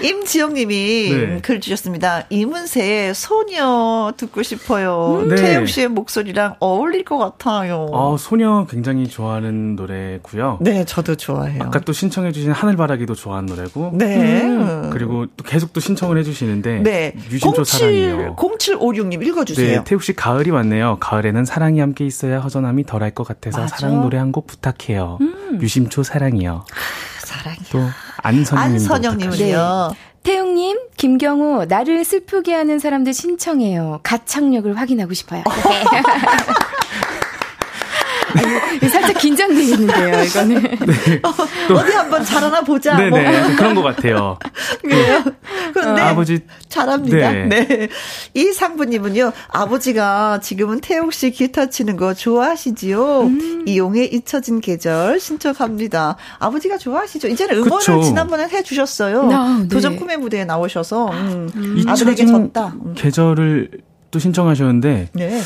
임지영 0.04 0.54
님이 0.54 1.10
네. 1.12 1.39
글 1.41 1.60
주셨습니다. 1.60 2.26
이문세 2.30 2.93
소녀 3.14 4.12
듣고 4.18 4.44
싶어요. 4.44 5.20
음. 5.24 5.30
네. 5.30 5.36
태영 5.36 5.66
씨의 5.66 5.88
목소리랑 5.88 6.56
어울릴 6.60 7.04
것 7.06 7.18
같아요. 7.18 7.88
어, 7.91 8.18
소녀 8.18 8.66
굉장히 8.70 9.08
좋아하는 9.08 9.76
노래고요. 9.76 10.60
네, 10.62 10.84
저도 10.86 11.16
좋아해요. 11.16 11.64
아까 11.64 11.80
또 11.80 11.94
신청해 11.94 12.32
주신 12.34 12.52
하늘바라기도 12.52 13.16
좋아하는 13.16 13.48
노래고. 13.48 13.91
네. 13.94 14.44
음. 14.44 14.89
그리고 14.91 15.26
또 15.38 15.44
계속 15.44 15.72
또 15.74 15.80
신청을 15.80 16.18
해 16.18 16.24
주시는데. 16.24 16.80
네. 16.84 17.14
유심초 17.32 17.64
07, 17.64 17.80
사랑이요. 17.80 18.36
0756님 18.36 19.26
읽어 19.26 19.46
주세요. 19.46 19.78
네, 19.80 19.84
태욱 19.86 20.04
씨 20.04 20.14
가을이 20.14 20.50
왔네요. 20.52 20.98
가을에는 21.00 21.46
사랑이 21.46 21.80
함께 21.80 22.06
있어야 22.06 22.39
허전함이 22.39 22.86
덜할 22.86 23.12
것 23.12 23.26
같아서 23.28 23.62
맞아. 23.62 23.78
사랑 23.78 24.02
노래 24.02 24.18
한 24.18 24.34
곡 24.34 24.48
부탁해요. 24.48 25.20
음. 25.22 25.60
유심초 25.62 26.02
사랑이요. 26.02 26.66
사랑이요. 27.20 27.64
또 27.72 27.80
안선영님. 28.24 28.74
안선영 28.76 29.18
님은요. 29.18 29.91
네. 30.24 30.32
태용님, 30.32 30.80
김경우, 30.98 31.66
나를 31.66 32.04
슬프게 32.06 32.54
하는 32.54 32.80
사람들 32.80 33.14
신청해요. 33.14 34.00
가창력을 34.04 34.74
확인하고 34.78 35.14
싶어요. 35.14 35.44
살짝 38.90 39.18
긴장되겠는데요, 39.18 40.24
이거는. 40.24 40.62
네. 40.62 41.22
어, 41.24 41.86
디 41.86 41.92
한번 41.94 42.24
잘하나 42.24 42.62
보자. 42.62 42.96
네네, 42.98 43.10
뭐. 43.10 43.56
그런 43.56 43.76
것 43.76 43.82
같아요. 43.84 44.38
그래요? 44.82 45.24
그런데 45.74 46.02
아, 46.02 46.10
아버지 46.10 46.42
잘합니다. 46.70 47.32
네. 47.32 47.46
네. 47.48 47.90
이 48.34 48.46
상부님은요, 48.52 49.32
아버지가 49.50 50.40
지금은 50.42 50.82
태욱 50.82 51.14
씨 51.14 51.32
기타 51.32 51.70
치는 51.70 51.98
거 51.98 52.14
좋아하시지요? 52.14 53.22
음. 53.22 53.64
이용의 53.66 54.14
잊혀진 54.14 54.62
계절 54.62 55.20
신청합니다. 55.20 56.18
아버지가 56.40 56.78
좋아하시죠? 56.78 57.28
이제는 57.28 57.56
응원을 57.56 57.78
그쵸. 57.78 58.02
지난번에 58.04 58.48
해 58.48 58.64
주셨어요. 58.64 59.30
아, 59.32 59.60
네. 59.62 59.68
도전 59.68 59.96
꿈의 59.96 60.18
무대에 60.18 60.46
나오셔서 60.46 61.12
음, 61.12 61.50
음. 61.56 61.84
아들에게 61.88 62.26
졌다. 62.26 62.74
음. 62.86 62.94
계절을 62.96 63.70
또 64.12 64.20
신청하셨는데. 64.20 65.10
네. 65.14 65.42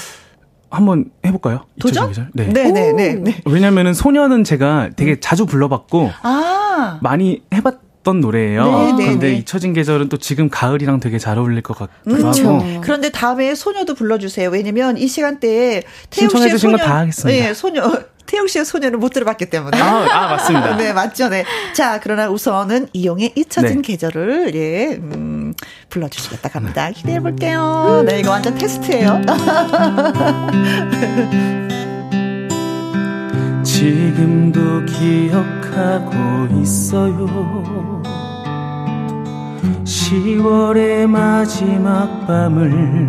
한번 0.69 1.05
해볼까요? 1.25 1.65
도전? 1.79 2.13
네. 2.33 2.47
네네네. 2.47 2.71
네, 2.71 2.93
네, 2.93 3.13
네. 3.15 3.41
왜냐면은 3.45 3.93
소녀는 3.93 4.43
제가 4.43 4.89
되게 4.95 5.19
자주 5.19 5.45
불러봤고 5.45 6.11
아~ 6.23 6.99
많이 7.01 7.41
해봤 7.53 7.87
던 8.07 8.21
노래예요. 8.21 8.63
네네네. 8.63 9.03
그런데 9.03 9.33
잊혀진 9.33 9.73
계절은 9.73 10.07
또 10.07 10.15
지금 10.15 10.49
가을이랑 10.49 11.01
되게 11.01 11.19
잘 11.19 11.37
어울릴 11.37 11.61
것 11.61 11.77
같기도 11.77 12.15
그렇죠. 12.15 12.55
하고. 12.55 12.81
그런데 12.81 13.09
다음에 13.09 13.53
소녀도 13.53 13.95
불러주세요. 13.95 14.49
왜냐면 14.49 14.95
이 14.95 15.07
시간대에 15.07 15.83
태욱 16.09 16.31
씨의 16.31 16.57
소녀, 16.57 16.77
다 16.77 16.99
하겠습니다. 16.99 17.47
네, 17.47 17.53
소녀 17.53 17.91
태용 18.25 18.47
씨의 18.47 18.63
소녀를 18.65 18.97
못 18.97 19.09
들어봤기 19.09 19.49
때문에. 19.49 19.77
아, 19.81 20.05
아, 20.09 20.27
맞습니다. 20.27 20.75
네, 20.79 20.93
맞죠. 20.93 21.27
네. 21.27 21.43
자, 21.73 21.99
그러나 22.01 22.29
우선은 22.29 22.87
이용의 22.93 23.33
잊혀진 23.35 23.81
네. 23.81 23.81
계절을, 23.81 24.55
예, 24.55 24.95
음, 24.95 25.36
불러주시겠다 25.89 26.49
합니다. 26.53 26.91
기대해 26.91 27.19
볼게요. 27.19 28.03
네, 28.05 28.19
이거 28.19 28.31
완전 28.31 28.55
테스트예요. 28.55 29.21
지금도 33.63 34.85
기억하고 34.85 36.13
있어요. 36.61 37.27
10월의 39.83 41.07
마지막 41.07 42.25
밤을 42.25 43.07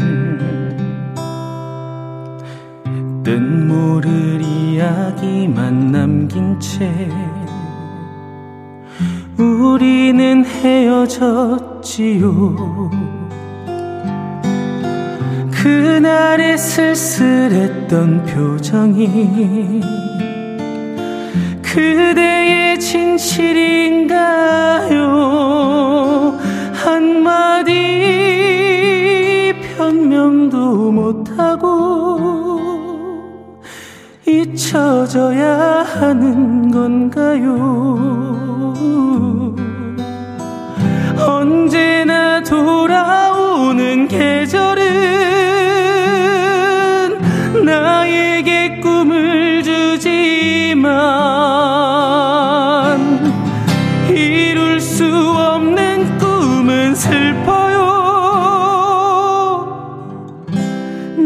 눈물을 3.23 4.41
이야기만 4.43 5.93
남긴 5.93 6.59
채 6.59 7.09
우리는 9.39 10.45
헤어졌 10.45 11.78
지요 11.89 12.91
그날의 15.51 16.59
쓸쓸했던 16.59 18.27
표정이 18.27 19.81
그대의 21.63 22.79
진실인가요 22.79 24.19
한마디 26.75 27.73
변명도 29.79 30.93
못하고 30.93 32.21
잊혀져야 34.27 35.85
하는 35.85 36.71
건가요? 36.71 38.29
언제나 41.29 42.43
돌아오는 42.43 44.09
계절은 44.09 44.87
나에게 47.67 48.81
꿈을 48.81 49.63
주지만 49.63 50.89
이룰 54.09 54.81
수 54.81 55.05
없는 55.05 56.17
꿈은 56.17 56.95
슬퍼요. 56.95 57.77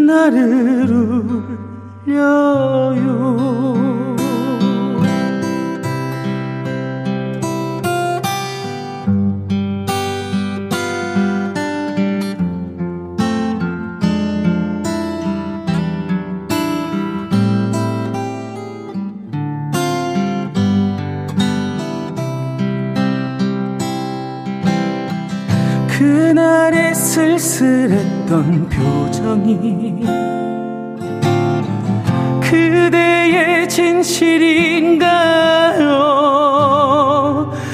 나를 0.05 0.91
울려 2.05 2.93
쓸쓸했던 28.33 28.69
표정이 28.71 30.07
그대의 32.41 33.69
진실인가요? 33.69 35.13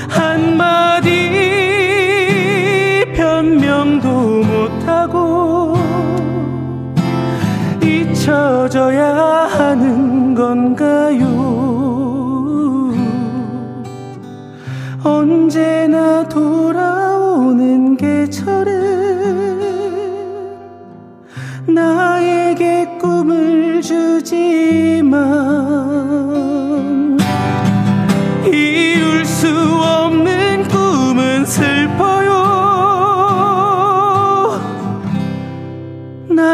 한마디 0.09 1.09
변명도 3.15 4.09
못하고 4.43 5.77
잊혀져야 7.81 9.18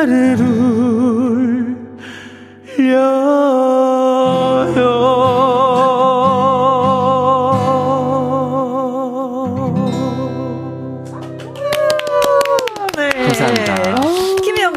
나를 0.06 0.36
울려요 2.78 3.24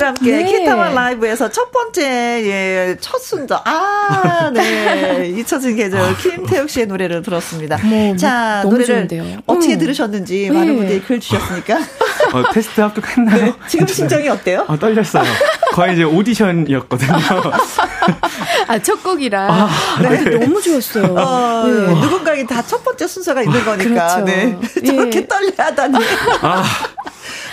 함께 0.07 0.37
네. 0.37 0.45
기타만 0.45 0.93
라이브에서 0.93 1.49
첫 1.49 1.66
번째 1.87 2.01
예, 2.01 2.97
첫 2.99 3.19
순서 3.19 3.61
아, 3.65 4.51
네. 4.53 5.27
잊혀진 5.29 5.75
계절 5.75 6.01
아, 6.01 6.15
김태욱 6.15 6.69
씨의 6.69 6.87
노래를 6.87 7.21
들었습니다. 7.21 7.77
뭐, 7.83 8.15
자, 8.17 8.61
노래를 8.63 9.07
좋은데요. 9.07 9.39
어떻게 9.45 9.73
음. 9.73 9.79
들으셨는지 9.79 10.49
많은 10.49 10.67
네. 10.67 10.75
분들이 10.75 11.01
글 11.01 11.19
주셨으니까. 11.19 11.77
어, 12.33 12.51
테스트 12.51 12.81
합격했나요? 12.81 13.45
네. 13.45 13.53
지금 13.67 13.87
심정이 13.87 14.27
어때요? 14.27 14.65
어, 14.67 14.77
떨렸어요. 14.77 15.23
거의 15.71 15.93
이제 15.93 16.03
오디션이었거든요. 16.03 17.13
아, 18.67 18.79
첫 18.79 19.01
곡이라. 19.03 19.47
아, 19.49 19.69
네. 20.01 20.23
네. 20.23 20.37
너무 20.37 20.61
좋았어요. 20.61 21.15
어, 21.15 21.67
네. 21.67 22.01
누군가에 22.01 22.45
다첫 22.45 22.83
번째 22.83 23.07
순서가 23.07 23.41
있는 23.43 23.63
거니까. 23.63 24.23
그렇죠. 24.23 24.25
네. 24.25 24.57
저렇게 24.85 25.19
예. 25.19 25.27
떨려 25.27 25.51
하다니. 25.57 25.97
아. 26.41 26.63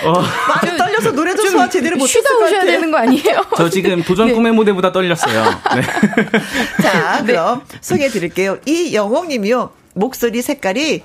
어. 0.05 0.13
많이 0.49 0.77
떨려서 0.77 1.13
노래 1.13 1.35
좀 1.35 1.49
소화 1.49 1.69
제대로 1.69 1.97
것 1.99 2.07
같아요. 2.07 2.45
오셔야 2.45 2.65
되는 2.65 2.91
거 2.91 2.99
아니에요? 2.99 3.45
저 3.57 3.69
지금 3.71 4.03
도전 4.03 4.29
네. 4.29 4.33
꿈의 4.35 4.53
무대보다 4.53 4.93
떨렸어요. 4.93 5.45
네. 5.75 5.83
자, 6.83 7.23
그럼 7.25 7.63
네. 7.69 7.79
소개해 7.81 8.09
드릴게요. 8.09 8.59
이영옥 8.67 9.29
님이요. 9.29 9.71
목소리 9.95 10.43
색깔이 10.43 11.03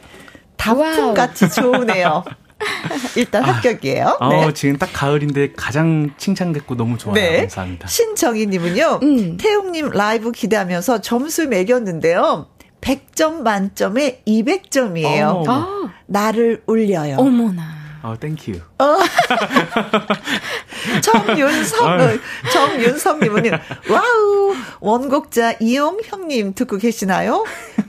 단풍같이 0.58 1.50
좋으네요. 1.52 2.24
일단 3.16 3.44
아, 3.46 3.54
합격이에요. 3.54 4.18
아, 4.20 4.30
네. 4.30 4.44
어, 4.44 4.52
지금 4.52 4.78
딱 4.78 4.90
가을인데 4.92 5.54
가장 5.56 6.10
칭찬됐고 6.18 6.76
너무 6.76 6.98
좋아요. 6.98 7.16
네. 7.16 7.38
감사합니다. 7.42 7.88
신정희님은요, 7.88 9.00
음. 9.02 9.38
태웅님 9.38 9.92
라이브 9.92 10.32
기대하면서 10.32 11.02
점수 11.02 11.48
매겼는데요. 11.48 12.48
100점 12.82 13.42
만점에 13.42 14.22
200점이에요. 14.28 15.44
아. 15.48 15.90
나를 16.06 16.64
울려요. 16.66 17.16
어머나. 17.18 17.79
Oh, 18.04 18.16
thank 18.16 18.48
you. 18.48 18.62
어. 20.98 21.02
정윤성, 21.02 22.20
정윤성님은, 22.52 23.52
와우, 23.90 24.56
원곡자 24.80 25.56
이용 25.60 26.00
형님 26.04 26.54
듣고 26.54 26.78
계시나요? 26.78 27.44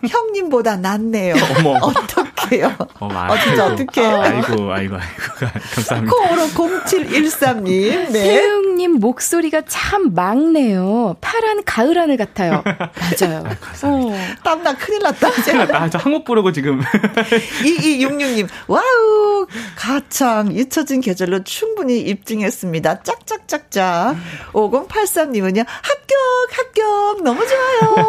형님보다 0.08 0.76
낫네요. 0.76 1.34
어머. 1.58 1.78
어떡해요? 1.80 2.74
어, 3.00 3.06
어 3.06 3.38
진짜 3.42 3.66
어떡해. 3.66 4.06
아이고, 4.06 4.72
아이고, 4.72 4.96
아이고. 4.96 4.96
감사합니다. 5.74 6.16
코로 6.16 6.46
0713님. 6.84 8.12
네. 8.12 8.12
태웅님 8.12 8.92
목소리가 8.92 9.62
참 9.66 10.14
맑네요. 10.14 11.16
파란 11.20 11.62
가을 11.64 11.98
하늘 11.98 12.16
같아요. 12.16 12.62
맞아요. 12.64 13.44
아, 13.46 13.86
어. 13.86 14.12
땀나 14.42 14.74
큰일 14.76 15.02
났다. 15.02 15.30
큰일 15.30 15.58
났다. 15.58 15.90
저 15.90 15.98
한 15.98 16.11
곡 16.11 16.24
부르고 16.24 16.52
지금. 16.52 16.80
2266님, 17.62 18.48
와우, 18.68 19.46
가창, 19.76 20.52
잊혀진 20.52 21.00
계절로 21.00 21.42
충분히 21.44 22.00
입증했습니다. 22.00 22.79
짝짝짝짝. 22.82 24.16
5083님은요, 24.52 25.64
합격, 25.66 26.16
합격, 26.52 27.22
너무 27.22 27.40
좋아요. 27.46 28.08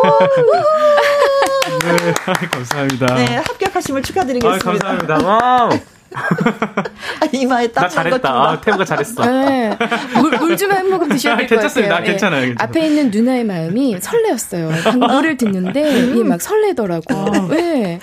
네, 1.82 2.48
감사합니다. 2.48 3.14
네, 3.16 3.36
합격하심을 3.38 4.02
축하드리겠습니다. 4.04 4.70
아, 4.70 4.98
감사합니다. 4.98 6.01
와우. 6.14 7.30
이마에 7.32 7.68
딱 7.68 7.88
잘했다. 7.88 8.30
아, 8.30 8.62
태우가 8.62 8.86
잘했어. 8.86 9.26
네. 9.26 9.78
물좀 10.40 10.72
한 10.72 10.90
모금 10.90 11.10
드셔야 11.10 11.38
될 11.38 11.48
것 11.48 11.56
같아요. 11.56 11.60
괜찮습니다. 11.60 12.00
네. 12.00 12.06
괜찮아요, 12.08 12.42
괜찮아요. 12.48 12.56
앞에 12.70 12.86
있는 12.88 13.12
누나의 13.12 13.44
마음이 13.46 13.98
설레었어요. 14.02 14.72
방금 14.84 15.08
노래를 15.08 15.38
듣는데 15.38 16.00
이게 16.08 16.24
막 16.24 16.42
설레더라고. 16.42 17.14
아. 17.14 17.48
네. 17.50 18.00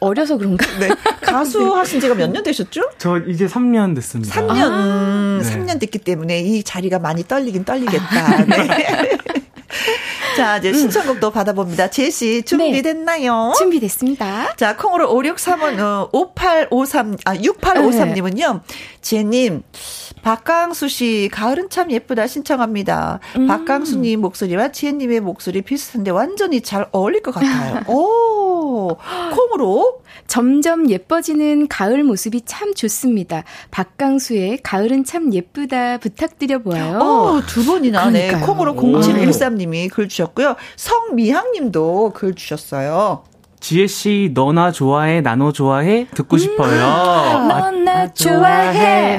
어려서 0.00 0.36
그런가? 0.38 0.66
네. 0.78 0.88
가수 1.20 1.74
하신 1.74 2.00
지가 2.00 2.14
몇 2.14 2.30
년 2.30 2.42
되셨죠? 2.42 2.80
저 2.98 3.18
이제 3.18 3.46
3년 3.46 3.94
됐습니다. 3.94 4.34
3년. 4.40 4.68
아. 4.72 5.40
3년 5.42 5.78
됐기 5.78 5.98
때문에 5.98 6.40
이 6.40 6.62
자리가 6.62 6.98
많이 6.98 7.22
떨리긴 7.26 7.64
떨리겠다. 7.64 8.44
네. 8.46 9.18
자, 10.36 10.58
이제 10.58 10.70
음. 10.70 10.74
신청곡도 10.74 11.30
받아봅니다. 11.30 11.90
제시 11.90 12.42
준비됐나요? 12.42 13.48
네. 13.48 13.58
준비됐습니다. 13.58 14.54
자, 14.56 14.76
콩으로 14.76 15.08
563원, 15.10 15.78
어, 15.80 16.08
5853, 16.12 17.18
아, 17.24 17.34
6853님은요. 17.34 18.60
제님, 19.00 19.62
박강수 20.24 20.88
씨, 20.88 21.28
가을은 21.30 21.68
참 21.68 21.90
예쁘다 21.90 22.26
신청합니다. 22.26 23.20
음. 23.36 23.46
박강수님 23.46 24.22
목소리와 24.22 24.72
지혜님의 24.72 25.20
목소리 25.20 25.60
비슷한데 25.60 26.10
완전히 26.10 26.62
잘 26.62 26.88
어울릴 26.92 27.20
것 27.20 27.34
같아요. 27.34 27.82
오, 27.92 28.96
콩으로 29.34 30.00
점점 30.26 30.88
예뻐지는 30.88 31.68
가을 31.68 32.02
모습이 32.04 32.40
참 32.46 32.72
좋습니다. 32.72 33.44
박강수의 33.70 34.60
가을은 34.62 35.04
참 35.04 35.34
예쁘다 35.34 35.98
부탁드려 35.98 36.60
보아요. 36.60 36.98
어, 37.00 37.42
두 37.46 37.66
번이나 37.66 38.08
네. 38.08 38.32
콩으로 38.40 38.74
0713님이 38.76 39.90
글 39.90 40.08
주셨고요. 40.08 40.56
성미향님도 40.76 42.12
글 42.14 42.34
주셨어요. 42.34 43.24
지혜 43.64 43.86
씨 43.86 44.30
너나 44.34 44.72
좋아해 44.72 45.22
나너 45.22 45.50
좋아해 45.50 46.06
듣고 46.14 46.36
싶어요. 46.36 46.68
음, 46.68 47.48
너나 47.48 48.12
좋아해. 48.12 49.18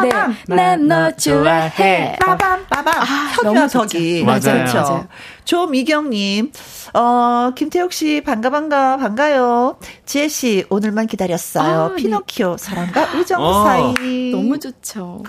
네, 0.00 0.16
나너 0.46 1.10
좋아해. 1.16 2.14
빠밤 2.20 2.64
빠밤. 2.70 2.94
아, 3.02 3.04
현미와 3.42 3.66
덕이 3.66 4.22
맞아요. 4.22 4.40
그렇죠. 4.40 5.08
조미경님, 5.44 6.52
어 6.94 7.52
김태욱 7.54 7.92
씨 7.92 8.20
반가 8.24 8.50
반가 8.50 8.96
반가요. 8.96 9.76
지혜 10.06 10.28
씨 10.28 10.64
오늘만 10.70 11.06
기다렸어요. 11.06 11.82
아, 11.82 11.88
네. 11.90 11.96
피노키오 11.96 12.56
네. 12.56 12.64
사랑과 12.64 13.18
우정 13.18 13.42
어, 13.42 13.64
사이. 13.64 14.30
너무 14.30 14.58
좋죠. 14.58 15.22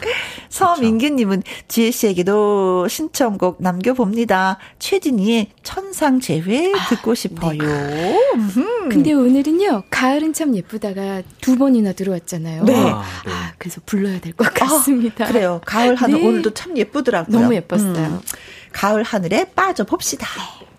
서민기님은 0.49 1.44
지혜 1.68 1.91
씨에게도 1.91 2.88
신청곡 2.88 3.57
남겨봅니다. 3.61 4.57
최진희의 4.80 5.48
천상재회 5.64 6.73
아, 6.73 6.90
듣고 6.90 7.15
싶어요. 7.15 7.57
네. 7.61 8.18
근데 8.90 9.14
오늘은요 9.14 9.84
가을은 9.90 10.34
참 10.34 10.56
예쁘다가 10.56 11.22
두 11.41 11.57
번이나 11.57 11.94
들어왔잖아요. 11.94 12.64
네. 12.65 12.76
아, 12.76 13.03
네. 13.26 13.31
아 13.31 13.53
그래서 13.57 13.81
불러야 13.85 14.19
될 14.19 14.34
것 14.34 14.53
같습니다. 14.53 15.26
아, 15.26 15.27
그래요. 15.27 15.61
가을 15.65 15.95
하늘 15.95 16.19
네. 16.19 16.27
오늘도 16.27 16.53
참 16.53 16.77
예쁘더라고요. 16.77 17.40
너무 17.40 17.53
예뻤어요. 17.56 17.95
음. 18.07 18.19
가을 18.74 19.04
하늘에 19.04 19.45
빠져 19.56 19.86
봅시다. 19.86 20.28
가 20.28 20.73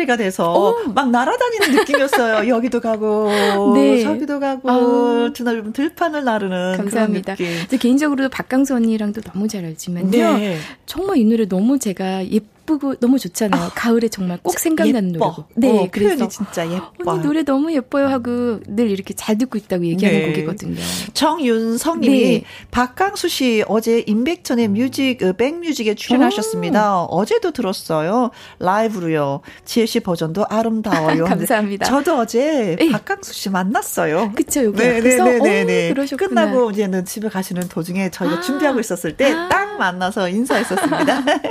잠자리가 0.00 0.16
돼서 0.16 0.76
막 0.94 1.10
날아다니는 1.10 1.72
느낌이었어요. 1.80 2.48
여기도 2.54 2.80
가고 2.80 3.30
네. 3.74 4.02
저기도 4.02 4.40
가고 4.40 4.70
아우. 4.70 5.32
드넓은 5.32 5.72
들판을 5.72 6.24
나르는 6.24 6.76
감사합니다. 6.76 7.34
그런 7.34 7.50
느낌. 7.50 7.68
저 7.68 7.76
개인적으로 7.76 8.28
박강수 8.28 8.74
언니랑도 8.74 9.20
너무 9.20 9.48
잘 9.48 9.64
알지만요. 9.64 10.10
네. 10.10 10.58
정말 10.86 11.18
이 11.18 11.24
노래 11.24 11.46
너무 11.46 11.78
제가 11.78 12.26
예쁘 12.26 12.46
고 12.78 12.94
너무 12.96 13.18
좋잖아요. 13.18 13.70
가을에 13.74 14.08
정말 14.08 14.38
꼭 14.42 14.58
생각나는 14.58 15.14
예뻐. 15.14 15.26
노래고. 15.26 15.44
네, 15.56 15.78
어, 15.78 15.88
그래서 15.90 16.28
진짜 16.28 16.70
예뻐. 16.70 17.12
언니 17.12 17.22
노래 17.22 17.42
너무 17.42 17.72
예뻐요 17.72 18.06
하고 18.08 18.60
늘 18.66 18.90
이렇게 18.90 19.14
잘 19.14 19.36
듣고 19.38 19.58
있다고 19.58 19.84
얘기하는 19.86 20.20
네. 20.20 20.26
곡이거든요. 20.26 20.80
정윤성님이 21.14 22.18
네. 22.20 22.44
박강수 22.70 23.28
씨 23.28 23.64
어제 23.68 24.04
임백천의 24.06 24.68
뮤직 24.68 25.22
어, 25.22 25.32
백뮤직에 25.32 25.94
출연하셨습니다. 25.94 27.02
어제도 27.04 27.50
들었어요. 27.50 28.30
라이브로요. 28.58 29.40
지혜 29.64 29.86
씨 29.86 30.00
버전도 30.00 30.46
아름다워요. 30.48 31.24
감사합니다. 31.30 31.86
저도 31.86 32.18
어제 32.18 32.76
네. 32.78 32.90
박강수 32.90 33.32
씨 33.34 33.50
만났어요. 33.50 34.32
그쵸, 34.34 34.64
여기? 34.64 34.78
네네네네. 34.78 35.90
어, 35.90 35.94
그러셨구나. 35.94 36.28
끝나고 36.46 36.70
이제는 36.70 37.04
집에 37.04 37.28
가시는 37.28 37.68
도중에 37.68 38.10
저희가 38.10 38.36
아. 38.36 38.40
준비하고 38.40 38.80
있었을 38.80 39.16
때딱 39.16 39.78
만나서 39.78 40.28
인사했었습니다. 40.28 41.24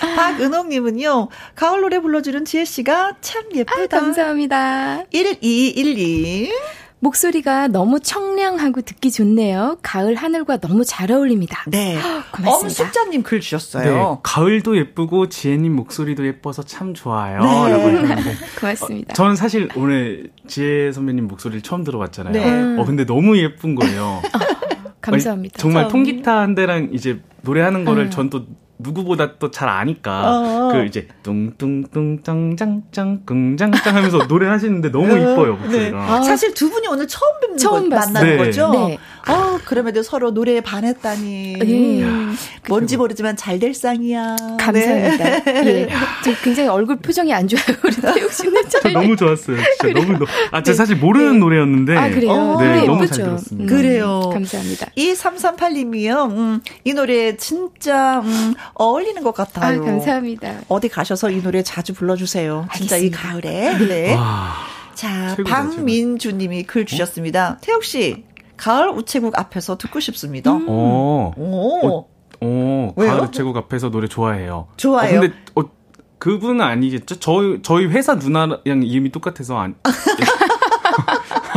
박 0.16 0.40
은옥님은요, 0.46 1.28
가을 1.54 1.80
노래 1.80 1.98
불러주는 2.00 2.44
지혜 2.44 2.64
씨가 2.64 3.16
참 3.20 3.44
아, 3.52 3.56
예쁘다. 3.56 4.00
감사합니다. 4.00 5.04
1212. 5.12 6.50
목소리가 6.98 7.68
너무 7.68 8.00
청량하고 8.00 8.80
듣기 8.80 9.10
좋네요. 9.12 9.76
가을 9.82 10.14
하늘과 10.14 10.56
너무 10.58 10.82
잘 10.84 11.12
어울립니다. 11.12 11.62
네. 11.68 11.98
고맙습니다. 12.32 12.50
엄숙자님 12.82 13.22
글 13.22 13.38
네, 13.38 13.42
주셨어요. 13.42 14.20
가을도 14.22 14.76
예쁘고 14.78 15.28
지혜님 15.28 15.76
목소리도 15.76 16.26
예뻐서 16.26 16.62
참 16.62 16.94
좋아요. 16.94 17.40
네. 17.42 17.70
라고 17.70 17.88
했는데 17.90 18.34
고맙습니다. 18.58 19.12
저는 19.14 19.36
사실 19.36 19.68
오늘 19.76 20.30
지혜 20.48 20.90
선배님 20.90 21.28
목소리를 21.28 21.60
처음 21.60 21.84
들어봤잖아요. 21.84 22.32
네. 22.32 22.80
어 22.80 22.84
근데 22.86 23.04
너무 23.04 23.36
예쁜 23.38 23.74
거예요. 23.74 24.22
감사합니다. 25.02 25.54
아니, 25.56 25.60
정말 25.60 25.84
참. 25.84 25.92
통기타 25.92 26.36
한 26.38 26.54
대랑 26.54 26.88
이제 26.92 27.20
노래하는 27.42 27.84
거를 27.84 28.06
음. 28.06 28.10
전또 28.10 28.46
누구보다 28.78 29.38
또 29.38 29.50
잘 29.50 29.68
아니까 29.68 30.22
어. 30.26 30.68
그 30.72 30.84
이제 30.84 31.08
뚱뚱뚱 31.22 32.22
짱짱짱 32.22 33.22
끙짱짱 33.24 33.94
하면서 33.96 34.26
노래 34.28 34.48
하시는데 34.48 34.90
너무 34.90 35.06
이뻐요 35.16 35.54
목소리가. 35.56 36.18
네. 36.20 36.24
사실 36.26 36.52
두 36.54 36.68
분이 36.70 36.86
오늘 36.88 37.06
처음 37.08 37.40
뵙는 37.40 37.56
처음 37.58 37.88
거. 37.88 37.96
만나는 37.96 38.30
네. 38.30 38.36
거죠. 38.36 38.70
네. 38.72 38.98
어, 39.28 39.58
그럼에도 39.64 40.02
서로 40.02 40.30
노래에 40.30 40.60
반했다니. 40.60 41.56
예. 41.64 42.06
뭔지 42.68 42.96
모르지만 42.96 43.34
잘될 43.36 43.74
쌍이야. 43.74 44.36
감사합니다. 44.60 45.42
네. 45.44 45.66
예. 45.66 45.88
저 46.24 46.32
굉장히 46.44 46.68
얼굴 46.68 46.96
표정이 46.96 47.32
안 47.34 47.48
좋아요. 47.48 47.64
우리 47.82 47.96
태욱 47.96 48.32
씨는 48.32 48.62
저 48.68 48.78
잘. 48.80 48.92
너무 48.92 49.16
좋았어요. 49.16 49.56
진짜 49.80 49.98
너무 50.00 50.12
너무. 50.12 50.26
아, 50.52 50.62
제 50.62 50.72
가 50.72 50.76
사실 50.76 50.96
모르는 50.96 51.40
노래였는데. 51.40 51.96
아, 51.96 52.08
그래요? 52.10 52.30
어, 52.30 52.60
네, 52.60 52.68
노래 52.68 52.86
너무 52.86 53.02
예쁘죠? 53.04 53.14
잘 53.16 53.24
들었습니다. 53.26 53.64
음, 53.64 53.76
그래요. 53.76 54.20
감사합니다. 54.32 54.86
2338님이요. 54.96 56.30
음, 56.30 56.60
이 56.84 56.92
노래 56.94 57.36
진짜 57.36 58.20
음, 58.20 58.54
어울리는 58.74 59.22
것 59.22 59.38
아, 59.40 59.44
같아요. 59.44 59.84
감사합니다. 59.84 60.60
어디 60.68 60.88
가셔서 60.88 61.30
이 61.30 61.42
노래 61.42 61.62
자주 61.62 61.94
불러주세요. 61.94 62.66
진짜 62.74 62.96
이 62.96 63.04
알겠습니다. 63.06 63.28
가을에. 63.28 63.78
네. 63.86 64.14
와. 64.14 64.52
자, 64.94 65.34
최고다, 65.36 65.54
박민주님이 65.54 66.62
글 66.64 66.86
주셨습니다. 66.86 67.58
태욱 67.60 67.84
씨, 67.84 68.24
가을 68.56 68.88
우체국 68.88 69.38
앞에서 69.38 69.76
듣고 69.76 70.00
싶습니다. 70.00 70.52
어. 70.52 71.32
오, 71.36 72.06
어, 72.40 72.92
왜요? 72.96 73.10
가을 73.10 73.22
우체국 73.24 73.56
앞에서 73.56 73.90
노래 73.90 74.08
좋아해요. 74.08 74.68
좋아해요? 74.76 75.18
어, 75.18 75.20
근데 75.20 75.34
어, 75.54 75.62
그분은 76.18 76.62
아니겠죠? 76.62 77.20
저희 77.20 77.60
저희 77.62 77.86
회사 77.86 78.14
누나랑 78.14 78.60
이름이 78.64 79.10
똑같아서 79.12 79.58
안. 79.58 79.74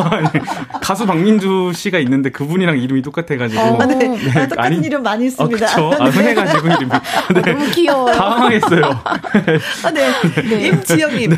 아니, 0.03 0.27
가수 0.81 1.05
박민주 1.05 1.71
씨가 1.73 1.99
있는데 1.99 2.29
그분이랑 2.31 2.77
이름이 2.77 3.01
똑같아가지고. 3.01 3.61
아, 3.81 3.85
네. 3.85 3.95
네, 3.95 4.29
아, 4.31 4.47
똑같은 4.47 4.59
아니- 4.59 4.77
이름 4.77 5.03
많이 5.03 5.25
어, 5.25 5.27
있습니다. 5.27 5.65
그쵸. 5.65 5.91
아, 5.99 6.05
흔해가지고 6.05 6.67
이름이. 6.67 6.85
네. 7.35 7.41
너무 7.53 7.71
귀여워요. 7.71 8.15
당황했어요. 8.15 9.01
아, 9.03 9.91
네. 9.91 10.67
임지영님. 10.67 11.29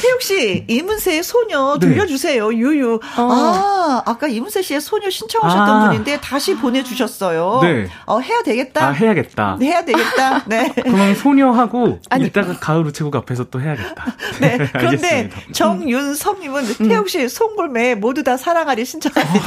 태욱 0.00 0.22
씨, 0.22 0.64
이문세의 0.68 1.22
소녀 1.22 1.76
네. 1.80 1.88
들려주세요. 1.88 2.52
유유. 2.52 3.00
아, 3.16 4.02
아까 4.06 4.26
이문세 4.28 4.62
씨의 4.62 4.80
소녀 4.80 5.10
신청하셨던 5.10 5.68
아. 5.82 5.88
분인데 5.88 6.20
다시 6.20 6.54
보내주셨어요. 6.56 7.60
네. 7.62 7.88
어, 8.06 8.18
해야 8.20 8.42
되겠다. 8.42 8.88
아, 8.88 8.90
해야겠다. 8.92 9.58
해야 9.60 9.84
되겠다. 9.84 10.42
네. 10.46 10.72
그럼 10.82 11.14
소녀하고 11.14 11.98
아니. 12.10 12.26
이따가 12.26 12.54
가을 12.58 12.84
우체국 12.86 13.14
앞에서 13.16 13.44
또 13.50 13.60
해야겠다. 13.60 14.04
네. 14.40 14.58
그런데 14.72 15.08
알겠습니다. 15.08 15.40
정윤성님은 15.52 16.88
태욱 16.88 17.08
씨 17.08 17.28
송골매 17.28 17.89
모두 17.94 18.22
다 18.24 18.36
사랑하리 18.36 18.84
신청합니다. 18.84 19.46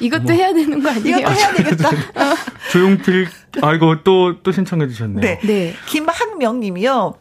이것도 0.00 0.32
해야 0.32 0.52
되는 0.52 0.82
거 0.82 0.90
아니에요? 0.90 1.18
이것도 1.18 1.34
해야 1.34 1.52
되겠다. 1.54 1.90
조용필, 2.72 3.28
아이고, 3.62 4.02
또, 4.02 4.42
또 4.42 4.52
신청해 4.52 4.88
주셨네요. 4.88 5.20
네. 5.20 5.38
네. 5.44 5.74
김학명 5.86 6.60
님이요. 6.60 7.14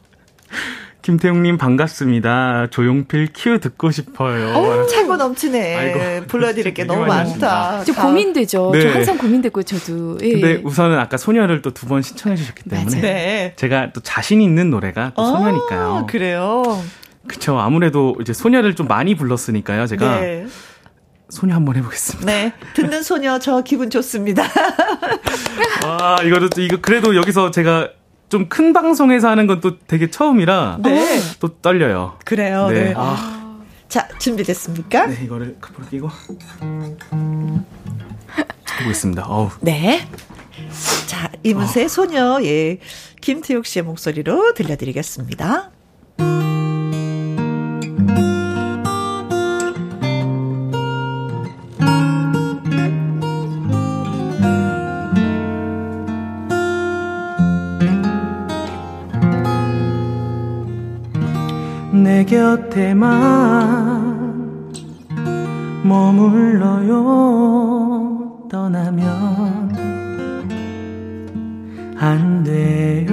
김태웅님 1.03 1.57
반갑습니다. 1.57 2.67
조용필 2.71 3.29
큐 3.35 3.59
듣고 3.59 3.91
싶어요. 3.91 4.87
차고 4.87 5.17
넘치네. 5.17 5.75
아이고, 5.75 6.27
불러드릴 6.27 6.73
게 6.73 6.83
되게 6.83 6.85
너무 6.85 7.05
많이 7.05 7.29
많다. 7.31 7.83
저 7.83 7.93
고민되죠. 7.93 8.71
네. 8.73 8.81
저 8.81 8.89
항상 8.89 9.17
고민되고 9.17 9.63
저도. 9.63 10.17
예. 10.21 10.31
근데 10.31 10.61
우선은 10.63 10.97
아까 10.97 11.17
소녀를 11.17 11.61
또 11.61 11.71
두 11.71 11.87
번 11.89 12.01
신청해 12.01 12.37
주셨기 12.37 12.63
때문에 12.69 13.01
네. 13.01 13.53
제가 13.57 13.91
또 13.91 13.99
자신 13.99 14.41
있는 14.41 14.69
노래가 14.69 15.11
또 15.17 15.25
소녀니까요. 15.25 15.93
아, 15.93 16.05
그래요. 16.05 16.81
그쵸. 17.27 17.57
아무래도 17.59 18.15
이제 18.21 18.33
소녀를 18.33 18.75
좀 18.75 18.87
많이 18.87 19.15
불렀으니까요. 19.15 19.87
제가 19.87 20.19
네. 20.19 20.45
소녀 21.29 21.55
한번 21.55 21.75
해보겠습니다. 21.77 22.25
네. 22.25 22.53
듣는 22.75 23.01
소녀 23.03 23.39
저 23.39 23.61
기분 23.61 23.89
좋습니다. 23.89 24.43
아, 25.85 26.17
이거도, 26.23 26.61
이거 26.61 26.77
그래도 26.81 27.15
여기서 27.15 27.51
제가 27.51 27.89
좀 28.29 28.47
큰 28.49 28.73
방송에서 28.73 29.29
하는 29.29 29.45
건 29.47 29.61
또 29.61 29.77
되게 29.79 30.09
처음이라. 30.09 30.79
네. 30.81 31.19
또 31.39 31.49
떨려요. 31.61 32.17
그래요. 32.25 32.67
네. 32.69 32.85
네. 32.85 32.93
아. 32.97 33.59
자, 33.87 34.07
준비됐습니까? 34.17 35.05
네, 35.05 35.19
이거를 35.23 35.57
카프로 35.61 35.87
끼고. 35.87 36.09
해보겠습니다. 38.79 39.25
어우. 39.27 39.49
네. 39.61 40.07
자, 41.05 41.29
이문세 41.43 41.85
어. 41.85 41.87
소녀, 41.87 42.39
예. 42.43 42.79
김태욱 43.21 43.65
씨의 43.67 43.83
목소리로 43.83 44.53
들려드리겠습니다. 44.55 45.69
내 62.23 62.25
곁에만 62.25 63.03
머물러요. 65.83 66.93
떠나면 68.49 69.75
안 71.97 72.43
돼요. 72.45 73.09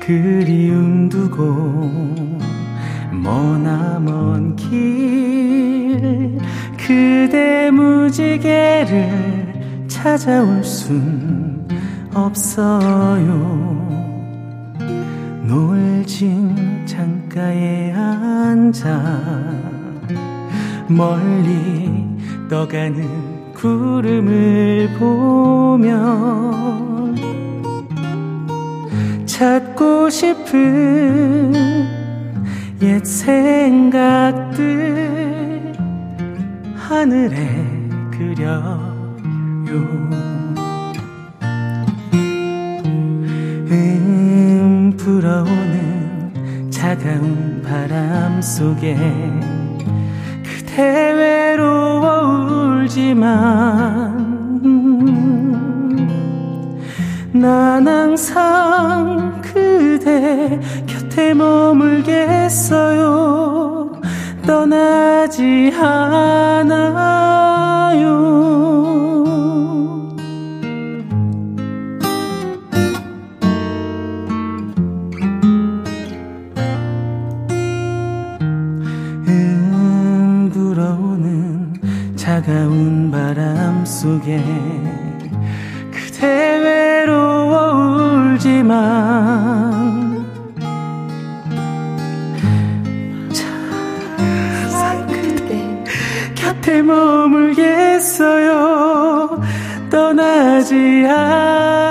그리움 0.00 1.08
두고 1.08 1.44
머나먼 3.10 4.54
길 4.56 6.38
그대 6.76 7.70
무지개를 7.72 9.08
찾아올 9.88 10.62
순 10.62 11.66
없어요 12.14 14.01
노을진 15.42 16.86
창가에 16.86 17.92
앉아 17.92 19.52
멀리 20.88 21.90
떠가는 22.48 23.52
구름을 23.54 24.90
보며 24.98 25.92
찾고 29.26 30.10
싶은 30.10 31.52
옛 32.82 33.04
생각들 33.04 34.62
하늘에 36.76 37.88
그려요 38.10 38.92
불어오는 45.04 46.70
차가운 46.70 47.60
바람 47.62 48.40
속에 48.40 48.96
그대 50.44 51.12
외로워 51.12 52.78
울지만 52.78 54.22
난 57.32 57.88
항상 57.88 59.42
그대 59.42 60.60
곁에 60.86 61.34
머물겠어요. 61.34 63.02
떠나지 64.46 65.72
않아요 65.76 66.92
바람 83.34 83.86
속에 83.86 84.38
그대 85.90 86.58
외로워 86.58 88.34
울지만 88.34 88.76
참 93.32 95.06
그대 95.06 95.82
곁에 96.34 96.82
머물겠어요. 96.82 98.50
떠나지 99.88 101.06
않아 101.08 101.81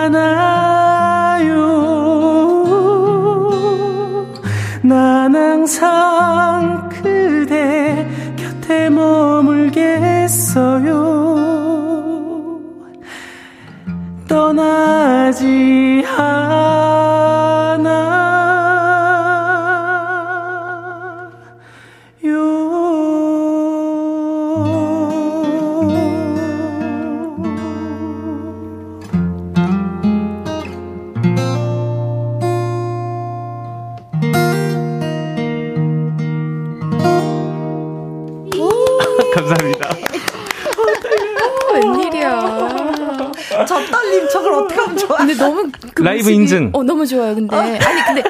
그 45.93 46.03
라이브 46.03 46.23
모습이, 46.23 46.35
인증. 46.35 46.69
어 46.73 46.83
너무 46.83 47.05
좋아요. 47.05 47.35
근데 47.35 47.55
어. 47.55 47.59
아니 47.59 47.79
근데 48.05 48.23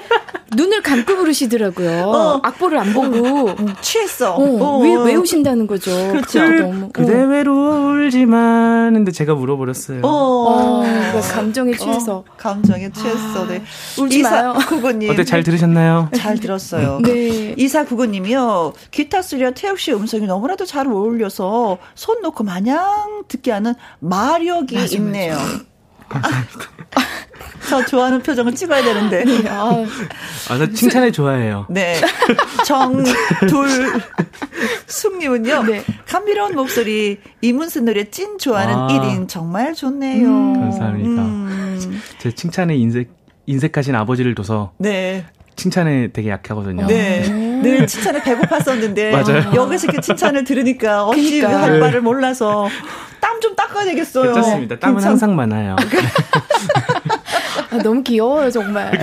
눈을 0.55 0.81
감고 0.81 1.15
부르시더라고요. 1.15 2.03
어. 2.09 2.39
악보를 2.43 2.77
안 2.77 2.93
보고 2.93 3.49
어, 3.51 3.55
취했어. 3.79 4.35
어, 4.35 4.79
왜, 4.79 4.93
어. 4.95 5.03
외우신다는 5.03 5.65
거죠. 5.65 5.91
그렇죠. 6.11 6.45
너무. 6.45 6.89
그대 6.91 7.13
외로 7.23 7.91
울지만 7.93 8.93
근데 8.93 9.11
제가 9.11 9.33
물어버렸어요. 9.35 10.01
어. 10.03 10.83
감정에 11.33 11.73
취해서. 11.73 12.23
감정에 12.37 12.89
취했어. 12.91 13.47
네. 13.47 13.63
울지 13.97 14.19
이사 14.19 14.29
마요. 14.29 14.53
구구님. 14.67 15.09
어때 15.11 15.23
잘 15.23 15.43
들으셨나요? 15.43 16.09
잘 16.15 16.37
들었어요. 16.37 16.99
네. 17.01 17.53
이사 17.57 17.85
구구님이요. 17.85 18.73
기타 18.91 19.21
소리와 19.21 19.51
태욱 19.51 19.79
씨 19.79 19.93
음성이 19.93 20.25
너무나도 20.27 20.65
잘 20.65 20.87
어울려서 20.87 21.77
손 21.95 22.21
놓고 22.21 22.43
마냥 22.43 23.23
듣게 23.29 23.51
하는 23.51 23.73
마력이 23.99 24.75
맞아, 24.75 24.97
있네요. 24.97 25.35
맞아. 25.35 25.70
감사합니다. 26.11 26.59
저 27.69 27.85
좋아하는 27.85 28.21
표정을 28.21 28.53
찍어야 28.53 28.83
되는데. 28.83 29.23
네, 29.23 29.47
아, 29.47 29.85
아, 30.49 30.57
나 30.57 30.69
칭찬을 30.69 31.11
좋아해요. 31.13 31.67
네. 31.69 32.01
정둘 32.65 34.01
숙님은요. 34.87 35.63
네. 35.63 35.83
감미로운 36.05 36.55
목소리, 36.55 37.19
이문세 37.41 37.81
노래 37.81 38.09
찐 38.09 38.37
좋아하는 38.37 38.75
아, 38.75 38.87
1인 38.87 39.29
정말 39.29 39.73
좋네요. 39.73 40.27
음, 40.27 40.53
감사합니다. 40.59 41.21
음. 41.21 42.01
제 42.19 42.31
칭찬에 42.31 42.75
인색, 42.75 43.09
인색하신 43.45 43.95
아버지를 43.95 44.35
둬서. 44.35 44.73
네. 44.77 45.25
칭찬에 45.55 46.09
되게 46.11 46.29
약하거든요. 46.29 46.87
네. 46.87 47.21
늘 47.61 47.85
칭찬에 47.87 48.19
배고팠었는데. 48.21 49.11
맞아요. 49.13 49.51
여기서 49.53 49.85
이렇게 49.87 50.01
칭찬을 50.01 50.43
들으니까 50.43 51.05
어찌 51.05 51.39
그러니까. 51.41 51.61
할 51.61 51.79
바를 51.79 52.01
몰라서 52.01 52.67
땀 53.19 53.31
좀 53.41 53.55
닦아야 53.55 53.85
되겠어요. 53.85 54.33
괜찮습니다. 54.33 54.77
땀은 54.79 54.95
괜찮... 54.97 55.09
항상 55.11 55.35
많아요. 55.35 55.75
아, 57.71 57.77
너무 57.77 58.03
귀여워요, 58.03 58.51
정말. 58.51 58.91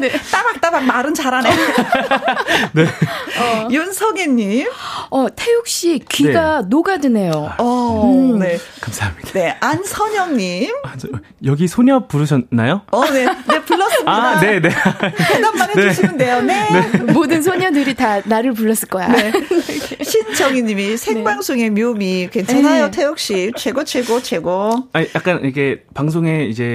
네. 0.00 0.10
따박따박 0.30 0.84
말은 0.84 1.14
잘하네. 1.14 1.50
네. 2.72 2.84
어. 2.84 3.68
윤성애님. 3.70 4.68
어, 5.10 5.26
태욱 5.34 5.66
씨 5.66 6.00
귀가 6.08 6.60
네. 6.62 6.68
녹아드네요. 6.68 7.54
어, 7.58 8.02
음. 8.04 8.38
네. 8.38 8.58
감사합니다. 8.80 9.30
네, 9.32 9.56
안선영님. 9.60 10.70
아, 10.84 10.96
저, 10.98 11.08
여기 11.44 11.66
소녀 11.68 12.06
부르셨나요? 12.06 12.82
어, 12.90 13.04
네. 13.06 13.24
네, 13.24 13.62
불렀습니다. 13.62 14.12
아, 14.12 14.40
네, 14.40 14.60
네. 14.60 14.68
대답만 15.16 15.70
네. 15.74 15.82
해주시면 15.82 16.16
돼요. 16.18 16.42
네. 16.42 16.68
네. 16.70 17.12
모든 17.12 17.42
소녀들이 17.42 17.94
다 17.94 18.20
나를 18.24 18.52
불렀을 18.52 18.88
거야. 18.88 19.08
네. 19.08 19.32
신정희님이 20.04 20.96
생방송의 20.96 21.70
묘미 21.70 22.28
괜찮아요, 22.30 22.86
네. 22.86 22.90
태욱 22.90 23.18
씨. 23.18 23.50
최고, 23.56 23.84
최고, 23.84 24.22
최고. 24.22 24.88
아니, 24.92 25.08
약간 25.14 25.44
이게 25.44 25.82
방송에 25.94 26.44
이제 26.44 26.65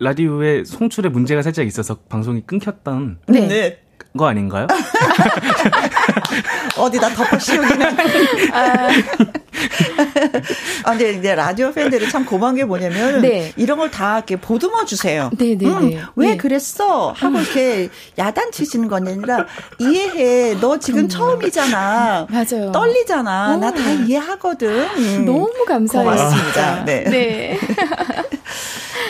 라디오에 0.00 0.62
송출에 0.64 1.08
문제가 1.08 1.42
살짝 1.42 1.66
있어서 1.66 1.96
방송이 2.08 2.42
끊겼던 2.46 3.18
네. 3.26 3.48
네. 3.48 3.78
거 4.16 4.26
아닌가요? 4.26 4.66
어디다 6.78 7.08
덮어 7.10 7.38
씌우기는. 7.38 7.86
아. 8.54 8.88
아, 10.84 10.90
근데 10.92 11.12
이제 11.14 11.34
라디오 11.34 11.72
팬들이 11.72 12.08
참 12.08 12.24
고마운 12.24 12.54
게 12.54 12.64
뭐냐면 12.64 13.20
네. 13.22 13.52
이런 13.56 13.76
걸 13.78 13.88
다 13.90 14.18
이렇게 14.18 14.36
보듬어 14.36 14.84
주세요. 14.84 15.30
네, 15.36 15.56
네, 15.56 15.66
음, 15.66 15.90
네. 15.90 16.00
왜 16.14 16.28
네. 16.30 16.36
그랬어? 16.36 17.10
하고 17.12 17.38
이렇게 17.40 17.88
야단치시는 18.18 18.88
건 18.88 19.08
아니라 19.08 19.46
이해해. 19.78 20.54
너 20.60 20.78
지금 20.78 21.04
음. 21.04 21.08
처음이잖아. 21.08 22.26
맞아요. 22.30 22.70
떨리잖아. 22.72 23.56
나 23.56 23.70
다 23.72 23.90
이해하거든. 23.90 24.68
음. 24.96 25.24
너무 25.24 25.64
감사해요. 25.66 26.10
고맙습니다. 26.10 26.84
네. 26.84 27.04
네. 27.04 27.58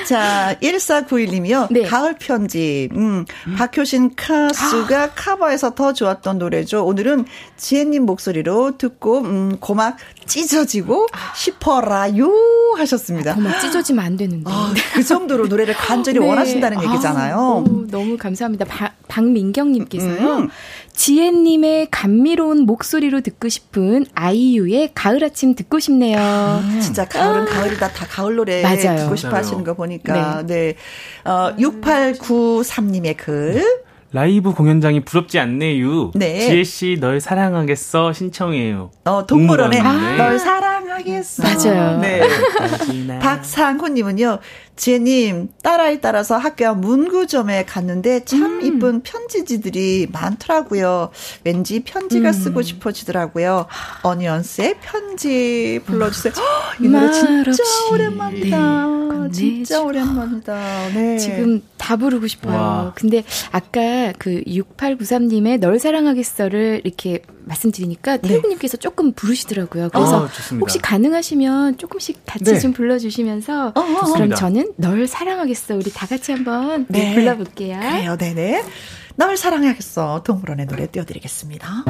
자, 0.06 0.56
1491님이요. 0.62 1.68
네. 1.70 1.82
가을 1.82 2.14
편지. 2.18 2.88
음, 2.92 3.24
박효신 3.56 4.14
카스가 4.16 5.02
아. 5.02 5.10
커버해서 5.10 5.74
더 5.74 5.92
좋았던 5.92 6.38
노래죠. 6.38 6.84
오늘은 6.84 7.26
지혜님 7.56 8.04
목소리로 8.04 8.78
듣고, 8.78 9.20
음, 9.20 9.56
고막 9.60 9.96
찢어지고 10.26 11.08
아. 11.12 11.34
싶어라요 11.34 12.32
하셨습니다. 12.76 13.34
고막 13.34 13.60
찢어지면 13.60 14.04
안 14.04 14.16
되는데. 14.16 14.50
아, 14.50 14.72
그 14.94 15.02
정도로 15.02 15.46
노래를 15.46 15.74
간절히 15.74 16.20
네. 16.20 16.28
원하신다는 16.28 16.82
얘기잖아요. 16.82 17.36
아, 17.36 17.38
오, 17.38 17.86
너무 17.88 18.16
감사합니다. 18.16 18.64
바, 18.64 18.92
박민경님께서요. 19.08 20.38
음. 20.38 20.48
지혜님의 20.98 21.88
감미로운 21.92 22.66
목소리로 22.66 23.20
듣고 23.20 23.48
싶은 23.48 24.04
아이유의 24.16 24.90
가을 24.96 25.22
아침 25.22 25.54
듣고 25.54 25.78
싶네요. 25.78 26.18
아, 26.18 26.60
진짜 26.82 27.04
가을은 27.04 27.42
아. 27.42 27.44
가을이다. 27.44 27.92
다 27.92 28.04
가을 28.10 28.34
노래 28.34 28.62
맞아요. 28.62 28.98
듣고 28.98 29.14
싶어 29.14 29.36
하시는 29.36 29.62
거 29.62 29.74
보니까. 29.74 30.42
네. 30.42 30.74
네. 31.24 31.30
어, 31.30 31.54
6893님의 31.56 33.16
글. 33.16 33.62
라이브 34.10 34.52
공연장이 34.52 35.04
부럽지 35.04 35.38
않네요. 35.38 36.12
네. 36.14 36.40
지혜 36.40 36.64
씨 36.64 36.96
널 36.98 37.20
사랑하겠어 37.20 38.12
신청해요. 38.12 38.90
어 39.04 39.26
동물원에 39.26 39.78
아~ 39.78 40.16
널 40.16 40.38
사랑하겠어. 40.38 41.42
맞아요. 41.42 42.00
네. 42.00 42.22
박상호님은요. 43.20 44.38
지혜님 44.78 45.48
딸아이 45.62 46.00
따라서 46.00 46.38
학교 46.38 46.72
문구점에 46.74 47.64
갔는데 47.64 48.24
참 48.24 48.60
음. 48.60 48.62
이쁜 48.62 49.02
편지지들이 49.02 50.08
많더라고요. 50.12 51.10
왠지 51.44 51.82
편지가 51.82 52.28
음. 52.28 52.32
쓰고 52.32 52.62
싶어지더라고요. 52.62 53.66
어니언스의 54.02 54.76
편지 54.80 55.80
불러주세요. 55.84 56.32
이 56.80 56.88
노래 56.88 57.10
진짜 57.12 57.64
오랜만이다. 57.92 58.86
네. 58.86 59.32
진짜 59.32 59.82
오랜만이다. 59.82 60.88
네. 60.94 61.18
지금 61.18 61.62
다 61.76 61.96
부르고 61.96 62.26
싶어요. 62.26 62.56
와. 62.56 62.92
근데 62.94 63.24
아까 63.50 64.12
그 64.18 64.42
6893님의 64.46 65.58
널 65.58 65.78
사랑하겠어를 65.78 66.82
이렇게 66.84 67.22
말씀드리니까 67.44 68.18
네. 68.18 68.28
태우님께서 68.28 68.76
조금 68.76 69.12
부르시더라고요. 69.12 69.88
그래서 69.90 70.26
아, 70.26 70.30
혹시 70.60 70.78
가능하시면 70.78 71.78
조금씩 71.78 72.20
같이 72.26 72.44
네. 72.44 72.58
좀 72.58 72.72
불러주시면서 72.72 73.72
어, 73.74 73.80
어, 73.80 73.80
어. 73.80 74.12
그럼 74.12 74.34
저는 74.34 74.67
널 74.76 75.06
사랑하겠어 75.06 75.74
우리 75.76 75.92
다 75.92 76.06
같이 76.06 76.32
한번 76.32 76.86
네. 76.88 77.14
불러볼게요. 77.14 77.78
그래요, 77.78 78.16
네네. 78.16 78.64
널 79.16 79.36
사랑하겠어 79.36 80.22
동물원의 80.22 80.66
노래 80.66 80.86
띄워드리겠습니다. 80.86 81.84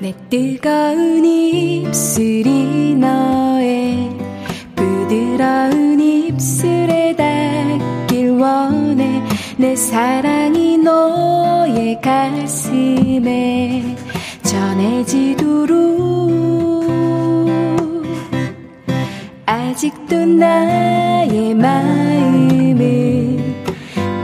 내 0.00 0.14
뜨거운 0.30 1.24
입술이 1.24 2.94
너의 2.94 4.16
부드러운 4.76 5.98
입술에 6.00 7.16
닿길 7.16 8.30
원해 8.30 8.77
내 9.60 9.74
사랑이 9.74 10.78
너의 10.78 12.00
가슴에 12.00 13.82
전해지도록. 14.44 15.78
아직도 19.44 20.14
나의 20.26 21.54
마음을 21.54 23.36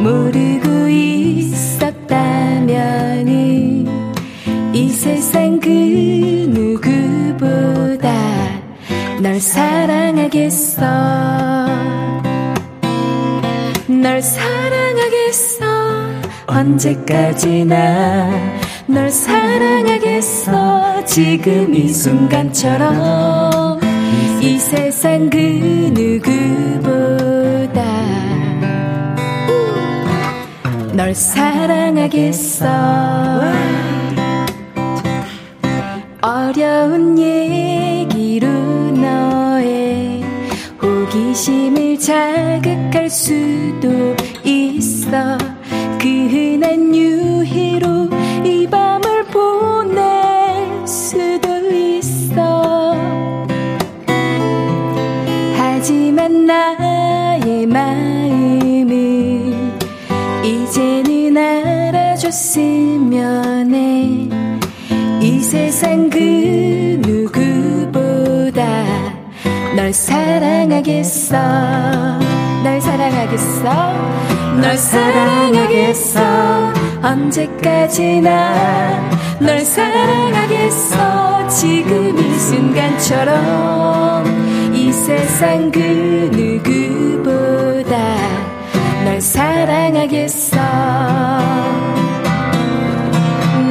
모르고 0.00 0.88
있었다면 0.88 2.06
이 4.72 4.88
세상 4.88 5.58
그 5.58 5.68
누구보다 6.48 8.08
널 9.20 9.40
사랑하겠어 9.40 10.84
널 14.04 14.20
사랑하겠어. 14.20 15.64
언제까지나 16.46 18.28
널 18.86 19.08
사랑하겠어. 19.08 21.06
지금 21.06 21.74
이 21.74 21.88
순간처럼 21.88 23.80
이 24.42 24.58
세상 24.58 25.30
그 25.30 25.38
누구보다 25.94 27.82
널 30.92 31.14
사랑하겠어. 31.14 32.66
어려운 36.20 37.18
얘기로 37.18 38.73
호기심을 41.34 41.98
자극할 41.98 43.10
수도 43.10 44.14
있어. 44.44 45.36
그 46.00 46.08
흔한 46.08 46.94
유희로 46.94 48.08
이 48.44 48.64
밤을 48.70 49.24
보낼 49.24 50.86
수도 50.86 51.48
있어. 51.72 52.96
하지만 55.56 56.46
나의 56.46 57.66
마음을 57.66 58.94
이제는 60.44 61.36
알아줬으면 61.90 63.74
해. 63.74 64.28
이 65.20 65.40
세상 65.40 66.08
그 66.08 66.93
널 69.84 69.92
사랑하겠어. 69.92 71.36
널 72.62 72.80
사랑하겠어. 72.80 73.64
널 74.58 74.78
사랑하겠어. 74.78 76.72
언제까지나 77.02 78.30
널 79.40 79.60
사랑하겠어. 79.60 81.48
지금 81.48 82.18
이 82.18 82.38
순간처럼 82.38 83.34
이 84.72 84.90
세상 84.90 85.70
그 85.70 86.30
누구보다 86.32 87.94
널 89.04 89.20
사랑하겠어. 89.20 90.56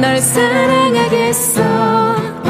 널 0.00 0.20
사랑하겠어 0.20 1.93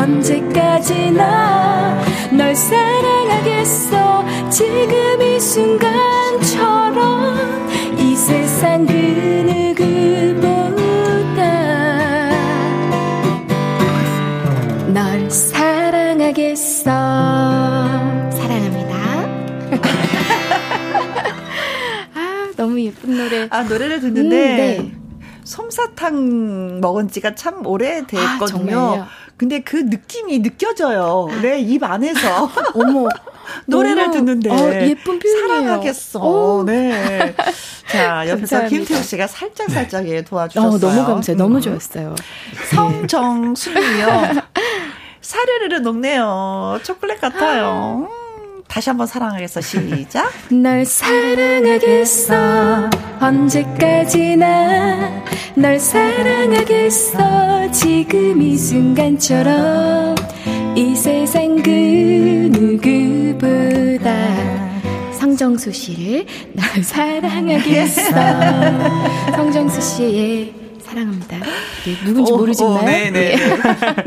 언제까지나 0.05 1.99
널 2.37 2.55
사랑하겠어 2.55 4.25
지금 4.51 5.23
이 5.23 5.41
순간처럼 5.41 6.99
이 7.99 8.15
세상 8.15 8.85
그 8.85 8.93
누구보다 10.43 11.43
널 14.93 15.31
사랑하겠어 15.31 16.91
너무 22.57 22.81
예쁜 22.81 23.17
노래. 23.17 23.49
아, 23.51 23.63
노래를 23.65 23.99
듣는데. 24.01 24.79
음, 24.79 24.85
네. 24.93 24.93
솜사탕 25.45 26.81
먹은 26.81 27.09
지가 27.09 27.35
참 27.35 27.67
오래됐거든요. 27.67 28.79
아, 28.79 29.09
근데 29.37 29.61
그 29.61 29.77
느낌이 29.77 30.43
느껴져요. 30.43 31.29
네, 31.43 31.61
입 31.61 31.83
안에서. 31.83 32.51
어머. 32.75 33.09
노래를 33.67 34.11
듣는데. 34.11 34.51
어, 34.51 34.87
예쁜 34.87 35.19
표현이에요. 35.19 35.49
사랑하겠어. 35.49 36.21
오. 36.21 36.65
네. 36.65 37.35
자, 37.91 38.29
옆에서 38.29 38.67
김태우 38.67 39.03
씨가 39.03 39.27
살짝 39.27 39.71
살짝 39.71 40.09
예, 40.09 40.23
도와주셨어요. 40.23 40.71
어, 40.71 40.79
너무 40.79 41.07
감사해요. 41.07 41.37
너무 41.37 41.57
음. 41.57 41.61
좋았어요. 41.61 42.15
성정순이요. 42.71 44.07
사르르르 45.21 45.79
녹네요. 45.81 46.79
초콜릿 46.83 47.21
같아요. 47.21 48.09
음. 48.65 48.69
다시 48.69 48.91
한번 48.91 49.07
사랑하겠어. 49.07 49.61
시작. 49.61 50.31
널 50.51 50.85
사랑하겠어. 50.85 52.35
언제까지나 53.21 55.23
널 55.55 55.79
사랑하겠어. 55.79 57.71
지금 57.71 58.43
이 58.43 58.57
순간처럼 58.57 60.17
이 60.77 60.95
세상 60.97 61.63
그 61.63 61.71
누구보다 62.53 64.13
성정수 65.13 65.71
씨를 65.73 66.27
나 66.53 66.65
사랑하겠어. 66.83 68.11
성정수 69.37 69.81
씨의 69.81 70.64
사랑합니다. 70.95 71.39
네, 71.39 71.97
누군지 72.05 72.33
오, 72.33 72.37
모르지만. 72.39 72.73
오, 72.73 72.85
네네. 72.85 73.11
네. 73.11 73.37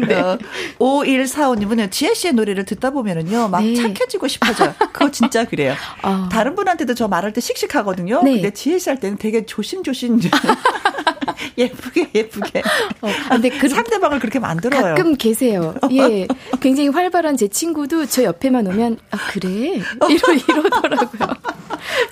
네. 0.07 0.15
어, 0.79 1.01
5145님은 1.03 1.91
지혜 1.91 2.13
씨의 2.13 2.33
노래를 2.33 2.65
듣다 2.65 2.91
보면은요, 2.91 3.49
막 3.49 3.61
네. 3.63 3.75
착해지고 3.75 4.27
싶어져요. 4.27 4.73
그거 4.93 5.11
진짜 5.11 5.45
그래요. 5.45 5.75
어. 6.03 6.29
다른 6.31 6.55
분한테도 6.55 6.93
저 6.93 7.07
말할 7.07 7.33
때 7.33 7.41
씩씩하거든요. 7.41 8.21
네. 8.23 8.33
근데 8.33 8.51
지혜 8.51 8.79
씨 8.79 8.87
할 8.89 8.99
때는 8.99 9.17
되게 9.17 9.45
조심조심. 9.45 10.19
예쁘게 11.57 12.09
예쁘게. 12.15 12.61
어, 13.01 13.09
근데 13.29 13.49
그 13.49 13.67
상대방을 13.67 14.19
그렇게 14.19 14.39
만들어요. 14.39 14.81
가끔 14.95 15.15
계세요. 15.15 15.75
예, 15.91 16.25
굉장히 16.61 16.89
활발한 16.89 17.35
제 17.35 17.47
친구도 17.47 18.05
저 18.05 18.23
옆에만 18.23 18.65
오면 18.67 18.97
아 19.11 19.17
그래 19.31 19.49
이러 20.09 20.33
이러더라고요. 20.33 21.29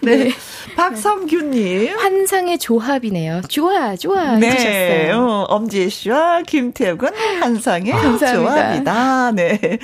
네. 0.01 0.31
네. 0.75 0.83
박성규님 0.83 1.97
환상의 1.97 2.57
조합이네요. 2.59 3.41
좋아 3.47 3.95
좋아 3.95 4.37
네. 4.37 4.49
해주셨어요. 4.51 5.25
어, 5.25 5.43
엄지혜 5.49 5.87
씨와 5.89 6.41
김태욱은 6.41 7.09
환상의 7.39 7.93
아, 7.93 8.17
조합이다. 8.17 9.31
네. 9.31 9.79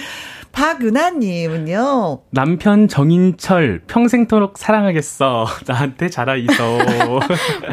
박은하님은요. 0.51 2.19
남편 2.31 2.87
정인철 2.87 3.81
평생토록 3.87 4.57
사랑하겠어. 4.57 5.47
나한테 5.67 6.09
잘하 6.09 6.35
있어. 6.35 6.77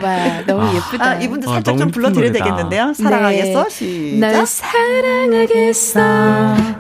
와 0.02 0.42
너무 0.46 0.62
아, 0.62 0.74
예쁘다. 0.74 1.04
아, 1.04 1.14
이분도 1.14 1.50
아, 1.50 1.54
살짝 1.54 1.74
아, 1.74 1.78
좀 1.78 1.90
불러드려야 1.90 2.32
되겠는데요. 2.32 2.92
사랑하겠어. 2.94 3.64
네. 3.64 3.70
시작. 3.70 4.32
널 4.32 4.46
사랑하겠어. 4.46 6.00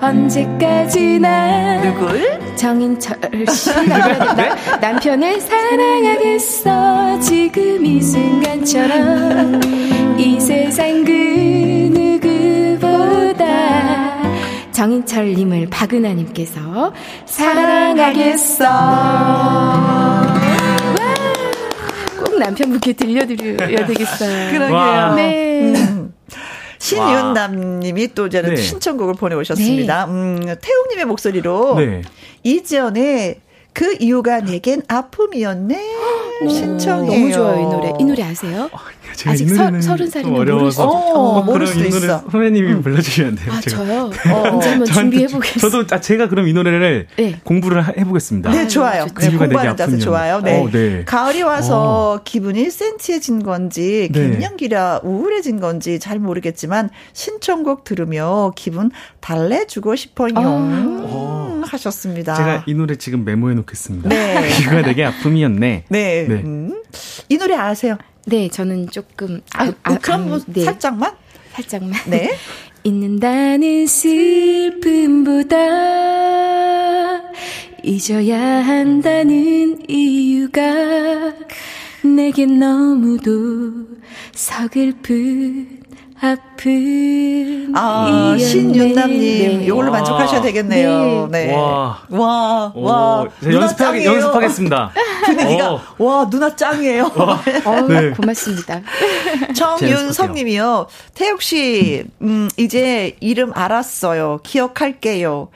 언제까지나. 0.00 1.80
누굴? 1.82 2.38
정인철 2.56 3.18
씨. 3.50 3.70
네? 4.36 4.50
남편을 4.80 5.40
사랑하겠어. 5.40 7.20
지금 7.20 7.84
이 7.84 8.00
순간처럼 8.00 9.60
이 10.18 10.40
세상 10.40 11.04
그 11.04 11.57
정인철님을 14.78 15.70
박은하님께서 15.70 16.92
사랑하겠어. 17.26 18.64
꼭 22.24 22.38
남편분께 22.38 22.92
들려드려야 22.92 23.86
되겠어요. 23.86 24.50
그러게요. 24.54 25.14
네. 25.16 25.72
음. 25.74 26.14
신윤남님이 26.78 28.14
또 28.14 28.28
저는 28.28 28.50
네. 28.50 28.56
신청곡을 28.56 29.14
보내오셨습니다. 29.14 30.06
네. 30.06 30.12
음, 30.12 30.54
태웅님의 30.62 31.06
목소리로 31.06 31.74
네. 31.74 32.02
이지연의 32.44 33.40
그 33.78 33.94
이유가 34.00 34.40
내겐 34.40 34.82
아픔이었네. 34.88 35.80
신청해요. 36.48 37.12
너무 37.12 37.32
좋아요, 37.32 37.60
이 37.60 37.62
노래. 37.62 37.92
이 38.00 38.04
노래 38.04 38.22
아세요? 38.24 38.68
어, 38.72 38.78
제가 39.14 39.30
아직 39.30 39.48
서, 39.50 39.80
서른 39.80 40.10
살이면 40.10 40.36
어려워서 40.36 40.84
어, 40.84 41.42
모를 41.44 41.64
수도 41.64 41.84
있어. 41.84 42.24
선배님이 42.28 42.72
음. 42.72 42.82
불러주시면 42.82 43.36
돼요. 43.36 43.52
아, 43.52 43.60
제가. 43.60 43.76
저요? 43.76 44.10
네. 44.10 44.32
어, 44.32 44.54
언제 44.54 44.70
한번 44.70 44.86
준비해보겠습니다. 44.88 45.60
저도 45.60 45.94
아, 45.94 46.00
제가 46.00 46.28
그럼 46.28 46.48
이 46.48 46.52
노래를 46.54 47.06
네. 47.16 47.40
공부를 47.44 47.96
해보겠습니다. 47.96 48.50
네, 48.50 48.66
좋아요. 48.66 49.06
네, 49.16 49.36
공부하는 49.36 49.76
자세 49.76 49.98
좋아요. 49.98 50.40
네. 50.40 50.60
어, 50.60 50.68
네. 50.72 51.04
가을이 51.04 51.42
와서 51.42 52.14
어. 52.14 52.20
기분이 52.24 52.70
센치해진 52.70 53.44
건지 53.44 54.08
네. 54.10 54.30
갱년기라 54.30 55.02
우울해진 55.04 55.60
건지 55.60 56.00
잘 56.00 56.18
모르겠지만 56.18 56.90
신청곡 57.12 57.84
들으며 57.84 58.50
기분 58.56 58.90
달래주고 59.20 59.94
싶어요. 59.94 60.32
아. 60.34 61.57
하셨습니다. 61.72 62.34
제가 62.34 62.64
이 62.66 62.74
노래 62.74 62.96
지금 62.96 63.24
메모해 63.24 63.54
놓겠습니다. 63.54 64.08
네. 64.08 64.50
이거 64.60 64.82
되게 64.82 65.04
아픔이었네. 65.04 65.84
네. 65.88 66.26
네. 66.28 66.34
음. 66.34 66.82
이 67.28 67.36
노래 67.36 67.54
아세요? 67.54 67.96
네, 68.26 68.48
저는 68.48 68.90
조금 68.90 69.40
아, 69.54 69.64
아, 69.64 69.72
아 69.82 69.98
그럼 69.98 70.28
뭐 70.28 70.38
네. 70.46 70.64
살짝만 70.64 71.14
살짝만 71.52 71.92
네. 72.06 72.36
잊는다는 72.84 73.86
슬픔보다 73.86 75.56
잊어야 77.82 78.66
한다는 78.66 79.78
이유가 79.88 80.62
내겐 82.02 82.58
너무도 82.58 83.88
서글픈 84.32 85.77
아픈 86.20 87.72
아 87.76 88.36
신윤남님 88.38 89.58
네. 89.58 89.64
이걸로 89.64 89.90
만족하셔야 89.92 90.42
되겠네요. 90.42 91.28
네. 91.30 91.46
네. 91.46 91.54
와, 91.54 92.02
와, 92.08 92.72
와. 92.74 93.26
연습하, 93.44 94.04
연습하겠습니다. 94.04 94.90
분위기가 95.26 95.74
어. 95.74 95.80
와 95.98 96.28
누나 96.28 96.54
짱이에요. 96.54 97.04
어, 97.64 97.82
네. 97.88 98.10
고맙습니다. 98.10 98.80
정윤성님이요. 99.54 100.86
태욱 101.14 101.42
씨, 101.42 102.04
음, 102.22 102.48
이제 102.56 103.16
이름 103.20 103.52
알았어요. 103.54 104.40
기억할게요. 104.42 105.48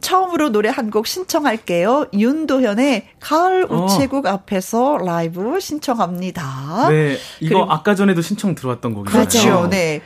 처음으로 0.00 0.50
노래 0.50 0.68
한 0.68 0.90
곡 0.90 1.06
신청할게요. 1.06 2.06
윤도현의 2.12 3.08
가을 3.20 3.66
어. 3.68 3.84
우체국 3.84 4.26
어. 4.26 4.28
앞에서 4.30 4.98
라이브 4.98 5.58
신청합니다. 5.58 6.88
네, 6.90 7.16
이거 7.40 7.66
아까 7.68 7.94
전에도 7.94 8.20
신청 8.22 8.54
들어왔던 8.54 8.94
곡이죠. 8.94 9.12
그렇죠. 9.12 9.68
네. 9.70 10.02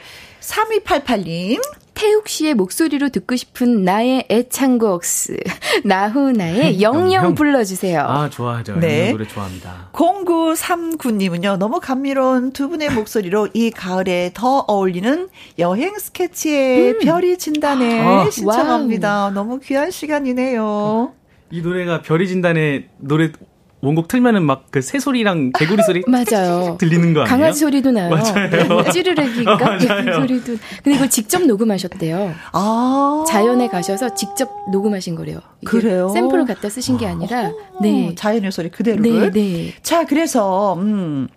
3288님. 0.49 1.61
태웅 1.95 2.29
씨의 2.29 2.55
목소리로 2.55 3.09
듣고 3.09 3.35
싶은 3.35 3.83
나의 3.83 4.25
애창곡 4.31 5.03
나훈아의 5.85 6.81
영영 6.81 7.35
불러주세요. 7.35 8.01
아 8.03 8.31
좋아하죠. 8.31 8.77
네. 8.77 9.11
노래 9.11 9.27
좋아합니다. 9.27 9.89
0939님은요. 9.93 11.57
너무 11.57 11.81
감미로운 11.81 12.53
두 12.53 12.69
분의 12.69 12.91
목소리로 12.93 13.49
이 13.53 13.73
가을에 13.73 14.31
더 14.33 14.61
어울리는 14.69 15.29
여행 15.59 15.99
스케치의 15.99 16.93
음. 16.93 16.99
별이 17.01 17.37
진다네 17.37 18.01
아, 18.01 18.31
신청합니다. 18.31 19.23
와우. 19.25 19.33
너무 19.33 19.59
귀한 19.59 19.91
시간이네요. 19.91 21.15
이 21.51 21.63
노래가 21.63 22.03
별이 22.03 22.29
진다네 22.29 22.91
노래 22.99 23.33
원곡 23.81 24.09
틀면은 24.09 24.43
막 24.45 24.59
그 24.71 24.83
새소리랑 24.83 25.53
개구리 25.53 25.83
소리 25.83 26.03
맞아요. 26.09 26.77
들리는 26.79 27.15
거 27.15 27.21
아니에요? 27.23 27.25
강아지 27.39 27.61
소리도 27.61 27.91
나요. 27.93 28.11
맞아요. 28.11 28.91
찌르르기가 28.91 29.53
어, 29.55 29.79
개구리 29.79 30.13
소리도. 30.15 30.57
근데 30.83 30.97
이걸 30.97 31.09
직접 31.09 31.43
녹음하셨대요. 31.43 32.35
아. 32.53 33.25
자연에 33.29 33.69
가셔서 33.69 34.15
직접 34.15 34.51
녹음하신 34.71 35.15
거래요. 35.15 35.41
그래요? 35.65 36.09
샘플을 36.11 36.45
갖다 36.45 36.69
쓰신 36.69 36.99
게 36.99 37.07
아니라 37.07 37.47
어, 37.49 37.79
네. 37.81 38.15
자연의 38.15 38.53
소리 38.53 38.69
그대로를. 38.71 39.31
네, 39.31 39.31
네. 39.31 39.75
자, 39.83 40.05
그래서 40.05 40.75
음 40.75 41.29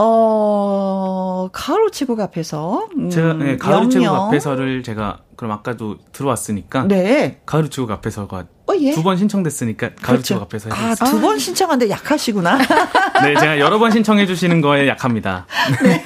어, 0.00 1.48
가을 1.52 1.82
우체국 1.86 2.20
앞에서. 2.20 2.88
음, 2.96 3.10
제가, 3.10 3.32
네, 3.34 3.56
가을 3.56 3.86
우체국 3.86 4.06
앞에서를 4.08 4.84
제가, 4.84 5.18
그럼 5.36 5.50
아까도 5.52 5.96
들어왔으니까. 6.12 6.84
네. 6.84 7.40
가을 7.46 7.64
우체국 7.64 7.90
앞에서가 7.90 8.44
어, 8.68 8.74
예. 8.80 8.92
두 8.92 9.02
번 9.02 9.16
신청됐으니까 9.16 9.90
가을 10.02 10.18
우체국 10.18 10.48
그렇죠. 10.48 10.68
앞에서 10.68 10.68
해보겠습니다. 10.74 11.04
아, 11.06 11.10
두 11.10 11.20
번 11.20 11.38
신청하는데 11.38 11.90
약하시구나. 11.90 12.58
네, 13.22 13.34
제가 13.40 13.58
여러 13.58 13.78
번 13.78 13.90
신청해 13.90 14.26
주시는 14.26 14.60
거에 14.60 14.86
약합니다. 14.88 15.46
네. 15.82 16.02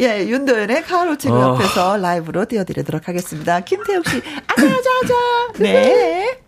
예, 0.00 0.26
윤도현의 0.26 0.82
우체국 1.10 1.36
어. 1.38 1.54
앞에서 1.54 1.96
라이브로 1.98 2.44
띄워드리도록 2.46 3.08
하겠습니다. 3.08 3.60
김태욱 3.60 4.04
씨, 4.08 4.20
아자자자. 4.48 5.14
네. 5.58 6.38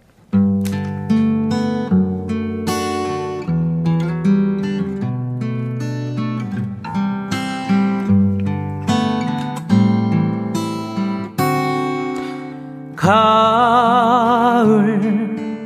가을 12.96 13.85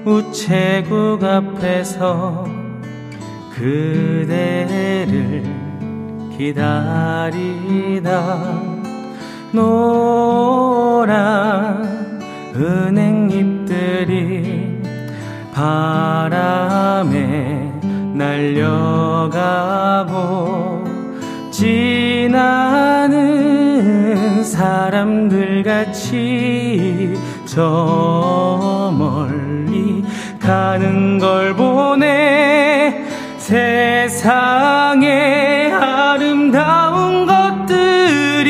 우체국 0.04 1.22
앞에서 1.22 2.46
그대를 3.54 5.44
기다리다. 6.36 8.10
노란 9.52 9.90
은행잎들이 12.54 13.60
바람에 15.52 17.10
날려가고 18.14 19.60
지나는 21.50 23.20
사람들 24.42 25.62
같이 25.62 27.14
저 27.44 28.94
멀리 28.96 29.49
가는 30.40 31.18
걸 31.18 31.54
보네 31.54 33.04
세상에 33.36 35.00
아름다운 35.72 37.26
것들이 37.26 38.48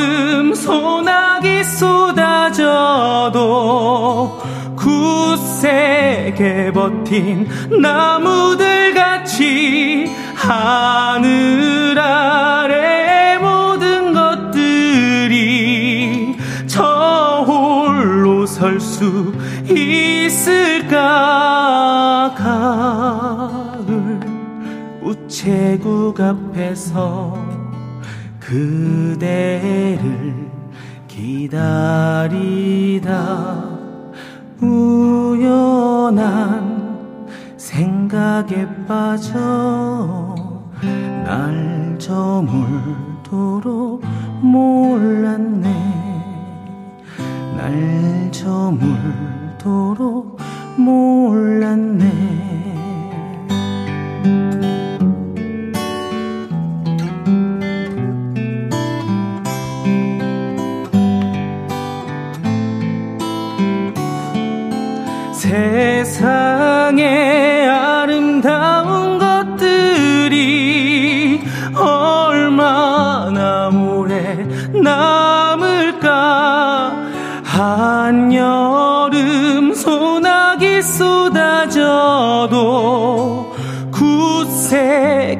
소나기 0.54 1.62
쏟아져도 1.64 2.64
굳세게 4.76 6.72
버틴 6.72 7.48
나무들 7.80 8.92
같이 8.92 10.12
하늘 10.34 11.98
아 11.98 12.63
수 19.04 19.32
있을까? 19.68 20.94
가을 22.36 24.20
우체국 25.02 26.18
앞에서 26.18 27.36
그대를 28.40 30.34
기다리다 31.06 31.94
우연한 34.60 36.14
생각에 37.58 38.66
빠져 38.86 40.34
날 41.24 41.96
저물도록 41.98 42.42
몰랐네 44.40 46.03
날 47.64 48.30
저물도록 48.30 49.64
몰랐네. 50.76 52.04
세상에 66.12 67.33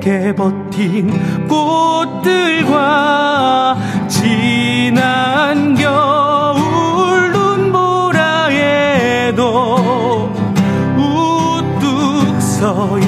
굳세게 0.05 0.35
버틴 0.35 1.11
꽃들과 1.49 2.75
지난 4.07 5.75
겨울 5.75 7.33
눈보라에도 7.33 8.61
우뚝 10.97 12.41
서 12.41 13.01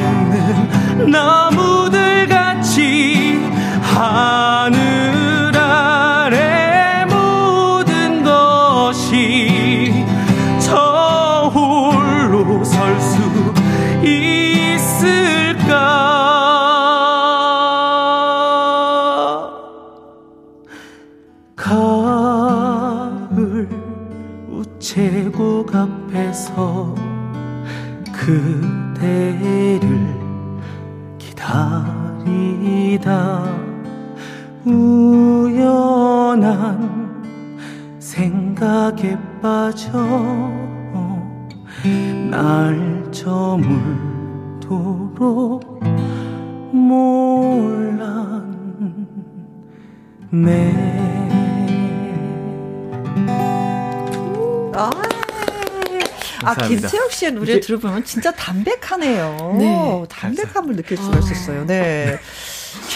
빠져 39.47 39.93
날 42.29 43.09
저물도록 43.13 44.65
몰랐네 46.73 47.87
아, 54.75 54.91
아. 56.43 56.55
김태혁 56.55 57.13
씨의 57.13 57.33
노래 57.33 57.61
들어보면 57.61 58.05
진짜 58.05 58.33
담백하네요. 58.33 59.57
네. 59.59 60.05
담백함을 60.09 60.75
느낄 60.75 60.97
수가 60.97 61.19
있었어요. 61.19 61.67
네. 61.67 62.19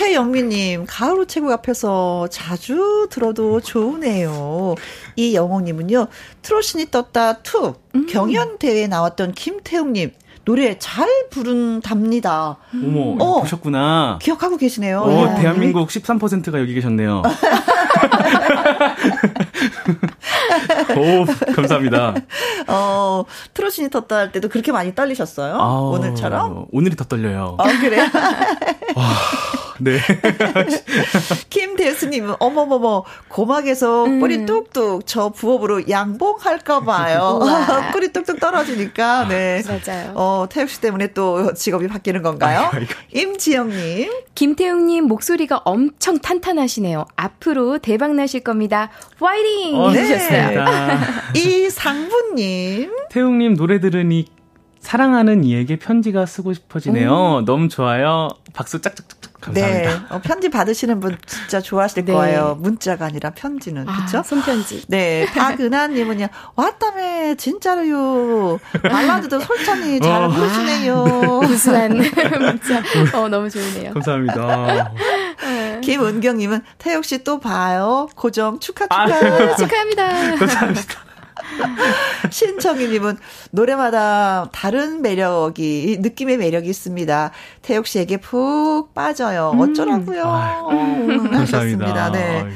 최영미님, 0.01 0.87
가을 0.89 1.19
우체국 1.19 1.53
앞에서 1.53 2.27
자주 2.31 3.07
들어도 3.11 3.61
좋으네요. 3.61 4.75
이 5.15 5.35
영웅님은요, 5.35 6.07
트롯신이 6.41 6.91
떴다 6.91 7.43
two 7.43 7.75
경연 8.09 8.57
대회에 8.57 8.87
나왔던 8.87 9.33
김태웅님 9.33 10.13
노래 10.47 10.79
잘 10.79 11.07
부른답니다. 11.29 12.57
어머, 12.73 13.23
어. 13.23 13.43
보셨구나. 13.43 14.19
기억하고 14.23 14.57
계시네요. 14.57 15.03
어, 15.03 15.27
네. 15.27 15.43
대한민국 15.43 15.91
13%가 15.91 16.59
여기 16.61 16.73
계셨네요. 16.73 17.21
오, 20.97 21.27
감사합니다. 21.53 22.15
어, 22.69 23.27
트롯신이 23.53 23.91
떴다 23.91 24.17
할 24.17 24.33
때도 24.33 24.49
그렇게 24.49 24.73
많이 24.73 24.95
떨리셨어요? 24.95 25.61
아우, 25.61 25.93
오늘처럼? 25.93 26.69
오늘이 26.73 26.97
더 26.97 27.05
떨려요. 27.05 27.57
아, 27.59 27.65
그래요? 27.81 28.05
네. 29.81 29.99
김대수님은 31.51 32.37
어머머머 32.39 33.05
고막에서 33.29 34.05
음. 34.05 34.21
뿌리 34.21 34.45
뚝뚝 34.47 35.07
저 35.07 35.31
부업으로 35.31 35.89
양봉할까봐요. 35.89 37.41
뿌리 37.93 38.13
뚝뚝 38.13 38.41
떨어지니까 38.41 39.27
네. 39.29 39.63
맞아요. 39.67 40.13
어 40.15 40.47
태욱 40.51 40.69
씨 40.69 40.81
때문에 40.81 41.09
또 41.09 41.53
직업이 41.55 41.89
바뀌는 41.89 42.23
건가요? 42.23 42.71
임지영님 43.13 44.11
김태웅님 44.35 45.05
목소리가 45.05 45.63
엄청 45.65 46.19
탄탄하시네요. 46.19 47.07
앞으로 47.17 47.79
대박 47.79 48.15
나실 48.15 48.41
겁니다. 48.41 48.91
화이팅! 49.19 49.77
어, 49.77 49.91
해주셨어요. 49.91 50.65
이상부님 51.35 52.91
태웅님 53.11 53.57
노래 53.57 53.81
들으니 53.81 54.27
사랑하는 54.81 55.45
이에게 55.45 55.77
편지가 55.77 56.27
쓰고 56.27 56.53
싶어지네요. 56.55 57.43
너무 57.47 57.69
좋아요. 57.69 58.29
박수 58.53 58.81
짝짝짝짝 58.81 59.30
감사합니다. 59.41 59.91
네 59.91 60.01
어, 60.11 60.21
편지 60.23 60.49
받으시는 60.49 61.01
분 61.01 61.17
진짜 61.27 61.61
좋아하실 61.61 62.05
네. 62.05 62.13
거예요. 62.13 62.57
문자가 62.61 63.07
아니라 63.07 63.31
편지는 63.31 63.87
그렇죠? 63.87 64.19
아, 64.19 64.23
손편지. 64.23 64.85
네, 64.89 65.27
박은하님은요, 65.35 66.27
왔다며, 66.57 67.35
진짜로요. 67.37 68.59
발라드도 68.83 69.41
솔찬히 69.41 70.01
잘 70.01 70.25
어. 70.25 70.29
부르시네요. 70.29 71.41
구수한 71.47 71.97
문자. 71.97 72.83
어, 73.15 73.29
너무 73.29 73.49
좋으네요. 73.49 73.93
감사합니다. 73.95 74.93
김은경님은, 75.83 76.63
태혁 76.79 77.05
씨 77.05 77.21
또 77.25 77.39
봐요. 77.39 78.09
고정 78.15 78.59
축하, 78.61 78.87
축하. 78.87 79.03
아, 79.03 79.07
축하합니다. 79.57 80.37
감사합니다. 80.37 81.10
신청희님은, 82.31 83.19
노래마다 83.51 84.49
다른 84.53 85.03
매력이, 85.03 85.99
느낌의 86.01 86.37
매력이 86.37 86.69
있습니다. 86.69 87.31
태혁 87.63 87.87
씨에게 87.87 88.19
푹 88.19 88.95
빠져요. 88.95 89.53
어쩌라고요. 89.59 90.69
음, 90.71 91.35
하셨습니다. 91.35 91.39
감사합니다. 91.39 92.13
네. 92.13 92.41
아이고. 92.41 92.51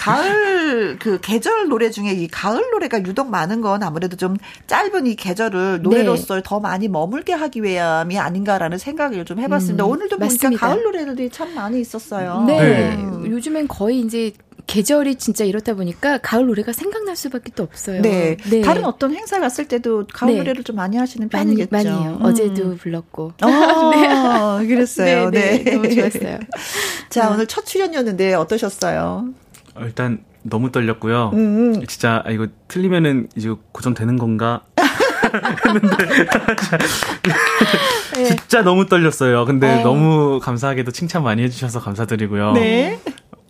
가을 0.00 0.98
그 0.98 1.20
계절 1.20 1.68
노래 1.68 1.90
중에 1.90 2.12
이 2.12 2.26
가을 2.26 2.70
노래가 2.72 3.02
유독 3.02 3.28
많은 3.28 3.60
건 3.60 3.82
아무래도 3.82 4.16
좀 4.16 4.38
짧은 4.66 5.06
이 5.06 5.14
계절을 5.14 5.82
노래로서 5.82 6.40
더 6.42 6.58
많이 6.58 6.88
머물게 6.88 7.34
하기 7.34 7.62
위함이 7.62 8.18
아닌가라는 8.18 8.78
생각을 8.78 9.26
좀 9.26 9.40
해봤습니다. 9.40 9.84
음, 9.84 9.90
오늘도 9.90 10.16
보니까 10.16 10.34
맞습니다. 10.34 10.66
가을 10.68 10.82
노래들이 10.84 11.28
참 11.28 11.54
많이 11.54 11.80
있었어요. 11.80 12.44
네. 12.46 12.96
네. 12.96 13.30
요즘엔 13.30 13.68
거의 13.68 14.00
이제 14.00 14.32
계절이 14.70 15.16
진짜 15.16 15.44
이렇다 15.44 15.74
보니까 15.74 16.18
가을 16.18 16.46
노래가 16.46 16.72
생각날 16.72 17.16
수밖에 17.16 17.50
또 17.56 17.64
없어요. 17.64 18.02
네. 18.02 18.36
다른 18.64 18.84
어떤 18.84 19.12
행사 19.12 19.40
갔을 19.40 19.66
때도 19.66 20.06
가을 20.12 20.32
네. 20.32 20.38
노래를 20.38 20.62
좀 20.62 20.76
많이 20.76 20.96
하시는 20.96 21.28
편이겠죠. 21.28 21.70
많이 21.72 21.88
해요. 21.88 22.18
음. 22.20 22.24
어제도 22.24 22.76
불렀고. 22.76 23.32
어, 23.42 24.58
그랬어요. 24.62 25.30
네. 25.30 25.64
네, 25.64 25.72
너무 25.72 25.92
좋았어요. 25.92 26.38
자, 27.10 27.30
오늘 27.30 27.48
첫 27.48 27.66
출연이었는데 27.66 28.34
어떠셨어요? 28.34 29.30
어, 29.74 29.80
일단 29.82 30.22
너무 30.42 30.70
떨렸고요. 30.70 31.32
음. 31.34 31.84
진짜 31.88 32.22
아, 32.24 32.30
이거 32.30 32.46
틀리면은 32.68 33.26
이제 33.34 33.52
고정되는 33.72 34.18
건가? 34.18 34.62
진짜 38.14 38.62
너무 38.62 38.86
떨렸어요. 38.86 39.46
근데 39.46 39.80
어. 39.80 39.82
너무 39.82 40.38
감사하게도 40.40 40.92
칭찬 40.92 41.24
많이 41.24 41.42
해주셔서 41.42 41.80
감사드리고요. 41.80 42.52
네. 42.52 43.00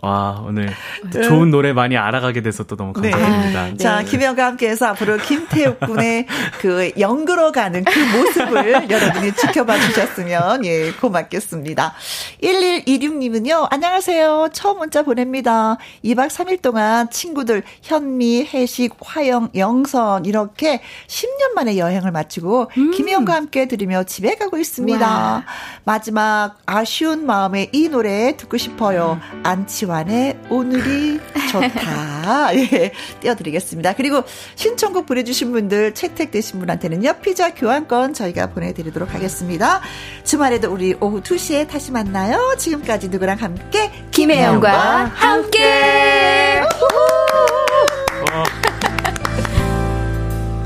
와, 0.03 0.43
오늘 0.47 0.71
네. 1.13 1.23
좋은 1.23 1.51
노래 1.51 1.75
많이 1.75 1.97
알아가게 1.97 2.41
돼서 2.41 2.65
또 2.65 2.75
너무 2.75 2.95
네. 3.01 3.11
감사드립니다. 3.11 3.65
네. 3.67 3.77
자, 3.77 4.03
김영과 4.03 4.47
함께해서 4.47 4.87
앞으로 4.87 5.19
김태욱 5.19 5.79
군의 5.81 6.27
그 6.61 6.91
연그러 6.99 7.53
가는 7.53 7.85
그 7.85 7.99
모습을 8.17 8.89
여러분이 8.91 9.35
지켜봐 9.35 9.79
주셨으면 9.79 10.65
예, 10.65 10.93
고맙겠습니다. 10.93 11.95
1126님은요, 12.43 13.69
안녕하세요. 13.71 14.49
처음 14.55 14.79
문자 14.79 15.03
보냅니다. 15.03 15.77
2박 16.03 16.29
3일 16.29 16.63
동안 16.63 17.11
친구들 17.11 17.63
현미, 17.83 18.49
해식, 18.55 18.95
화영, 19.01 19.51
영선 19.55 20.25
이렇게 20.25 20.81
10년 21.09 21.53
만에 21.55 21.77
여행을 21.77 22.11
마치고 22.11 22.71
음. 22.79 22.91
김영과 22.93 23.35
함께 23.35 23.69
들으며 23.69 24.05
집에 24.05 24.37
가고 24.37 24.57
있습니다. 24.57 25.07
와. 25.07 25.45
마지막 25.85 26.57
아쉬운 26.65 27.27
마음에 27.27 27.69
이 27.73 27.89
노래 27.91 28.35
듣고 28.39 28.57
싶어요. 28.57 29.21
안치 29.43 29.90
박지환의 29.91 30.39
오늘이 30.49 31.21
좋다. 31.51 32.55
예, 32.55 32.93
띄워드리겠습니다. 33.21 33.95
그리고 33.95 34.23
신청곡 34.55 35.07
보내주신 35.07 35.51
분들 35.53 35.95
채택되신 35.95 36.61
분한테는요, 36.61 37.15
피자 37.21 37.53
교환권 37.53 38.15
저희가 38.15 38.51
보내드리도록 38.51 39.13
하겠습니다. 39.13 39.81
주말에도 40.25 40.73
우리 40.73 40.95
오후 41.01 41.21
2시에 41.21 41.69
다시 41.69 41.91
만나요. 41.91 42.55
지금까지 42.57 43.09
누구랑 43.09 43.39
함께? 43.39 43.91
김혜영과 44.13 45.07
함께! 45.15 45.61
함께. 45.61 46.63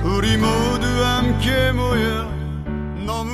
우리 0.05 0.37
모두 0.37 0.87
함께 1.05 1.73
모여 1.73 2.31
너무 3.07 3.34